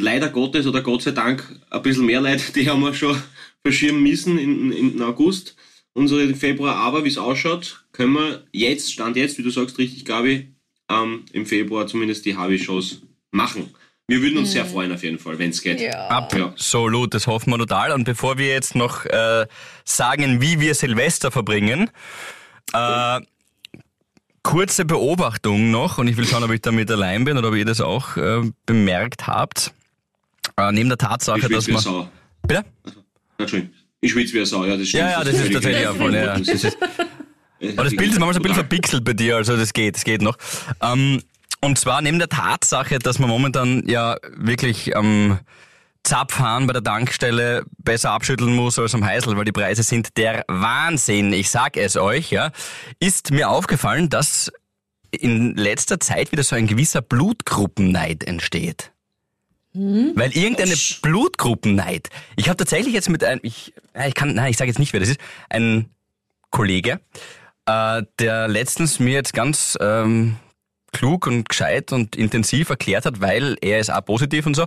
leider 0.00 0.28
Gottes 0.28 0.66
oder 0.66 0.82
Gott 0.82 1.02
sei 1.02 1.12
Dank 1.12 1.60
ein 1.70 1.82
bisschen 1.82 2.06
mehr 2.06 2.20
Leute, 2.20 2.52
die 2.52 2.68
haben 2.68 2.80
wir 2.80 2.94
schon 2.94 3.20
verschirmen 3.62 4.02
müssen 4.02 4.38
im, 4.38 4.72
im 4.72 5.02
August. 5.02 5.56
Unsere 5.92 6.34
Februar 6.34 6.76
aber, 6.76 7.04
wie 7.04 7.08
es 7.08 7.18
ausschaut, 7.18 7.84
können 7.92 8.14
wir 8.14 8.44
jetzt, 8.52 8.92
Stand 8.92 9.16
jetzt, 9.16 9.38
wie 9.38 9.42
du 9.42 9.50
sagst, 9.50 9.78
richtig, 9.78 10.04
Gabi, 10.04 10.54
ähm, 10.90 11.24
im 11.32 11.46
Februar 11.46 11.86
zumindest 11.86 12.24
die 12.24 12.36
Harvey-Shows 12.36 13.02
machen. 13.32 13.74
Wir 14.06 14.22
würden 14.22 14.38
uns 14.38 14.48
mhm. 14.48 14.52
sehr 14.52 14.64
freuen 14.64 14.92
auf 14.92 15.02
jeden 15.04 15.18
Fall, 15.18 15.38
wenn 15.38 15.50
es 15.50 15.62
geht. 15.62 15.80
Ja. 15.80 16.08
Absolut, 16.08 17.14
das 17.14 17.26
hoffen 17.26 17.50
wir 17.50 17.58
total. 17.58 17.92
Und 17.92 18.04
bevor 18.04 18.38
wir 18.38 18.48
jetzt 18.48 18.74
noch 18.74 19.04
äh, 19.06 19.46
sagen, 19.84 20.40
wie 20.40 20.58
wir 20.58 20.74
Silvester 20.74 21.30
verbringen, 21.30 21.90
äh, 22.72 23.20
kurze 24.42 24.84
Beobachtung 24.84 25.70
noch, 25.70 25.98
und 25.98 26.08
ich 26.08 26.16
will 26.16 26.26
schauen, 26.26 26.42
ob 26.42 26.50
ich 26.50 26.60
damit 26.60 26.90
allein 26.90 27.24
bin 27.24 27.38
oder 27.38 27.50
ob 27.50 27.54
ihr 27.54 27.64
das 27.64 27.80
auch 27.80 28.16
äh, 28.16 28.42
bemerkt 28.66 29.26
habt. 29.26 29.72
Äh, 30.56 30.72
neben 30.72 30.88
der 30.88 30.98
Tatsache, 30.98 31.48
dass 31.48 31.68
man. 31.68 31.80
Sau. 31.80 32.08
Bitte? 32.46 32.64
Entschuldigung. 33.38 33.74
Ich 34.00 34.12
schwitze 34.12 34.32
wie 34.32 34.38
eine 34.38 34.46
Sau, 34.46 34.64
ja, 34.64 34.76
das 34.76 34.88
stimmt. 34.88 35.02
Ja, 35.02 35.10
ja, 35.10 35.24
das, 35.24 35.34
das 35.34 35.44
ist 35.44 35.52
tatsächlich 35.52 35.86
auch 35.86 35.96
voll, 35.96 36.14
ja. 36.14 36.38
Das 36.38 36.48
ist, 36.48 36.78
aber 37.60 37.84
das 37.84 37.96
Bild 37.96 38.12
ist 38.12 38.18
manchmal 38.18 38.34
so 38.34 38.38
ein 38.38 38.42
bisschen 38.42 38.54
verpixelt 38.54 39.04
bei 39.04 39.12
dir, 39.12 39.36
also 39.36 39.56
das 39.56 39.72
geht, 39.72 39.96
das 39.96 40.04
geht 40.04 40.22
noch. 40.22 40.36
Ähm, 40.80 41.22
und 41.60 41.78
zwar 41.78 42.00
neben 42.00 42.18
der 42.18 42.28
Tatsache, 42.28 42.98
dass 42.98 43.18
man 43.18 43.28
momentan 43.28 43.86
ja 43.86 44.16
wirklich 44.36 44.96
am 44.96 45.32
ähm, 45.32 45.38
Zapfhahn 46.02 46.66
bei 46.66 46.72
der 46.72 46.82
Tankstelle 46.82 47.64
besser 47.78 48.12
abschütteln 48.12 48.54
muss 48.54 48.78
als 48.78 48.94
am 48.94 49.04
Heißel, 49.04 49.36
weil 49.36 49.44
die 49.44 49.52
Preise 49.52 49.82
sind 49.82 50.16
der 50.16 50.44
Wahnsinn. 50.48 51.32
Ich 51.34 51.50
sag 51.50 51.76
es 51.76 51.96
euch, 51.96 52.30
ja. 52.30 52.52
Ist 52.98 53.30
mir 53.32 53.50
aufgefallen, 53.50 54.08
dass 54.08 54.50
in 55.10 55.54
letzter 55.56 56.00
Zeit 56.00 56.32
wieder 56.32 56.42
so 56.42 56.56
ein 56.56 56.66
gewisser 56.66 57.02
Blutgruppenneid 57.02 58.24
entsteht. 58.24 58.92
Hm? 59.72 60.12
Weil 60.16 60.36
irgendeine 60.36 60.74
Blutgruppenneid. 61.02 62.08
Ich 62.36 62.48
habe 62.48 62.56
tatsächlich 62.56 62.92
jetzt 62.94 63.08
mit 63.08 63.22
einem, 63.22 63.40
ich, 63.42 63.72
ich 64.06 64.14
kann, 64.14 64.34
nein, 64.34 64.50
ich 64.50 64.56
sage 64.56 64.68
jetzt 64.70 64.78
nicht, 64.78 64.92
wer 64.92 65.00
das 65.00 65.10
ist, 65.10 65.20
ein 65.48 65.90
Kollege, 66.50 67.00
äh, 67.66 68.02
der 68.18 68.48
letztens 68.48 68.98
mir 68.98 69.12
jetzt 69.12 69.32
ganz 69.32 69.78
ähm, 69.80 70.36
klug 70.92 71.26
und 71.26 71.48
gescheit 71.48 71.92
und 71.92 72.16
intensiv 72.16 72.70
erklärt 72.70 73.06
hat, 73.06 73.20
weil 73.20 73.56
er 73.60 73.78
ist 73.78 73.90
A-positiv 73.90 74.46
und 74.46 74.54
so, 74.54 74.62
äh, 74.62 74.66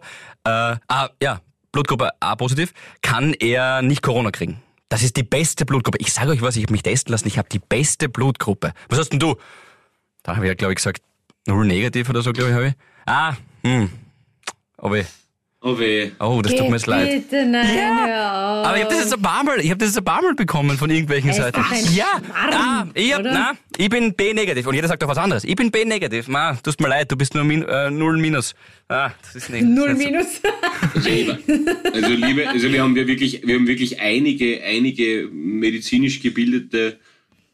ah, 0.87 1.09
ja, 1.21 1.41
Blutgruppe 1.71 2.11
A-positiv, 2.19 2.73
kann 3.01 3.33
er 3.33 3.81
nicht 3.81 4.01
Corona 4.01 4.31
kriegen. 4.31 4.61
Das 4.89 5.01
ist 5.01 5.17
die 5.17 5.23
beste 5.23 5.65
Blutgruppe. 5.65 5.97
Ich 5.99 6.13
sage 6.13 6.31
euch 6.31 6.41
was, 6.41 6.55
ich 6.55 6.63
habe 6.63 6.73
mich 6.73 6.83
testen 6.83 7.11
lassen, 7.11 7.27
ich 7.27 7.37
habe 7.37 7.49
die 7.49 7.59
beste 7.59 8.09
Blutgruppe. 8.09 8.73
Was 8.89 8.99
hast 8.99 9.09
denn 9.09 9.19
du? 9.19 9.35
Da 10.21 10.35
habe 10.35 10.45
ich 10.45 10.49
ja, 10.49 10.53
glaube 10.53 10.73
ich, 10.73 10.77
gesagt, 10.77 11.01
null 11.47 11.65
negativ 11.65 12.09
oder 12.09 12.21
so, 12.21 12.31
glaube 12.31 12.51
ich, 12.51 12.55
habe 12.55 12.67
ich. 12.67 12.73
Ah, 13.05 13.35
hm. 13.63 13.89
Aber 14.83 14.99
Oh 15.65 15.79
weh. 15.79 16.11
Oh, 16.19 16.41
das 16.43 16.51
Geh 16.51 16.57
tut 16.57 16.67
mir 16.67 16.75
jetzt 16.75 16.87
leid. 16.87 17.09
Bitte, 17.09 17.45
nein, 17.45 17.77
ja. 17.77 18.63
Aber 18.65 18.75
ich 18.75 18.83
habe 18.83 18.93
das 18.93 19.03
jetzt 19.05 19.13
ein 19.13 19.21
paar 19.21 19.45
Mal, 19.45 19.61
ich 19.61 19.69
habe 19.69 19.77
das 19.77 19.91
jetzt 19.91 19.97
ein 19.97 20.03
paar 20.03 20.21
Mal 20.21 20.35
bekommen 20.35 20.77
von 20.77 20.89
irgendwelchen 20.89 21.29
es 21.29 21.37
Seiten. 21.37 21.61
Ja, 21.95 22.21
ah, 22.33 22.85
ich, 22.93 23.13
hab, 23.13 23.23
na, 23.23 23.53
ich 23.77 23.87
bin 23.87 24.13
B-negativ 24.13 24.67
und 24.67 24.73
jeder 24.73 24.89
sagt 24.89 25.01
doch 25.01 25.07
was 25.07 25.17
anderes. 25.17 25.45
Ich 25.45 25.55
bin 25.55 25.71
B-negativ. 25.71 26.27
Ma, 26.27 26.55
tust 26.55 26.81
mir 26.81 26.89
leid, 26.89 27.09
du 27.09 27.15
bist 27.15 27.33
nur 27.33 27.45
min, 27.45 27.63
äh, 27.63 27.89
null 27.89 28.17
minus. 28.17 28.55
Ah, 28.89 29.11
das 29.21 29.35
ist 29.35 29.51
nicht. 29.51 29.63
Null 29.63 29.93
minus. 29.93 30.41
Also, 30.95 31.09
also 31.93 32.09
liebe, 32.09 32.49
also 32.49 32.69
wir 32.69 32.83
haben 32.83 32.95
wirklich, 32.95 33.47
wir 33.47 33.55
haben 33.55 33.65
wirklich 33.65 34.01
einige, 34.01 34.61
einige 34.63 35.29
medizinisch 35.31 36.21
gebildete 36.21 36.99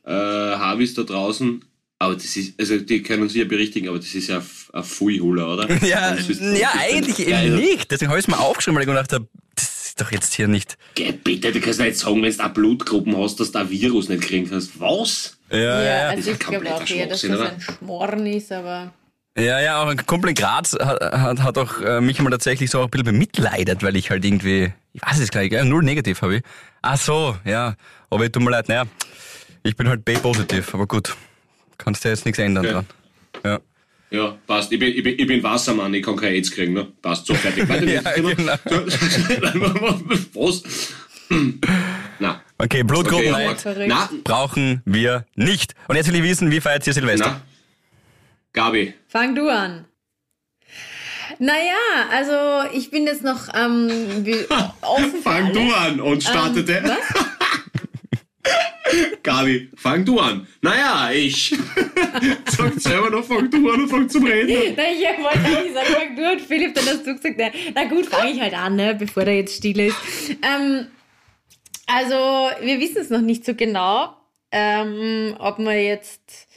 äh, 0.04 0.12
Harvis 0.12 0.96
da 0.96 1.04
draußen, 1.04 1.64
aber 2.02 2.14
das 2.14 2.38
ist, 2.38 2.58
also 2.58 2.78
die 2.78 3.04
können 3.04 3.24
uns 3.24 3.36
ja 3.36 3.44
berichtigen, 3.44 3.90
aber 3.90 3.98
das 3.98 4.16
ist 4.16 4.30
ja 4.30 4.42
ein 4.72 4.84
Fuihuler, 4.84 5.54
oder? 5.54 5.70
Ja, 5.86 6.16
ja 6.16 6.72
eigentlich 6.78 7.20
eben 7.20 7.34
also, 7.34 7.58
nicht. 7.58 7.92
Deswegen 7.92 8.10
habe 8.10 8.20
ich 8.20 8.26
es 8.26 8.30
mir 8.30 8.40
aufgeschrieben, 8.40 8.76
weil 8.78 8.84
ich 8.84 8.88
gedacht 8.88 9.12
habe, 9.12 9.28
das 9.54 9.88
ist 9.88 10.02
doch 10.02 10.10
jetzt 10.10 10.34
hier 10.34 10.48
nicht. 10.48 10.78
Geh, 10.96 11.12
bitte, 11.12 11.52
du 11.52 11.60
kannst 11.60 11.82
nicht 11.82 11.98
sagen, 11.98 12.24
wenn 12.24 12.32
du 12.32 12.40
eine 12.42 12.54
Blutgruppen 12.54 13.18
hast, 13.18 13.42
dass 13.42 13.52
du 13.52 13.60
ein 13.60 13.70
Virus 13.70 14.08
nicht 14.08 14.24
kriegen 14.24 14.50
kannst. 14.50 14.80
Was? 14.80 15.38
Ja, 15.52 15.58
ja, 15.58 15.84
ja. 15.84 16.10
Also 16.10 16.32
ich 16.32 16.40
glaube 16.40 16.74
auch 16.74 16.90
eher, 16.90 17.08
dass 17.08 17.22
das 17.22 17.40
ein 17.42 17.60
Schmorn 17.60 18.26
ist, 18.28 18.52
aber... 18.54 18.94
Ja, 19.38 19.60
ja, 19.60 19.84
auch 19.84 19.88
ein 19.88 20.06
Kumpel 20.06 20.30
in 20.30 20.36
Graz 20.36 20.74
hat, 20.80 21.02
hat, 21.02 21.40
hat 21.44 21.58
auch 21.58 21.82
äh, 21.82 22.02
mich 22.02 22.20
mal 22.20 22.30
tatsächlich 22.30 22.70
so 22.70 22.80
auch 22.80 22.86
ein 22.86 22.90
bisschen 22.90 23.06
bemitleidet, 23.06 23.84
weil 23.84 23.96
ich 23.96 24.10
halt 24.10 24.24
irgendwie, 24.24 24.74
ich 24.94 25.02
weiß 25.02 25.20
es 25.20 25.32
gar 25.32 25.42
nicht, 25.42 25.64
null 25.66 25.84
negativ 25.84 26.22
habe 26.22 26.38
ich. 26.38 26.44
Ach 26.82 26.98
so, 26.98 27.38
ja, 27.46 27.76
aber 28.10 28.32
tut 28.32 28.42
mir 28.42 28.52
leid, 28.52 28.70
naja, 28.70 28.84
ich 29.64 29.76
bin 29.76 29.88
halt 29.88 30.06
B-positiv, 30.06 30.74
aber 30.74 30.88
gut. 30.88 31.16
Kannst 31.80 32.06
du 32.06 32.10
jetzt 32.10 32.26
nichts 32.26 32.38
ändern 32.38 32.66
okay. 32.66 32.74
dran. 32.74 32.86
Ja. 33.44 33.60
Ja, 34.12 34.38
passt. 34.48 34.72
Ich 34.72 34.80
bin, 34.80 34.90
ich, 34.96 35.04
bin, 35.04 35.20
ich 35.20 35.28
bin 35.28 35.42
Wassermann, 35.44 35.94
ich 35.94 36.04
kann 36.04 36.16
kein 36.16 36.34
AIDS 36.34 36.52
kriegen, 36.52 36.74
ne? 36.74 36.88
Passt, 37.02 37.28
so 37.28 37.34
fertig. 37.34 37.68
ja, 37.70 38.02
genau. 38.12 38.54
Was? 40.34 40.64
Na. 42.20 42.42
Okay, 42.58 42.84
Blutgruppen 42.84 43.34
okay, 43.34 44.00
brauchen 44.24 44.82
wir 44.86 45.26
nicht. 45.36 45.76
Und 45.88 45.96
jetzt 45.96 46.08
will 46.08 46.16
ich 46.16 46.24
wissen, 46.24 46.52
wie 46.52 46.60
feiert 46.60 46.86
ihr 46.88 46.94
Silvester? 46.94 47.28
Na? 47.28 47.42
Gabi. 48.52 48.94
Fang 49.08 49.36
du 49.36 49.48
an. 49.48 49.86
Naja, 51.38 51.78
also 52.12 52.68
ich 52.74 52.90
bin 52.90 53.06
jetzt 53.06 53.24
noch 53.24 53.48
ähm, 53.54 53.90
offen. 54.82 55.22
Fang 55.24 55.54
du 55.54 55.72
an 55.72 56.02
und 56.02 56.24
startete. 56.24 56.78
Ähm, 56.78 56.84
was? 56.86 57.39
Gabi, 59.24 59.70
fang 59.76 60.06
du 60.06 60.20
an. 60.20 60.48
Naja, 60.62 61.12
ich. 61.12 61.56
Sagt 62.46 62.82
selber 62.82 63.10
noch, 63.10 63.24
fang 63.24 63.50
du 63.50 63.70
an 63.70 63.82
und 63.82 63.90
fang 63.90 64.10
zum 64.10 64.26
Reden. 64.26 64.74
Na, 64.76 64.84
ich 64.92 65.24
wollte 65.24 65.40
eigentlich 65.40 65.74
sagen, 65.74 65.94
fang 65.94 66.16
du 66.16 66.30
an, 66.30 66.40
Philipp, 66.40 66.76
dann 66.76 66.86
hast 66.86 67.06
du 67.06 67.16
gesagt, 67.16 67.36
na, 67.38 67.50
na 67.76 67.84
gut, 67.86 68.06
fange 68.06 68.32
ich 68.32 68.40
halt 68.40 68.54
an, 68.54 68.76
ne, 68.76 68.96
bevor 68.96 69.26
der 69.26 69.36
jetzt 69.36 69.58
still 69.58 69.80
ist. 69.80 69.98
Ähm, 70.42 70.88
also, 71.88 72.16
wir 72.64 72.80
wissen 72.80 72.98
es 72.98 73.10
noch 73.10 73.22
nicht 73.22 73.46
so 73.46 73.56
genau, 73.56 74.16
ähm, 74.52 75.36
ob 75.40 75.60
wir 75.60 75.84
jetzt 75.84 76.48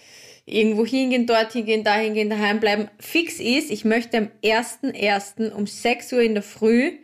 irgendwo 0.44 0.84
hingehen, 0.84 1.26
dorthin 1.26 1.64
gehen, 1.64 1.84
dahin 1.84 2.14
gehen, 2.14 2.30
daheim 2.30 2.60
bleiben. 2.60 2.88
Fix 2.98 3.38
ist, 3.38 3.70
ich 3.70 3.84
möchte 3.84 4.18
am 4.18 4.28
1.1. 4.42 5.52
um 5.52 5.66
6 5.66 6.12
Uhr 6.12 6.20
in 6.20 6.34
der 6.34 6.42
Früh, 6.42 6.98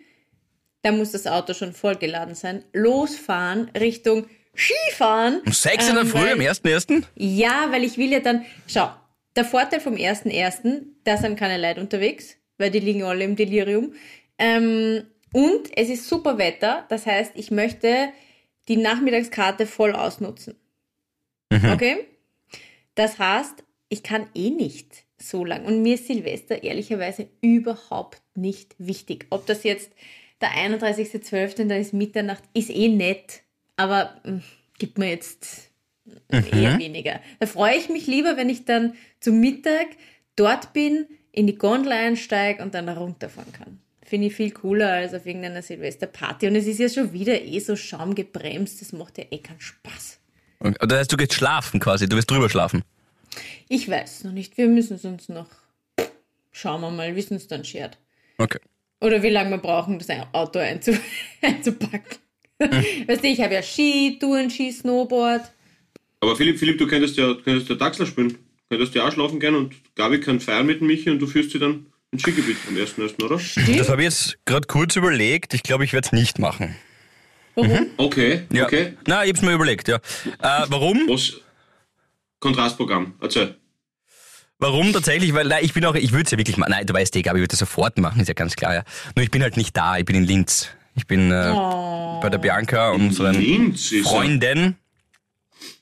da 0.82 0.92
muss 0.92 1.12
das 1.12 1.26
Auto 1.26 1.54
schon 1.54 1.72
vollgeladen 1.72 2.34
sein, 2.34 2.64
losfahren 2.72 3.70
Richtung 3.78 4.26
Skifahren. 4.58 5.40
Um 5.46 5.52
sechs 5.52 5.88
in 5.88 5.94
der 5.94 6.02
ähm, 6.02 6.10
Früh, 6.10 6.30
am 6.30 6.40
1.1.? 6.40 7.04
Ja, 7.14 7.68
weil 7.70 7.84
ich 7.84 7.96
will 7.96 8.10
ja 8.10 8.20
dann, 8.20 8.44
schau, 8.66 8.90
der 9.36 9.44
Vorteil 9.44 9.80
vom 9.80 9.94
1.1., 9.94 10.82
da 11.04 11.16
sind 11.16 11.38
keine 11.38 11.60
Leute 11.60 11.80
unterwegs, 11.80 12.36
weil 12.58 12.70
die 12.70 12.80
liegen 12.80 13.04
alle 13.04 13.24
im 13.24 13.36
Delirium. 13.36 13.94
Ähm, 14.36 15.04
und 15.32 15.76
es 15.76 15.88
ist 15.88 16.08
super 16.08 16.38
Wetter, 16.38 16.86
das 16.88 17.06
heißt, 17.06 17.32
ich 17.36 17.50
möchte 17.50 18.08
die 18.66 18.76
Nachmittagskarte 18.76 19.66
voll 19.66 19.92
ausnutzen. 19.92 20.56
Mhm. 21.50 21.72
Okay? 21.72 22.06
Das 22.94 23.18
heißt, 23.18 23.64
ich 23.88 24.02
kann 24.02 24.26
eh 24.34 24.50
nicht 24.50 25.04
so 25.18 25.44
lang. 25.44 25.64
Und 25.64 25.82
mir 25.82 25.94
ist 25.94 26.06
Silvester 26.06 26.62
ehrlicherweise 26.62 27.28
überhaupt 27.40 28.22
nicht 28.34 28.74
wichtig. 28.78 29.26
Ob 29.30 29.46
das 29.46 29.64
jetzt 29.64 29.92
der 30.40 30.50
31.12., 30.50 31.68
da 31.68 31.76
ist 31.76 31.94
Mitternacht, 31.94 32.42
ist 32.54 32.70
eh 32.70 32.88
nett 32.88 33.42
aber 33.78 34.20
mh, 34.24 34.30
hm, 34.30 34.42
gibt 34.78 34.98
mir 34.98 35.08
jetzt 35.08 35.70
mhm. 36.30 36.44
eher 36.52 36.78
weniger. 36.78 37.20
Da 37.40 37.46
freue 37.46 37.76
ich 37.76 37.88
mich 37.88 38.06
lieber, 38.06 38.36
wenn 38.36 38.50
ich 38.50 38.66
dann 38.66 38.94
zum 39.20 39.40
Mittag 39.40 39.86
dort 40.36 40.72
bin, 40.74 41.06
in 41.32 41.46
die 41.46 41.56
Gondel 41.56 41.92
einsteige 41.92 42.62
und 42.62 42.74
dann 42.74 42.86
da 42.86 42.94
runterfahren 42.94 43.52
kann. 43.52 43.80
Finde 44.04 44.28
ich 44.28 44.34
viel 44.34 44.50
cooler 44.50 44.92
als 44.92 45.14
auf 45.14 45.26
irgendeiner 45.26 45.62
Silvesterparty. 45.62 46.48
Und 46.48 46.56
es 46.56 46.66
ist 46.66 46.80
ja 46.80 46.88
schon 46.88 47.12
wieder 47.12 47.40
eh 47.40 47.60
so 47.60 47.76
schaumgebremst, 47.76 48.80
das 48.80 48.92
macht 48.92 49.18
ja 49.18 49.24
eh 49.30 49.38
keinen 49.38 49.60
Spaß. 49.60 50.18
Das 50.60 50.98
heißt, 50.98 51.12
du 51.12 51.16
gehst 51.16 51.34
schlafen 51.34 51.78
quasi, 51.78 52.08
du 52.08 52.16
wirst 52.16 52.30
drüber 52.30 52.50
schlafen. 52.50 52.82
Ich 53.68 53.88
weiß 53.88 54.24
noch 54.24 54.32
nicht, 54.32 54.56
wir 54.56 54.66
müssen 54.66 54.94
es 54.94 55.04
uns 55.04 55.28
noch, 55.28 55.48
schauen 56.50 56.80
wir 56.80 56.90
mal, 56.90 57.14
wie 57.14 57.20
es 57.20 57.30
uns 57.30 57.46
dann 57.46 57.64
schert. 57.64 57.98
Okay. 58.38 58.58
Oder 59.00 59.22
wie 59.22 59.28
lange 59.28 59.50
wir 59.50 59.58
brauchen, 59.58 59.98
das 59.98 60.08
Auto 60.32 60.58
einzupacken. 61.42 62.18
weißt 63.06 63.22
du, 63.22 63.28
ich 63.28 63.40
habe 63.40 63.54
ja 63.54 63.62
Ski, 63.62 64.18
ein 64.22 64.50
Ski, 64.50 64.72
Snowboard. 64.72 65.42
Aber 66.20 66.36
Philipp, 66.36 66.58
Philipp, 66.58 66.78
du 66.78 66.86
könntest 66.86 67.16
ja, 67.16 67.34
könntest 67.34 67.68
ja 67.68 67.76
Dachsler 67.76 68.06
spielen. 68.06 68.30
Du 68.30 68.76
könntest 68.76 68.94
ja 68.94 69.06
auch 69.06 69.12
schlafen 69.12 69.38
gehen 69.40 69.54
und 69.54 69.74
Gabi 69.94 70.20
kann 70.20 70.40
feiern 70.40 70.66
mit 70.66 70.82
Michi 70.82 71.10
und 71.10 71.20
du 71.20 71.26
führst 71.26 71.52
sie 71.52 71.58
dann 71.58 71.86
ins 72.10 72.22
Skigebiet 72.22 72.56
am 72.68 72.76
ersten 72.76 73.02
ersten, 73.02 73.22
oder? 73.22 73.38
Stimmt. 73.38 73.78
Das 73.78 73.88
habe 73.88 74.02
ich 74.02 74.06
jetzt 74.06 74.38
gerade 74.44 74.66
kurz 74.66 74.96
überlegt. 74.96 75.54
Ich 75.54 75.62
glaube, 75.62 75.84
ich 75.84 75.92
werde 75.92 76.06
es 76.06 76.12
nicht 76.12 76.38
machen. 76.38 76.74
Warum? 77.54 77.70
Mhm. 77.70 77.86
Okay, 77.96 78.42
ja. 78.52 78.64
okay. 78.64 78.94
Na, 79.06 79.24
ich 79.24 79.30
habe 79.30 79.38
es 79.38 79.42
mir 79.42 79.52
überlegt, 79.52 79.88
ja. 79.88 79.96
Äh, 79.96 80.66
warum? 80.68 81.08
Was? 81.08 81.34
Kontrastprogramm, 82.40 83.14
erzähl. 83.20 83.56
Warum 84.60 84.92
tatsächlich? 84.92 85.34
Weil 85.34 85.46
nein, 85.46 85.64
ich 85.64 85.72
bin 85.72 85.84
auch, 85.84 85.94
ich 85.94 86.12
würde 86.12 86.24
es 86.24 86.30
ja 86.30 86.38
wirklich 86.38 86.56
machen. 86.56 86.70
Nein, 86.70 86.86
du 86.86 86.92
weißt 86.92 87.14
eh, 87.16 87.22
Gabi, 87.22 87.38
ich 87.38 87.42
würde 87.42 87.52
das 87.52 87.60
sofort 87.60 87.98
machen, 87.98 88.20
ist 88.20 88.28
ja 88.28 88.34
ganz 88.34 88.56
klar. 88.56 88.74
Ja. 88.74 88.84
Nur 89.14 89.22
ich 89.22 89.30
bin 89.30 89.42
halt 89.42 89.56
nicht 89.56 89.76
da, 89.76 89.98
ich 89.98 90.04
bin 90.04 90.16
in 90.16 90.24
Linz. 90.24 90.68
Ich 90.98 91.06
bin 91.06 91.30
äh, 91.30 91.52
oh. 91.54 92.20
bei 92.20 92.28
der 92.28 92.38
Bianca, 92.38 92.90
unseren 92.90 93.74
Freundin. 94.04 94.76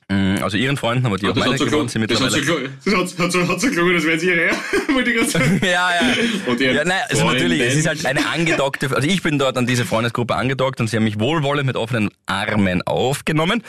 Mm, 0.09 0.37
also 0.41 0.55
ihren 0.55 0.77
Freunden, 0.77 1.05
aber 1.05 1.17
die 1.17 1.25
Ach, 1.25 1.31
auch 1.31 1.35
meine 1.35 1.57
geworden 1.57 1.89
sind 1.89 1.99
mittlerweile. 1.99 2.29
Das 2.29 2.93
hat, 2.93 3.19
hat, 3.19 3.31
so, 3.31 3.45
hat 3.45 3.59
so 3.59 3.69
gelungen, 3.69 3.95
das 3.95 4.05
wären 4.05 4.19
sie 4.19 4.27
ihre, 4.27 4.51
wollte 4.93 5.11
ich 5.11 5.17
gerade 5.17 5.29
sagen. 5.29 5.59
ja, 5.65 5.91
ja. 5.91 6.15
Und 6.45 6.61
ja, 6.61 6.85
nein, 6.85 7.01
also 7.09 7.25
natürlich, 7.25 7.59
es 7.59 7.75
ist 7.75 7.87
halt 7.87 8.05
eine 8.05 8.25
angedockte, 8.25 8.95
also 8.95 9.05
ich 9.05 9.21
bin 9.21 9.37
dort 9.37 9.57
an 9.57 9.67
diese 9.67 9.83
Freundesgruppe 9.83 10.35
angedockt 10.35 10.79
und 10.79 10.87
sie 10.87 10.95
haben 10.95 11.03
mich 11.03 11.19
wohlwollend 11.19 11.67
mit 11.67 11.75
offenen 11.75 12.09
Armen 12.25 12.81
aufgenommen. 12.83 13.63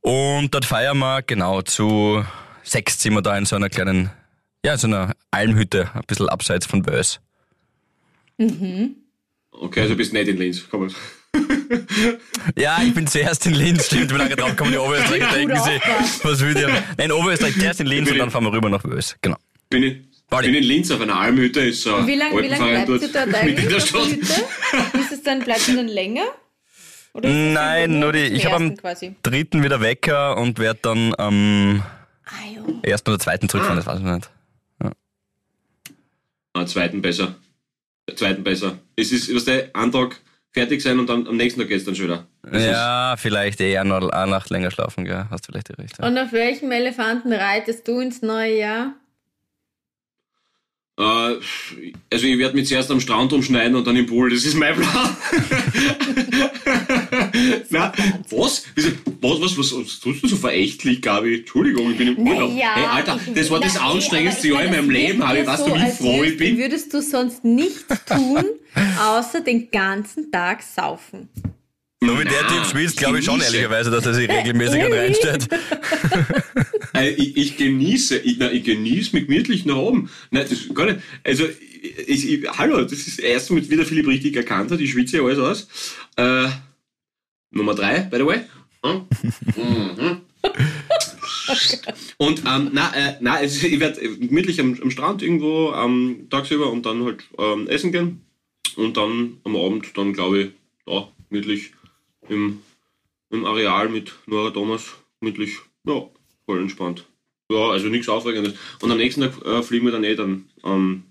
Und 0.00 0.52
dort 0.52 0.64
feiern 0.64 0.98
wir, 0.98 1.22
genau, 1.22 1.62
zu 1.62 2.24
sechs 2.64 3.00
sind 3.00 3.14
wir 3.14 3.22
da 3.22 3.38
in 3.38 3.44
so 3.44 3.54
einer 3.54 3.68
kleinen, 3.68 4.10
ja, 4.64 4.76
so 4.76 4.88
einer 4.88 5.14
Almhütte, 5.30 5.90
ein 5.94 6.02
bisschen 6.08 6.28
abseits 6.28 6.66
von 6.66 6.82
Bös. 6.82 7.20
Mhm. 8.36 8.96
Okay, 9.60 9.80
also 9.80 9.96
bist 9.96 10.12
nicht 10.12 10.28
in 10.28 10.36
Linz. 10.36 10.64
Komm. 10.70 10.88
ja, 12.56 12.78
ich 12.82 12.94
bin 12.94 13.06
zuerst 13.06 13.46
in 13.46 13.54
Linz, 13.54 13.86
stimmt, 13.86 14.12
wie 14.14 14.18
lange 14.18 14.36
drauf 14.36 14.56
kommen 14.56 14.72
die 14.72 14.78
Oberösterreicher, 14.78 15.34
denken 15.34 15.58
sie, 15.62 15.80
was 16.22 16.40
will 16.40 16.54
der? 16.54 16.70
Nein, 16.96 17.12
Oberösterreich, 17.12 17.54
zuerst 17.58 17.80
in 17.80 17.86
Linz 17.86 18.10
und 18.10 18.18
dann 18.18 18.30
fahren 18.30 18.44
wir 18.44 18.52
rüber 18.52 18.70
nach 18.70 18.82
Wös, 18.84 19.16
genau. 19.20 19.36
Bin 19.68 19.82
ich, 19.82 19.96
bin 20.30 20.54
in 20.54 20.64
Linz 20.64 20.90
auf 20.90 21.00
einer 21.00 21.16
Almhütte, 21.16 21.60
ist 21.60 21.82
so 21.82 22.06
Wie 22.06 22.14
lange 22.14 22.48
lang 22.48 22.86
bleibst 22.86 23.04
du 23.04 23.12
dort 23.12 23.34
eigentlich 23.34 23.76
auf 23.76 23.92
der 23.92 24.06
Hütte? 24.06 24.98
Ist 25.00 25.12
es 25.12 25.22
dann, 25.22 25.40
bleibst 25.40 25.68
du 25.68 25.76
dann 25.76 25.88
länger? 25.88 26.24
Nein, 27.20 27.98
nur 27.98 28.12
die, 28.12 28.20
ich 28.20 28.46
habe 28.46 28.56
am 28.56 28.76
quasi? 28.76 29.14
dritten 29.22 29.62
wieder 29.62 29.80
Wecker 29.80 30.36
und 30.38 30.58
werde 30.58 30.78
dann 30.82 31.14
am 31.18 31.82
ah, 32.24 32.30
ersten 32.82 33.10
oder 33.10 33.18
zweiten 33.18 33.48
zurückfahren, 33.48 33.78
ah. 33.78 33.82
das 33.82 33.86
weiß 33.86 33.98
ich 33.98 34.14
nicht. 34.14 34.30
Ja. 34.82 34.92
Am 36.54 36.66
zweiten 36.66 37.02
besser 37.02 37.34
zweiten 38.16 38.44
besser. 38.44 38.78
Es 38.96 39.12
ist, 39.12 39.34
was 39.34 39.44
der 39.44 39.70
Antrag 39.74 40.20
fertig 40.52 40.82
sein 40.82 40.98
und 40.98 41.08
dann 41.08 41.26
am 41.26 41.36
nächsten 41.36 41.60
Tag 41.60 41.68
geht 41.68 41.78
es 41.78 41.84
dann 41.84 41.94
schon 41.94 42.06
wieder. 42.06 42.26
Das 42.42 42.64
ja, 42.64 43.14
vielleicht 43.18 43.60
eher 43.60 43.84
noch 43.84 44.08
eine 44.08 44.30
Nacht 44.30 44.50
länger 44.50 44.70
schlafen, 44.70 45.04
gell? 45.04 45.26
Hast 45.30 45.46
du 45.46 45.52
vielleicht 45.52 45.68
die 45.68 45.80
Rechte. 45.80 46.02
Und 46.02 46.18
auf 46.18 46.32
welchem 46.32 46.70
Elefanten 46.72 47.32
reitest 47.32 47.86
du 47.86 48.00
ins 48.00 48.22
neue 48.22 48.58
Jahr? 48.58 48.94
Äh, 50.98 51.36
also 52.12 52.26
ich 52.26 52.38
werde 52.38 52.56
mich 52.56 52.66
zuerst 52.66 52.90
am 52.90 53.00
Strand 53.00 53.32
umschneiden 53.32 53.76
und 53.76 53.86
dann 53.86 53.94
im 53.94 54.06
Pool. 54.06 54.30
Das 54.30 54.44
ist 54.44 54.54
mein 54.54 54.74
Plan. 54.74 55.16
Na, 57.70 57.92
was? 58.30 58.64
Was, 59.20 59.40
was, 59.40 59.58
was, 59.58 59.76
was 59.76 60.00
tust 60.00 60.22
du 60.22 60.28
so 60.28 60.36
verächtlich, 60.36 61.00
Gabi? 61.00 61.38
Entschuldigung, 61.38 61.92
ich 61.92 61.98
bin 61.98 62.08
im 62.08 62.18
Urlaub. 62.18 62.50
Naja, 62.50 62.74
hey, 62.74 62.84
Alter, 62.86 63.20
das 63.32 63.50
war 63.50 63.60
das 63.60 63.76
anstrengendste 63.76 64.48
Jahr 64.48 64.64
in 64.64 64.72
meinem 64.72 64.90
Leben, 64.90 65.20
ja 65.20 65.46
Weißt 65.46 65.64
so, 65.64 65.70
du, 65.70 65.76
wie 65.76 65.90
froh 65.90 66.24
ich 66.24 66.36
bin? 66.36 66.58
Würdest 66.58 66.92
du 66.92 67.00
sonst 67.00 67.44
nichts 67.44 67.86
tun, 68.04 68.44
außer 69.00 69.40
den 69.40 69.70
ganzen 69.70 70.32
Tag 70.32 70.62
saufen. 70.62 71.28
So 72.08 72.18
wie 72.18 72.24
der 72.24 72.42
Na, 72.42 72.48
Typ 72.48 72.64
spielt, 72.64 72.96
glaube 72.96 73.18
ich 73.18 73.24
schon 73.26 73.38
ehrlicherweise, 73.38 73.90
dass 73.90 74.06
er 74.06 74.14
sich 74.14 74.30
regelmäßig 74.30 74.82
an 74.82 74.92
reinstellt. 74.92 75.48
Äh, 76.94 77.10
ich, 77.10 77.36
ich 77.36 77.56
genieße, 77.58 78.16
ich, 78.16 78.38
na, 78.38 78.50
ich 78.50 78.64
genieße 78.64 79.14
mich 79.14 79.26
gemütlich 79.26 79.66
nach 79.66 79.76
oben. 79.76 80.08
Nein, 80.30 80.46
das 80.48 80.52
ist 80.52 80.74
gar 80.74 80.86
nicht. 80.86 81.00
Also, 81.22 81.44
ich, 82.06 82.32
ich, 82.32 82.48
hallo, 82.48 82.82
das 82.82 82.92
ist 82.92 83.50
Mal, 83.50 83.70
wie 83.70 83.76
der 83.76 83.84
Philipp 83.84 84.08
richtig 84.08 84.34
erkannt 84.36 84.70
hat. 84.70 84.80
Ich 84.80 84.92
schwitze 84.92 85.18
ja 85.18 85.22
alles 85.22 85.38
aus. 85.38 85.68
Äh, 86.16 86.48
Nummer 87.50 87.74
drei, 87.74 88.00
by 88.00 88.16
the 88.16 88.26
way. 88.26 88.40
Hm? 88.82 89.06
Mhm. 89.54 90.20
Und 92.16 92.42
ähm, 92.46 92.70
na, 92.72 92.96
äh, 92.96 93.16
na, 93.20 93.34
also 93.34 93.66
ich 93.66 93.80
werde 93.80 94.00
gemütlich 94.16 94.58
am, 94.60 94.78
am 94.82 94.90
Strand 94.90 95.22
irgendwo 95.22 95.74
ähm, 95.74 96.26
tagsüber 96.30 96.72
und 96.72 96.86
dann 96.86 97.04
halt 97.04 97.24
ähm, 97.38 97.68
essen 97.68 97.92
gehen. 97.92 98.22
Und 98.76 98.96
dann 98.96 99.38
am 99.44 99.56
Abend, 99.56 99.86
dann 99.94 100.14
glaube 100.14 100.40
ich, 100.40 100.48
da 100.86 101.08
gemütlich 101.28 101.72
im, 102.28 102.62
im 103.30 103.44
Areal 103.44 103.88
mit 103.88 104.12
Nora 104.26 104.50
Thomas, 104.50 104.94
gemütlich, 105.20 105.56
ja, 105.84 106.02
voll 106.46 106.60
entspannt. 106.60 107.04
Ja, 107.50 107.70
also 107.70 107.88
nichts 107.88 108.08
Aufregendes. 108.08 108.54
Und 108.80 108.90
am 108.90 108.98
nächsten 108.98 109.22
Tag 109.22 109.44
äh, 109.44 109.62
fliegen 109.62 109.86
wir 109.86 109.92
dann 109.92 110.04
eh 110.04 110.14
dann 110.14 110.48
ähm, 110.64 111.04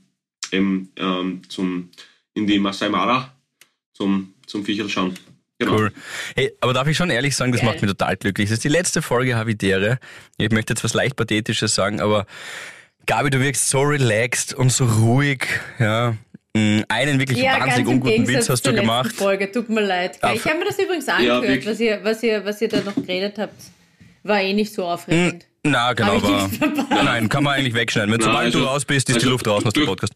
eben, 0.51 0.91
ähm, 0.97 1.41
zum, 1.49 1.89
in 2.35 2.45
die 2.45 2.59
Masai 2.59 2.89
Mara 2.89 3.33
zum, 3.93 4.33
zum 4.45 4.63
Viecherl 4.63 4.89
schauen. 4.89 5.17
Genau. 5.59 5.75
Cool. 5.75 5.91
Hey, 6.35 6.53
aber 6.61 6.73
darf 6.73 6.87
ich 6.87 6.95
schon 6.95 7.09
ehrlich 7.09 7.35
sagen, 7.35 7.51
das 7.51 7.61
Geil. 7.61 7.71
macht 7.71 7.81
mich 7.81 7.89
total 7.89 8.15
glücklich. 8.15 8.49
Das 8.49 8.59
ist 8.59 8.63
die 8.63 8.69
letzte 8.69 9.01
Folge 9.01 9.35
Havidere. 9.35 9.99
Ich 10.37 10.51
möchte 10.51 10.73
jetzt 10.73 10.83
was 10.83 10.93
leicht 10.93 11.15
Pathetisches 11.15 11.73
sagen, 11.73 11.99
aber 11.99 12.27
Gabi, 13.07 13.31
du 13.31 13.39
wirkst 13.39 13.69
so 13.69 13.81
relaxed 13.81 14.53
und 14.53 14.71
so 14.71 14.85
ruhig. 14.85 15.47
Ja. 15.79 16.15
Mm, 16.57 16.83
Einen 16.87 17.19
wirklich 17.19 17.41
wahnsinnig 17.43 17.79
im 17.79 17.87
unguten 17.87 18.27
Witz 18.27 18.49
hast 18.49 18.65
du 18.65 18.73
gemacht. 18.73 19.13
Folge, 19.15 19.51
tut 19.51 19.69
mir 19.69 19.81
leid. 19.81 20.17
Ah, 20.21 20.33
ich 20.33 20.43
habe 20.45 20.59
mir 20.59 20.65
das 20.65 20.79
übrigens 20.79 21.07
angehört, 21.07 21.43
wirklich. 21.43 21.65
was, 21.65 21.79
ihr, 21.79 21.99
was, 22.03 22.23
ihr, 22.23 22.43
was 22.45 22.61
ihr 22.61 22.69
da 22.69 22.81
noch 22.81 22.95
geredet 22.95 23.37
habt. 23.37 23.53
War 24.23 24.41
eh 24.41 24.53
nicht 24.53 24.73
so 24.73 24.85
aufregend. 24.85 25.45
Na, 25.63 25.93
genau, 25.93 26.19
verpasst. 26.19 26.59
nein, 26.89 27.27
kann 27.29 27.43
man 27.43 27.55
eigentlich 27.55 27.73
wegschneiden. 27.73 28.13
Wenn 28.13 28.21
sobald 28.21 28.53
du 28.53 28.59
also- 28.59 28.69
raus 28.69 28.85
bist, 28.85 29.09
ist 29.09 29.15
die 29.15 29.19
also 29.19 29.31
Luft 29.31 29.47
raus 29.47 29.65
aus 29.65 29.73
dem 29.73 29.85
Podcast. 29.85 30.13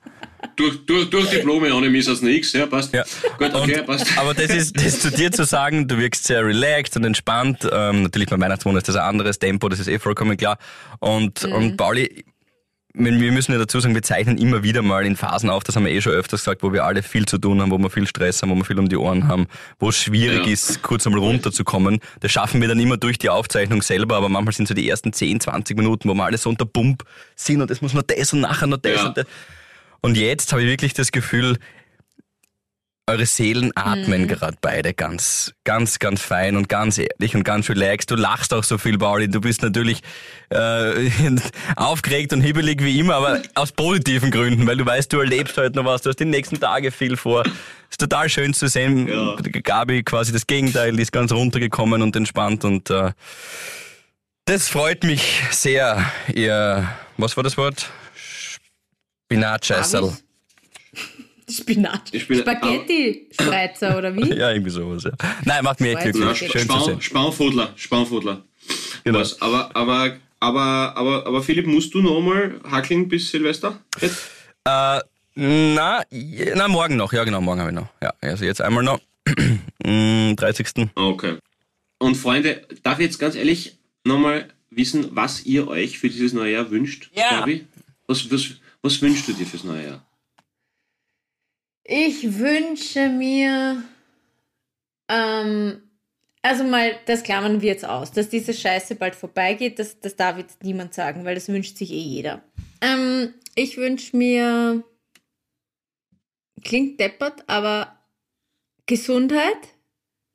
Durch, 0.56 0.86
durch, 0.86 1.10
durch 1.10 1.30
Diplome 1.30 1.74
ohne 1.74 1.90
Miss 1.90 2.10
aus 2.10 2.22
nichts, 2.22 2.52
ja, 2.54 2.66
passt. 2.66 2.94
Ja. 2.94 3.04
Gut, 3.38 3.54
okay, 3.54 3.80
Und- 3.80 3.86
passt. 3.86 4.18
Aber 4.18 4.34
das 4.34 4.50
ist, 4.50 4.76
das 4.78 5.00
zu 5.00 5.12
dir 5.12 5.32
zu 5.32 5.44
sagen, 5.46 5.88
du 5.88 5.98
wirkst 5.98 6.24
sehr 6.26 6.46
relaxed 6.46 6.96
und 6.98 7.04
entspannt. 7.06 7.68
Ähm, 7.72 8.04
natürlich 8.04 8.30
beim 8.30 8.42
Weihnachtsmonat 8.42 8.82
ist 8.84 8.90
das 8.90 8.96
ein 8.96 9.04
anderes 9.04 9.40
Tempo, 9.40 9.70
das 9.70 9.80
ist 9.80 9.88
eh 9.88 10.00
vollkommen 10.00 10.38
klar. 10.38 10.58
Und, 11.00 11.44
und 11.46 11.78
Pauli, 11.78 12.24
wir 12.94 13.32
müssen 13.32 13.52
ja 13.54 13.58
dazu 13.58 13.80
sagen, 13.80 13.96
wir 13.96 14.02
zeichnen 14.02 14.38
immer 14.38 14.64
wieder 14.64 14.82
mal 14.82 15.06
in 15.06 15.16
Phasen 15.16 15.50
auf, 15.50 15.64
das 15.64 15.76
haben 15.76 15.86
wir 15.86 15.92
eh 15.92 16.02
schon 16.02 16.14
öfters 16.14 16.42
gesagt, 16.42 16.62
wo 16.64 16.74
wir 16.74 16.84
alle 16.84 17.04
viel 17.04 17.26
zu 17.26 17.38
tun 17.38 17.62
haben, 17.62 17.72
wo 17.72 17.78
wir 17.78 17.90
viel 17.90 18.08
Stress 18.08 18.42
haben, 18.42 18.50
wo 18.52 18.56
wir 18.56 18.66
viel 18.66 18.80
um 18.80 18.90
die 18.90 18.98
Ohren 18.98 19.28
haben, 19.28 19.48
wo 19.80 19.90
es 19.90 19.98
schwierig 19.98 20.46
Ja. 20.46 20.52
ist, 20.54 20.82
kurz 20.82 21.06
einmal 21.08 21.22
runterzukommen. 21.22 22.00
Das 22.20 22.32
schaffen 22.32 22.60
wir 22.62 22.68
dann 22.68 22.80
immer 22.80 22.98
durch 22.98 23.18
die 23.18 23.30
Aufzeichnung 23.30 23.82
selber, 23.82 24.18
aber 24.18 24.30
manchmal 24.30 24.54
sind 24.54 24.68
so 24.68 24.74
die 24.74 24.90
ersten 24.90 25.14
10, 25.14 25.40
20 25.40 25.78
Minuten, 25.78 26.10
wo 26.10 26.14
wir 26.14 26.24
alle 26.26 26.38
so 26.38 26.50
unter 26.50 26.66
Pump 26.66 27.04
sind 27.36 27.62
und 27.62 27.72
es 27.72 27.82
muss 27.82 27.94
noch 27.94 28.04
das 28.04 28.34
und 28.34 28.42
nachher 28.42 28.68
noch 28.68 28.78
das 28.78 28.96
Ja. 28.96 29.08
und 29.08 29.18
das. 29.18 29.26
Und 30.02 30.18
jetzt 30.18 30.52
habe 30.52 30.64
ich 30.64 30.68
wirklich 30.70 30.94
das 30.94 31.12
Gefühl, 31.12 31.58
eure 33.08 33.26
Seelen 33.26 33.72
atmen 33.76 34.28
gerade 34.28 34.58
beide 34.62 34.94
ganz, 34.94 35.54
ganz, 35.64 36.00
ganz 36.00 36.22
fein 36.22 36.56
und 36.56 36.70
ganz 36.70 36.98
ehrlich 36.98 37.36
und 37.36 37.44
ganz 37.44 37.70
relaxed. 37.70 38.10
Du 38.12 38.16
lachst 38.16 38.54
auch 38.54 38.64
so 38.64 38.78
viel, 38.78 38.98
Pauli. 38.98 39.28
Du 39.28 39.42
bist 39.42 39.62
natürlich 39.64 40.02
äh, 40.50 41.10
aufgeregt 41.76 42.32
und 42.34 42.42
hibbelig 42.42 42.84
wie 42.84 43.00
immer, 43.00 43.16
aber 43.16 43.42
aus 43.56 43.72
positiven 43.72 44.32
Gründen, 44.32 44.66
weil 44.68 44.78
du 44.78 44.86
weißt, 44.86 45.12
du 45.12 45.20
erlebst 45.20 45.58
heute 45.58 45.78
noch 45.78 45.86
was. 45.86 46.04
Du 46.04 46.10
hast 46.10 46.20
die 46.20 46.26
nächsten 46.26 46.60
Tage 46.60 46.92
viel 46.92 47.18
vor. 47.18 47.44
ist 47.90 48.00
total 48.00 48.30
schön 48.30 48.54
zu 48.54 48.68
sehen. 48.68 49.08
Ja. 49.08 49.36
Gabi 49.36 50.04
quasi 50.04 50.32
das 50.32 50.48
Gegenteil, 50.48 50.96
die 50.96 51.02
ist 51.02 51.12
ganz 51.12 51.32
runtergekommen 51.32 52.02
und 52.02 52.16
entspannt 52.16 52.64
und 52.64 52.90
äh, 52.90 53.12
das 54.46 54.70
freut 54.70 55.04
mich 55.04 55.44
sehr. 55.52 56.06
Ihr, 56.34 56.88
was 57.18 57.38
war 57.38 57.44
das 57.44 57.58
Wort? 57.58 57.90
Spinatscheißerl. 59.26 60.18
Spinat. 61.52 62.10
Ich 62.12 62.28
bin- 62.28 62.40
Spaghetti-Spreizer 62.40 63.98
oder 63.98 64.16
wie? 64.16 64.30
Ja, 64.36 64.52
irgendwie 64.52 64.72
sowas. 64.72 65.04
Ja. 65.04 65.12
Nein, 65.46 65.64
macht 65.64 65.80
mich 65.82 65.96
echt 65.96 66.14
glücklich. 66.14 66.52
zu 66.52 66.80
sehen. 66.86 67.02
Spanfudler, 67.02 67.74
Spanfudler. 67.76 68.44
Genau. 69.04 69.20
Was, 69.20 69.42
aber, 69.42 69.76
aber, 69.76 70.18
aber, 70.40 70.94
aber, 70.96 71.26
aber 71.28 71.42
Philipp, 71.44 71.68
musst 71.68 71.94
du 71.94 72.02
noch 72.02 72.20
mal 72.22 72.60
hackeln 72.70 73.08
bis 73.08 73.30
Silvester? 73.32 73.80
Jetzt? 74.00 74.30
Äh, 74.66 75.00
na, 75.36 76.04
na, 76.56 76.68
morgen 76.68 76.96
noch. 76.98 77.12
Ja, 77.14 77.24
genau, 77.24 77.42
morgen 77.42 77.60
habe 77.62 77.72
ich 77.72 77.76
noch. 77.76 77.88
Ja, 78.02 78.14
also 78.22 78.46
jetzt 78.46 78.62
einmal 78.62 78.84
noch. 78.84 79.00
Mm, 79.84 80.36
30. 80.36 80.68
Ah, 80.96 81.06
Okay. 81.08 81.38
Und 81.98 82.16
Freunde, 82.16 82.62
darf 82.84 83.00
ich 83.00 83.06
jetzt 83.06 83.18
ganz 83.20 83.34
ehrlich 83.36 83.78
nochmal 84.04 84.48
wissen, 84.70 85.08
was 85.12 85.44
ihr 85.46 85.68
euch 85.68 85.98
für 85.98 86.08
dieses 86.10 86.34
neue 86.34 86.54
Jahr 86.54 86.70
wünscht? 86.70 87.10
Ja. 87.16 87.40
Gabi? 87.40 87.66
Was, 88.08 88.32
was, 88.32 88.52
was 88.84 89.02
wünschst 89.02 89.28
du 89.28 89.34
dir 89.34 89.46
fürs 89.48 89.64
neue 89.64 89.84
Jahr? 89.86 90.06
Ich 91.94 92.40
wünsche 92.40 93.10
mir, 93.10 93.84
ähm, 95.10 95.82
also 96.42 96.64
mal, 96.64 96.98
das 97.06 97.22
klammern 97.22 97.60
wir 97.60 97.68
jetzt 97.68 97.84
aus, 97.84 98.14
dass 98.14 98.30
diese 98.30 98.54
Scheiße 98.54 98.96
bald 98.96 99.14
vorbeigeht, 99.14 99.78
das, 99.78 100.00
das 100.00 100.16
darf 100.16 100.38
jetzt 100.38 100.64
niemand 100.64 100.94
sagen, 100.94 101.26
weil 101.26 101.36
das 101.36 101.50
wünscht 101.50 101.76
sich 101.76 101.92
eh 101.92 102.00
jeder. 102.00 102.46
Ähm, 102.80 103.34
ich 103.56 103.76
wünsche 103.76 104.16
mir, 104.16 104.86
klingt 106.64 106.98
deppert, 106.98 107.44
aber 107.48 108.00
Gesundheit 108.86 109.58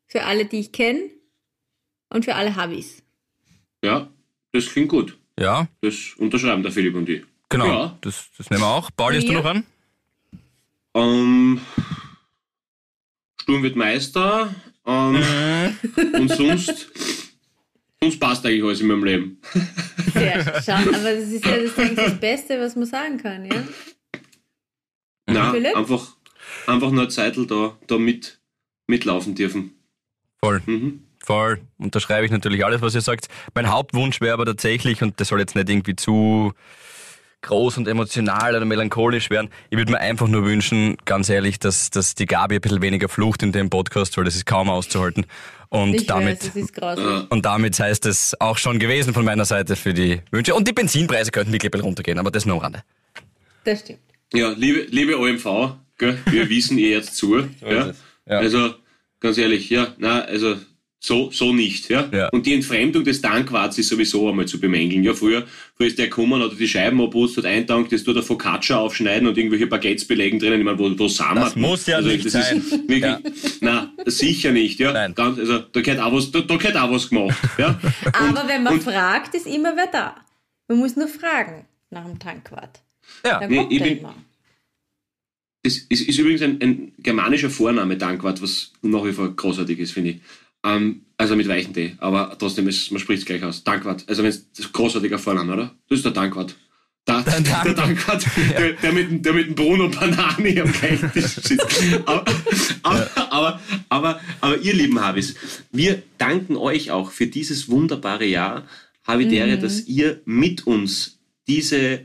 für 0.09 0.25
alle, 0.25 0.45
die 0.45 0.61
ich 0.61 0.73
kenne 0.73 1.09
und 2.11 2.27
für 2.27 2.35
alle 2.35 2.55
Habis. 2.55 3.03
Ja, 3.83 4.11
das 4.53 4.67
klingt 4.67 4.91
gut. 4.91 5.19
Ja, 5.41 5.69
Das 5.81 6.13
unterschreiben 6.19 6.63
der 6.63 6.73
Philipp 6.73 6.95
und 6.97 7.09
ich. 7.09 7.25
genau. 7.49 7.67
Ja. 7.67 7.99
Das, 8.03 8.27
das 8.37 8.51
nehmen 8.51 8.61
wir 8.63 8.69
auch. 8.69 8.91
Pauli, 8.95 9.17
hast 9.17 9.29
du 9.29 9.33
noch 9.33 9.47
an? 9.47 9.65
Ähm, 10.97 11.61
Sturm 13.41 13.63
wird 13.63 13.77
Meister. 13.77 14.55
Ähm, 14.87 15.23
und 16.15 16.29
sonst, 16.31 16.89
sonst 18.01 18.19
passt 18.19 18.47
eigentlich 18.47 18.65
alles 18.65 18.81
in 18.81 18.87
meinem 18.87 19.05
Leben. 19.05 19.41
Sehr 20.15 20.63
schade, 20.63 20.89
aber 20.89 21.13
das 21.13 21.29
ist 21.29 21.45
ja 21.45 21.59
das, 21.59 21.95
das 21.95 22.19
Beste, 22.19 22.61
was 22.61 22.77
man 22.77 22.87
sagen 22.87 23.19
kann, 23.19 23.45
ja? 23.45 23.63
Na, 25.27 25.53
einfach, 25.53 26.17
einfach 26.67 26.91
nur 26.91 27.03
eine 27.03 27.09
Zeitl 27.09 27.47
da, 27.47 27.77
da 27.87 27.99
mit, 27.99 28.41
mitlaufen 28.87 29.35
dürfen. 29.35 29.73
Voll. 30.41 30.63
Mhm. 30.65 31.03
Voll. 31.23 31.61
Unterschreibe 31.79 32.25
ich 32.25 32.31
natürlich 32.31 32.65
alles, 32.65 32.81
was 32.81 32.95
ihr 32.95 33.01
sagt. 33.01 33.29
Mein 33.55 33.69
Hauptwunsch 33.69 34.21
wäre 34.21 34.35
aber 34.35 34.47
tatsächlich, 34.47 35.03
und 35.03 35.21
das 35.21 35.29
soll 35.29 35.41
jetzt 35.41 35.57
nicht 35.57 35.69
irgendwie 35.69 35.97
zu 35.97 36.55
groß 37.47 37.79
und 37.79 37.89
emotional 37.89 38.55
oder 38.55 38.65
melancholisch 38.65 39.31
werden, 39.31 39.49
ich 39.71 39.79
würde 39.79 39.93
mir 39.93 40.01
einfach 40.01 40.29
nur 40.29 40.45
wünschen, 40.45 40.97
ganz 41.05 41.29
ehrlich, 41.29 41.59
dass, 41.59 41.91
dass 41.91 42.15
die 42.15 42.27
Gabi 42.27 42.57
ein 42.57 42.61
bisschen 42.61 42.83
weniger 42.83 43.09
flucht 43.09 43.43
in 43.43 43.53
dem 43.53 43.71
Podcast, 43.71 44.17
weil 44.17 44.25
das 44.25 44.37
ist 44.37 44.47
kaum 44.47 44.69
auszuhalten. 44.69 45.27
Und 45.69 45.95
Ich 45.95 46.07
damit, 46.07 46.55
weiß, 46.55 47.27
und 47.29 47.45
damit 47.45 47.79
heißt 47.79 48.07
es 48.07 48.41
auch 48.41 48.59
schon 48.59 48.79
gewesen 48.79 49.15
von 49.15 49.25
meiner 49.25 49.45
Seite 49.45 49.75
für 49.75 49.95
die 49.95 50.21
Wünsche. 50.31 50.55
Und 50.55 50.69
die 50.69 50.73
Benzinpreise 50.73 51.31
könnten 51.33 51.53
wirklich 51.53 51.73
ein 51.75 51.81
runtergehen, 51.81 52.19
aber 52.19 52.31
das 52.31 52.47
nur 52.47 52.57
am 52.57 52.63
Rande. 52.63 52.83
Das 53.65 53.81
stimmt. 53.81 53.99
Ja, 54.33 54.51
liebe, 54.51 54.87
liebe 54.91 55.19
OMV, 55.19 55.77
gell, 55.99 56.19
wir 56.27 56.49
wissen 56.49 56.79
ihr 56.79 56.91
jetzt 56.91 57.17
zu. 57.17 57.39
ja. 57.61 57.93
Ja. 58.29 58.39
Also, 58.39 58.75
ganz 59.21 59.39
ehrlich, 59.39 59.71
ja, 59.71 59.89
na, 59.99 60.21
also 60.23 60.57
so, 60.99 61.31
so 61.31 61.53
nicht. 61.53 61.89
Ja? 61.91 62.09
Ja. 62.13 62.29
Und 62.31 62.47
die 62.47 62.55
Entfremdung 62.55 63.05
des 63.05 63.21
Tankwarts 63.21 63.79
ist 63.79 63.89
sowieso 63.89 64.29
einmal 64.29 64.47
zu 64.47 64.59
bemängeln. 64.59 65.05
Ja, 65.05 65.15
früher, 65.15 65.47
früher 65.77 65.87
ist 65.89 65.99
der 65.99 66.07
gekommen, 66.09 66.43
hat 66.43 66.51
er 66.51 66.57
die 66.57 66.67
Scheiben 66.67 67.01
abputzt, 67.01 67.37
hat 67.37 67.45
eintankt, 67.45 67.93
das 67.93 68.03
tut 68.03 68.17
er 68.17 68.23
Focaccia 68.23 68.77
aufschneiden 68.79 69.29
und 69.29 69.37
irgendwelche 69.39 69.67
Baguettes 69.67 70.07
belegen 70.09 70.39
drinnen. 70.39 70.59
Ich 70.59 70.65
meine, 70.65 70.79
wo, 70.79 70.85
wo 70.99 71.07
sind 71.09 71.37
Das 71.37 71.55
wir? 71.55 71.61
muss 71.63 71.87
ja 71.87 72.01
nicht 72.01 72.25
das 72.25 72.33
sein. 72.33 72.63
Wirklich, 72.89 73.01
Ja. 73.03 73.21
Na, 73.61 73.93
sicher 74.07 74.53
nicht. 74.53 74.81
Ja? 74.81 74.93
Nein. 74.93 75.15
Ganz, 75.15 75.39
also, 75.39 75.59
da 75.61 75.81
gehört 75.81 76.01
auch 76.03 76.13
was, 76.13 76.31
da, 76.33 76.41
da 76.41 76.57
gehört 76.57 76.77
auch 76.77 76.91
was 76.91 77.09
gemacht. 77.09 77.37
Ja? 77.59 77.79
Aber 78.13 78.49
wenn 78.49 78.63
man 78.63 78.75
und- 78.75 78.83
fragt, 78.83 79.35
ist 79.35 79.47
immer 79.47 79.77
wer 79.77 79.89
da. 79.93 80.17
Man 80.69 80.79
muss 80.79 80.97
nur 80.97 81.09
fragen 81.09 81.67
nach 81.91 82.05
dem 82.07 82.19
Tankwart. 82.19 82.81
Ja. 83.25 83.39
Dann 83.41 83.51
Nee, 83.51 83.57
kommt 83.59 83.73
ich 83.73 83.81
er 83.81 83.87
bin- 83.87 83.99
immer. 83.99 84.15
Das 85.63 85.79
ist, 85.79 86.09
ist 86.09 86.19
übrigens 86.19 86.43
ein, 86.43 86.61
ein 86.63 86.93
germanischer 86.99 87.51
Vorname, 87.51 87.97
Dankwart, 87.97 88.41
was 88.41 88.73
nach 88.83 89.05
wie 89.05 89.13
vor 89.13 89.35
großartig 89.35 89.79
ist, 89.81 89.93
finde 89.93 90.11
ich. 90.11 90.17
Ähm, 90.65 91.03
also 91.19 91.35
mit 91.35 91.49
weichen 91.49 91.73
T, 91.73 91.95
aber 91.99 92.37
trotzdem, 92.39 92.69
ist, 92.69 92.91
man 92.91 93.01
spricht 93.01 93.21
es 93.21 93.27
gleich 93.27 93.43
aus. 93.43 93.65
Dankwart. 93.65 94.05
Also 94.07 94.23
wenn 94.23 94.31
es 94.31 94.51
das 94.51 94.61
ist 94.61 94.67
ein 94.67 94.73
großartiger 94.73 95.19
Vorname, 95.19 95.53
oder? 95.53 95.75
Das 95.89 95.99
ist 95.99 96.05
der 96.05 96.13
Dankwart. 96.13 96.57
Da, 97.07 97.23
der, 97.23 97.41
der 97.41 97.75
Dankert, 97.75 98.27
ja. 98.53 98.61
der, 98.61 98.73
der, 98.73 98.93
mit, 98.93 99.25
der 99.25 99.33
mit 99.33 99.47
dem 99.47 99.55
Bruno 99.55 99.89
Banani 99.89 100.61
am 100.61 100.73
gleichen 100.73 101.13
Tisch 101.13 101.37
sitzt. 101.37 101.81
aber, 102.05 102.25
aber, 102.83 102.99
ja. 102.99 103.29
aber, 103.31 103.61
aber, 103.89 104.21
aber, 104.41 104.59
ihr 104.59 104.75
lieben 104.75 105.01
Habis, 105.01 105.37
wir 105.71 106.03
danken 106.19 106.57
euch 106.57 106.91
auch 106.91 107.13
für 107.13 107.29
dieses 107.29 107.69
wunderbare 107.69 108.27
Jahr, 108.27 108.67
Havidere, 109.05 109.57
mhm. 109.57 109.61
dass 109.61 109.87
ihr 109.87 110.21
mit 110.25 110.67
uns 110.67 111.21
diese 111.47 112.01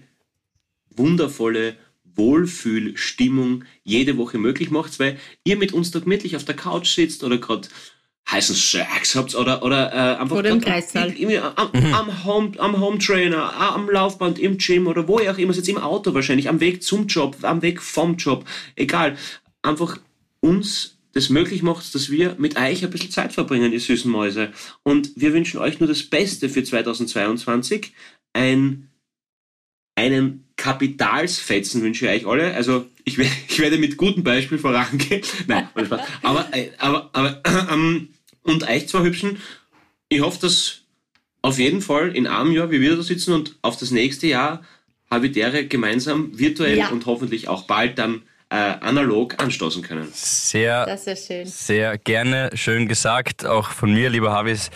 wundervolle 0.91 1.78
Wohlfühlstimmung 2.16 3.64
jede 3.84 4.18
Woche 4.18 4.38
möglich 4.38 4.70
macht, 4.70 4.99
weil 4.99 5.18
ihr 5.43 5.58
mit 5.58 5.74
uns 5.74 5.89
da 5.89 5.99
gemütlich 5.99 6.36
auf 6.36 6.45
der 6.45 6.56
Couch 6.56 6.93
sitzt 6.93 7.24
oder 7.24 7.39
gerade 7.39 7.68
heißen 8.30 8.55
Sex 8.55 9.15
habt 9.15 9.36
oder, 9.36 9.63
oder 9.63 9.91
äh, 9.93 10.17
einfach 10.17 10.38
oder 10.38 10.49
im 10.49 10.61
Kreissaal. 10.61 11.13
Am, 11.55 11.69
mhm. 11.74 11.93
am, 11.93 12.24
Home, 12.26 12.51
am 12.57 12.80
Home 12.80 12.97
Trainer, 12.99 13.53
am 13.59 13.89
Laufband, 13.89 14.39
im 14.39 14.57
Gym 14.57 14.88
oder 14.88 15.07
wo 15.07 15.19
ihr 15.19 15.32
auch 15.32 15.38
immer, 15.38 15.53
jetzt 15.53 15.67
im 15.67 15.78
Auto 15.78 16.13
wahrscheinlich, 16.13 16.47
am 16.47 16.59
Weg 16.59 16.84
zum 16.84 17.07
Job, 17.07 17.38
am 17.41 17.61
Weg 17.61 17.82
vom 17.82 18.15
Job, 18.15 18.45
egal. 18.76 19.17
Einfach 19.61 19.97
uns 20.39 20.97
das 21.13 21.30
möglich 21.30 21.61
macht, 21.61 21.93
dass 21.93 22.09
wir 22.09 22.36
mit 22.38 22.57
euch 22.57 22.84
ein 22.84 22.89
bisschen 22.89 23.11
Zeit 23.11 23.34
verbringen, 23.34 23.74
ihr 23.74 23.80
süßen 23.80 24.09
Mäuse. 24.09 24.51
Und 24.84 25.11
wir 25.15 25.34
wünschen 25.34 25.59
euch 25.59 25.80
nur 25.80 25.88
das 25.88 26.03
Beste 26.03 26.47
für 26.47 26.63
2022. 26.63 27.93
Ein, 28.34 28.89
einen 29.95 30.45
Kapitalsfetzen 30.62 31.82
wünsche 31.82 32.05
ich 32.05 32.22
euch 32.22 32.28
alle. 32.32 32.53
Also 32.53 32.86
ich, 33.03 33.18
ich 33.47 33.59
werde 33.59 33.80
mit 33.80 33.97
gutem 33.97 34.24
Beispiel 34.24 34.59
vorangehen. 34.59 35.24
Nein, 35.47 35.68
aber, 36.22 36.47
äh, 36.51 36.70
aber, 36.78 37.09
aber, 37.14 37.41
ähm, 37.72 38.09
und 38.43 38.70
euch 38.70 38.88
zwei 38.88 39.01
Hübschen, 39.01 39.41
ich 40.07 40.22
hoffe, 40.22 40.39
dass 40.41 40.82
auf 41.41 41.57
jeden 41.57 41.82
Fall 41.82 42.16
in 42.16 42.28
einem 42.28 42.51
Jahr, 42.51 42.70
wie 42.70 42.80
wir 42.80 42.95
da 42.95 43.01
sitzen 43.01 43.34
und 43.34 43.55
auf 43.64 43.78
das 43.78 43.89
nächste 43.89 44.28
Jahr 44.28 44.64
Habitäre 45.09 45.66
gemeinsam 45.66 46.38
virtuell 46.38 46.78
ja. 46.78 46.89
und 46.89 47.07
hoffentlich 47.07 47.47
auch 47.47 47.64
bald 47.64 47.97
dann 47.97 48.22
äh, 48.49 48.55
analog 48.55 49.41
anstoßen 49.41 49.82
können. 49.82 50.09
Sehr, 50.14 50.95
sehr 51.45 51.97
gerne, 51.97 52.51
schön 52.53 52.88
gesagt, 52.88 53.45
auch 53.47 53.72
von 53.72 53.93
mir, 53.93 54.12
lieber 54.12 54.32
Havis. 54.32 54.70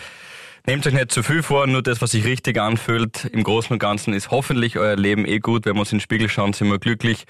Nehmt 0.66 0.84
euch 0.84 0.94
nicht 0.94 1.12
zu 1.12 1.22
viel 1.22 1.44
vor, 1.44 1.68
nur 1.68 1.80
das, 1.80 2.02
was 2.02 2.10
sich 2.10 2.24
richtig 2.24 2.58
anfühlt. 2.60 3.24
Im 3.26 3.44
Großen 3.44 3.72
und 3.72 3.78
Ganzen 3.78 4.12
ist 4.12 4.32
hoffentlich 4.32 4.76
euer 4.78 4.96
Leben 4.96 5.24
eh 5.24 5.38
gut. 5.38 5.64
Wenn 5.64 5.74
wir 5.74 5.80
uns 5.80 5.92
in 5.92 5.98
den 5.98 6.02
Spiegel 6.02 6.28
schauen, 6.28 6.52
sind 6.54 6.68
wir 6.68 6.80
glücklich. 6.80 7.24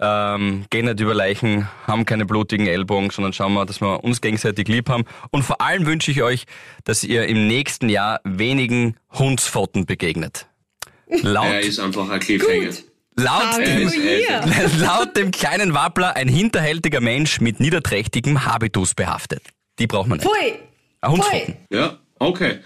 Ähm, 0.00 0.64
gehen 0.70 0.86
nicht 0.86 0.98
über 0.98 1.12
Leichen, 1.12 1.68
haben 1.86 2.06
keine 2.06 2.24
blutigen 2.24 2.66
Ellbogen, 2.66 3.10
sondern 3.10 3.34
schauen 3.34 3.52
wir, 3.52 3.66
dass 3.66 3.82
wir 3.82 4.02
uns 4.02 4.22
gegenseitig 4.22 4.68
lieb 4.68 4.88
haben. 4.88 5.04
Und 5.30 5.42
vor 5.42 5.60
allem 5.60 5.84
wünsche 5.84 6.10
ich 6.10 6.22
euch, 6.22 6.46
dass 6.84 7.04
ihr 7.04 7.26
im 7.26 7.46
nächsten 7.46 7.90
Jahr 7.90 8.20
wenigen 8.24 8.96
Hundsfotten 9.10 9.84
begegnet. 9.84 10.46
Laut, 11.20 11.44
er 11.52 11.60
ist 11.60 11.78
einfach 11.78 12.08
ein 12.08 12.20
Cliffhanger. 12.20 12.70
Laut 13.16 13.58
dem, 13.58 13.92
laut 14.80 15.14
dem 15.14 15.30
kleinen 15.30 15.74
Wappler 15.74 16.16
ein 16.16 16.28
hinterhältiger 16.28 17.02
Mensch 17.02 17.38
mit 17.42 17.60
niederträchtigem 17.60 18.46
Habitus 18.46 18.94
behaftet. 18.94 19.42
Die 19.78 19.86
braucht 19.86 20.08
man 20.08 20.18
nicht. 20.18 20.26
Pfui! 20.26 20.54
Hundsfoten. 21.04 21.56
Ja, 21.70 21.98
Okay. 22.22 22.58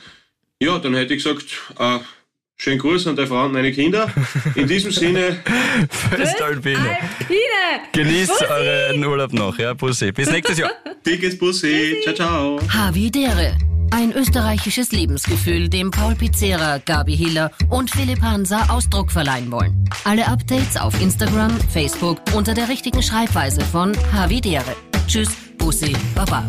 Ja, 0.61 0.79
dann 0.79 0.95
hätte 0.95 1.15
ich 1.15 1.23
gesagt, 1.25 1.45
äh, 1.79 1.99
schönen 2.57 2.79
Gruß 2.79 3.07
an 3.07 3.17
deine 3.17 3.29
Frau 3.29 3.45
und 3.45 3.53
meine 3.53 3.73
Kinder. 3.73 4.11
In 4.55 4.67
diesem 4.67 4.91
Sinne. 4.91 5.39
Föstalpine. 5.91 6.99
Genießt 7.93 8.29
Bussi. 8.29 8.45
euren 8.45 9.05
Urlaub 9.05 9.33
noch, 9.33 9.59
ja, 9.59 9.75
Bussi. 9.75 10.13
Bis 10.13 10.31
nächstes 10.31 10.59
Jahr. 10.59 10.71
Dickes 11.07 11.39
Bussi. 11.39 12.01
Ciao, 12.03 12.15
ciao. 12.15 12.61
Havidere. 12.69 13.57
Ein 13.93 14.13
österreichisches 14.13 14.93
Lebensgefühl, 14.93 15.69
dem 15.69 15.91
Paul 15.91 16.17
Pizzera, 16.17 16.79
Gabi 16.79 17.17
Hiller 17.17 17.51
und 17.71 17.91
Philipp 17.91 18.21
Hansa 18.21 18.67
Ausdruck 18.69 19.13
verleihen 19.13 19.51
wollen. 19.51 19.89
Alle 20.05 20.27
Updates 20.27 20.77
auf 20.77 21.01
Instagram, 21.01 21.57
Facebook 21.73 22.19
unter 22.35 22.53
der 22.53 22.69
richtigen 22.69 23.03
Schreibweise 23.03 23.61
von 23.61 23.93
Havidere. 24.13 24.77
Tschüss, 25.07 25.31
Bussi, 25.57 25.95
Baba. 26.15 26.45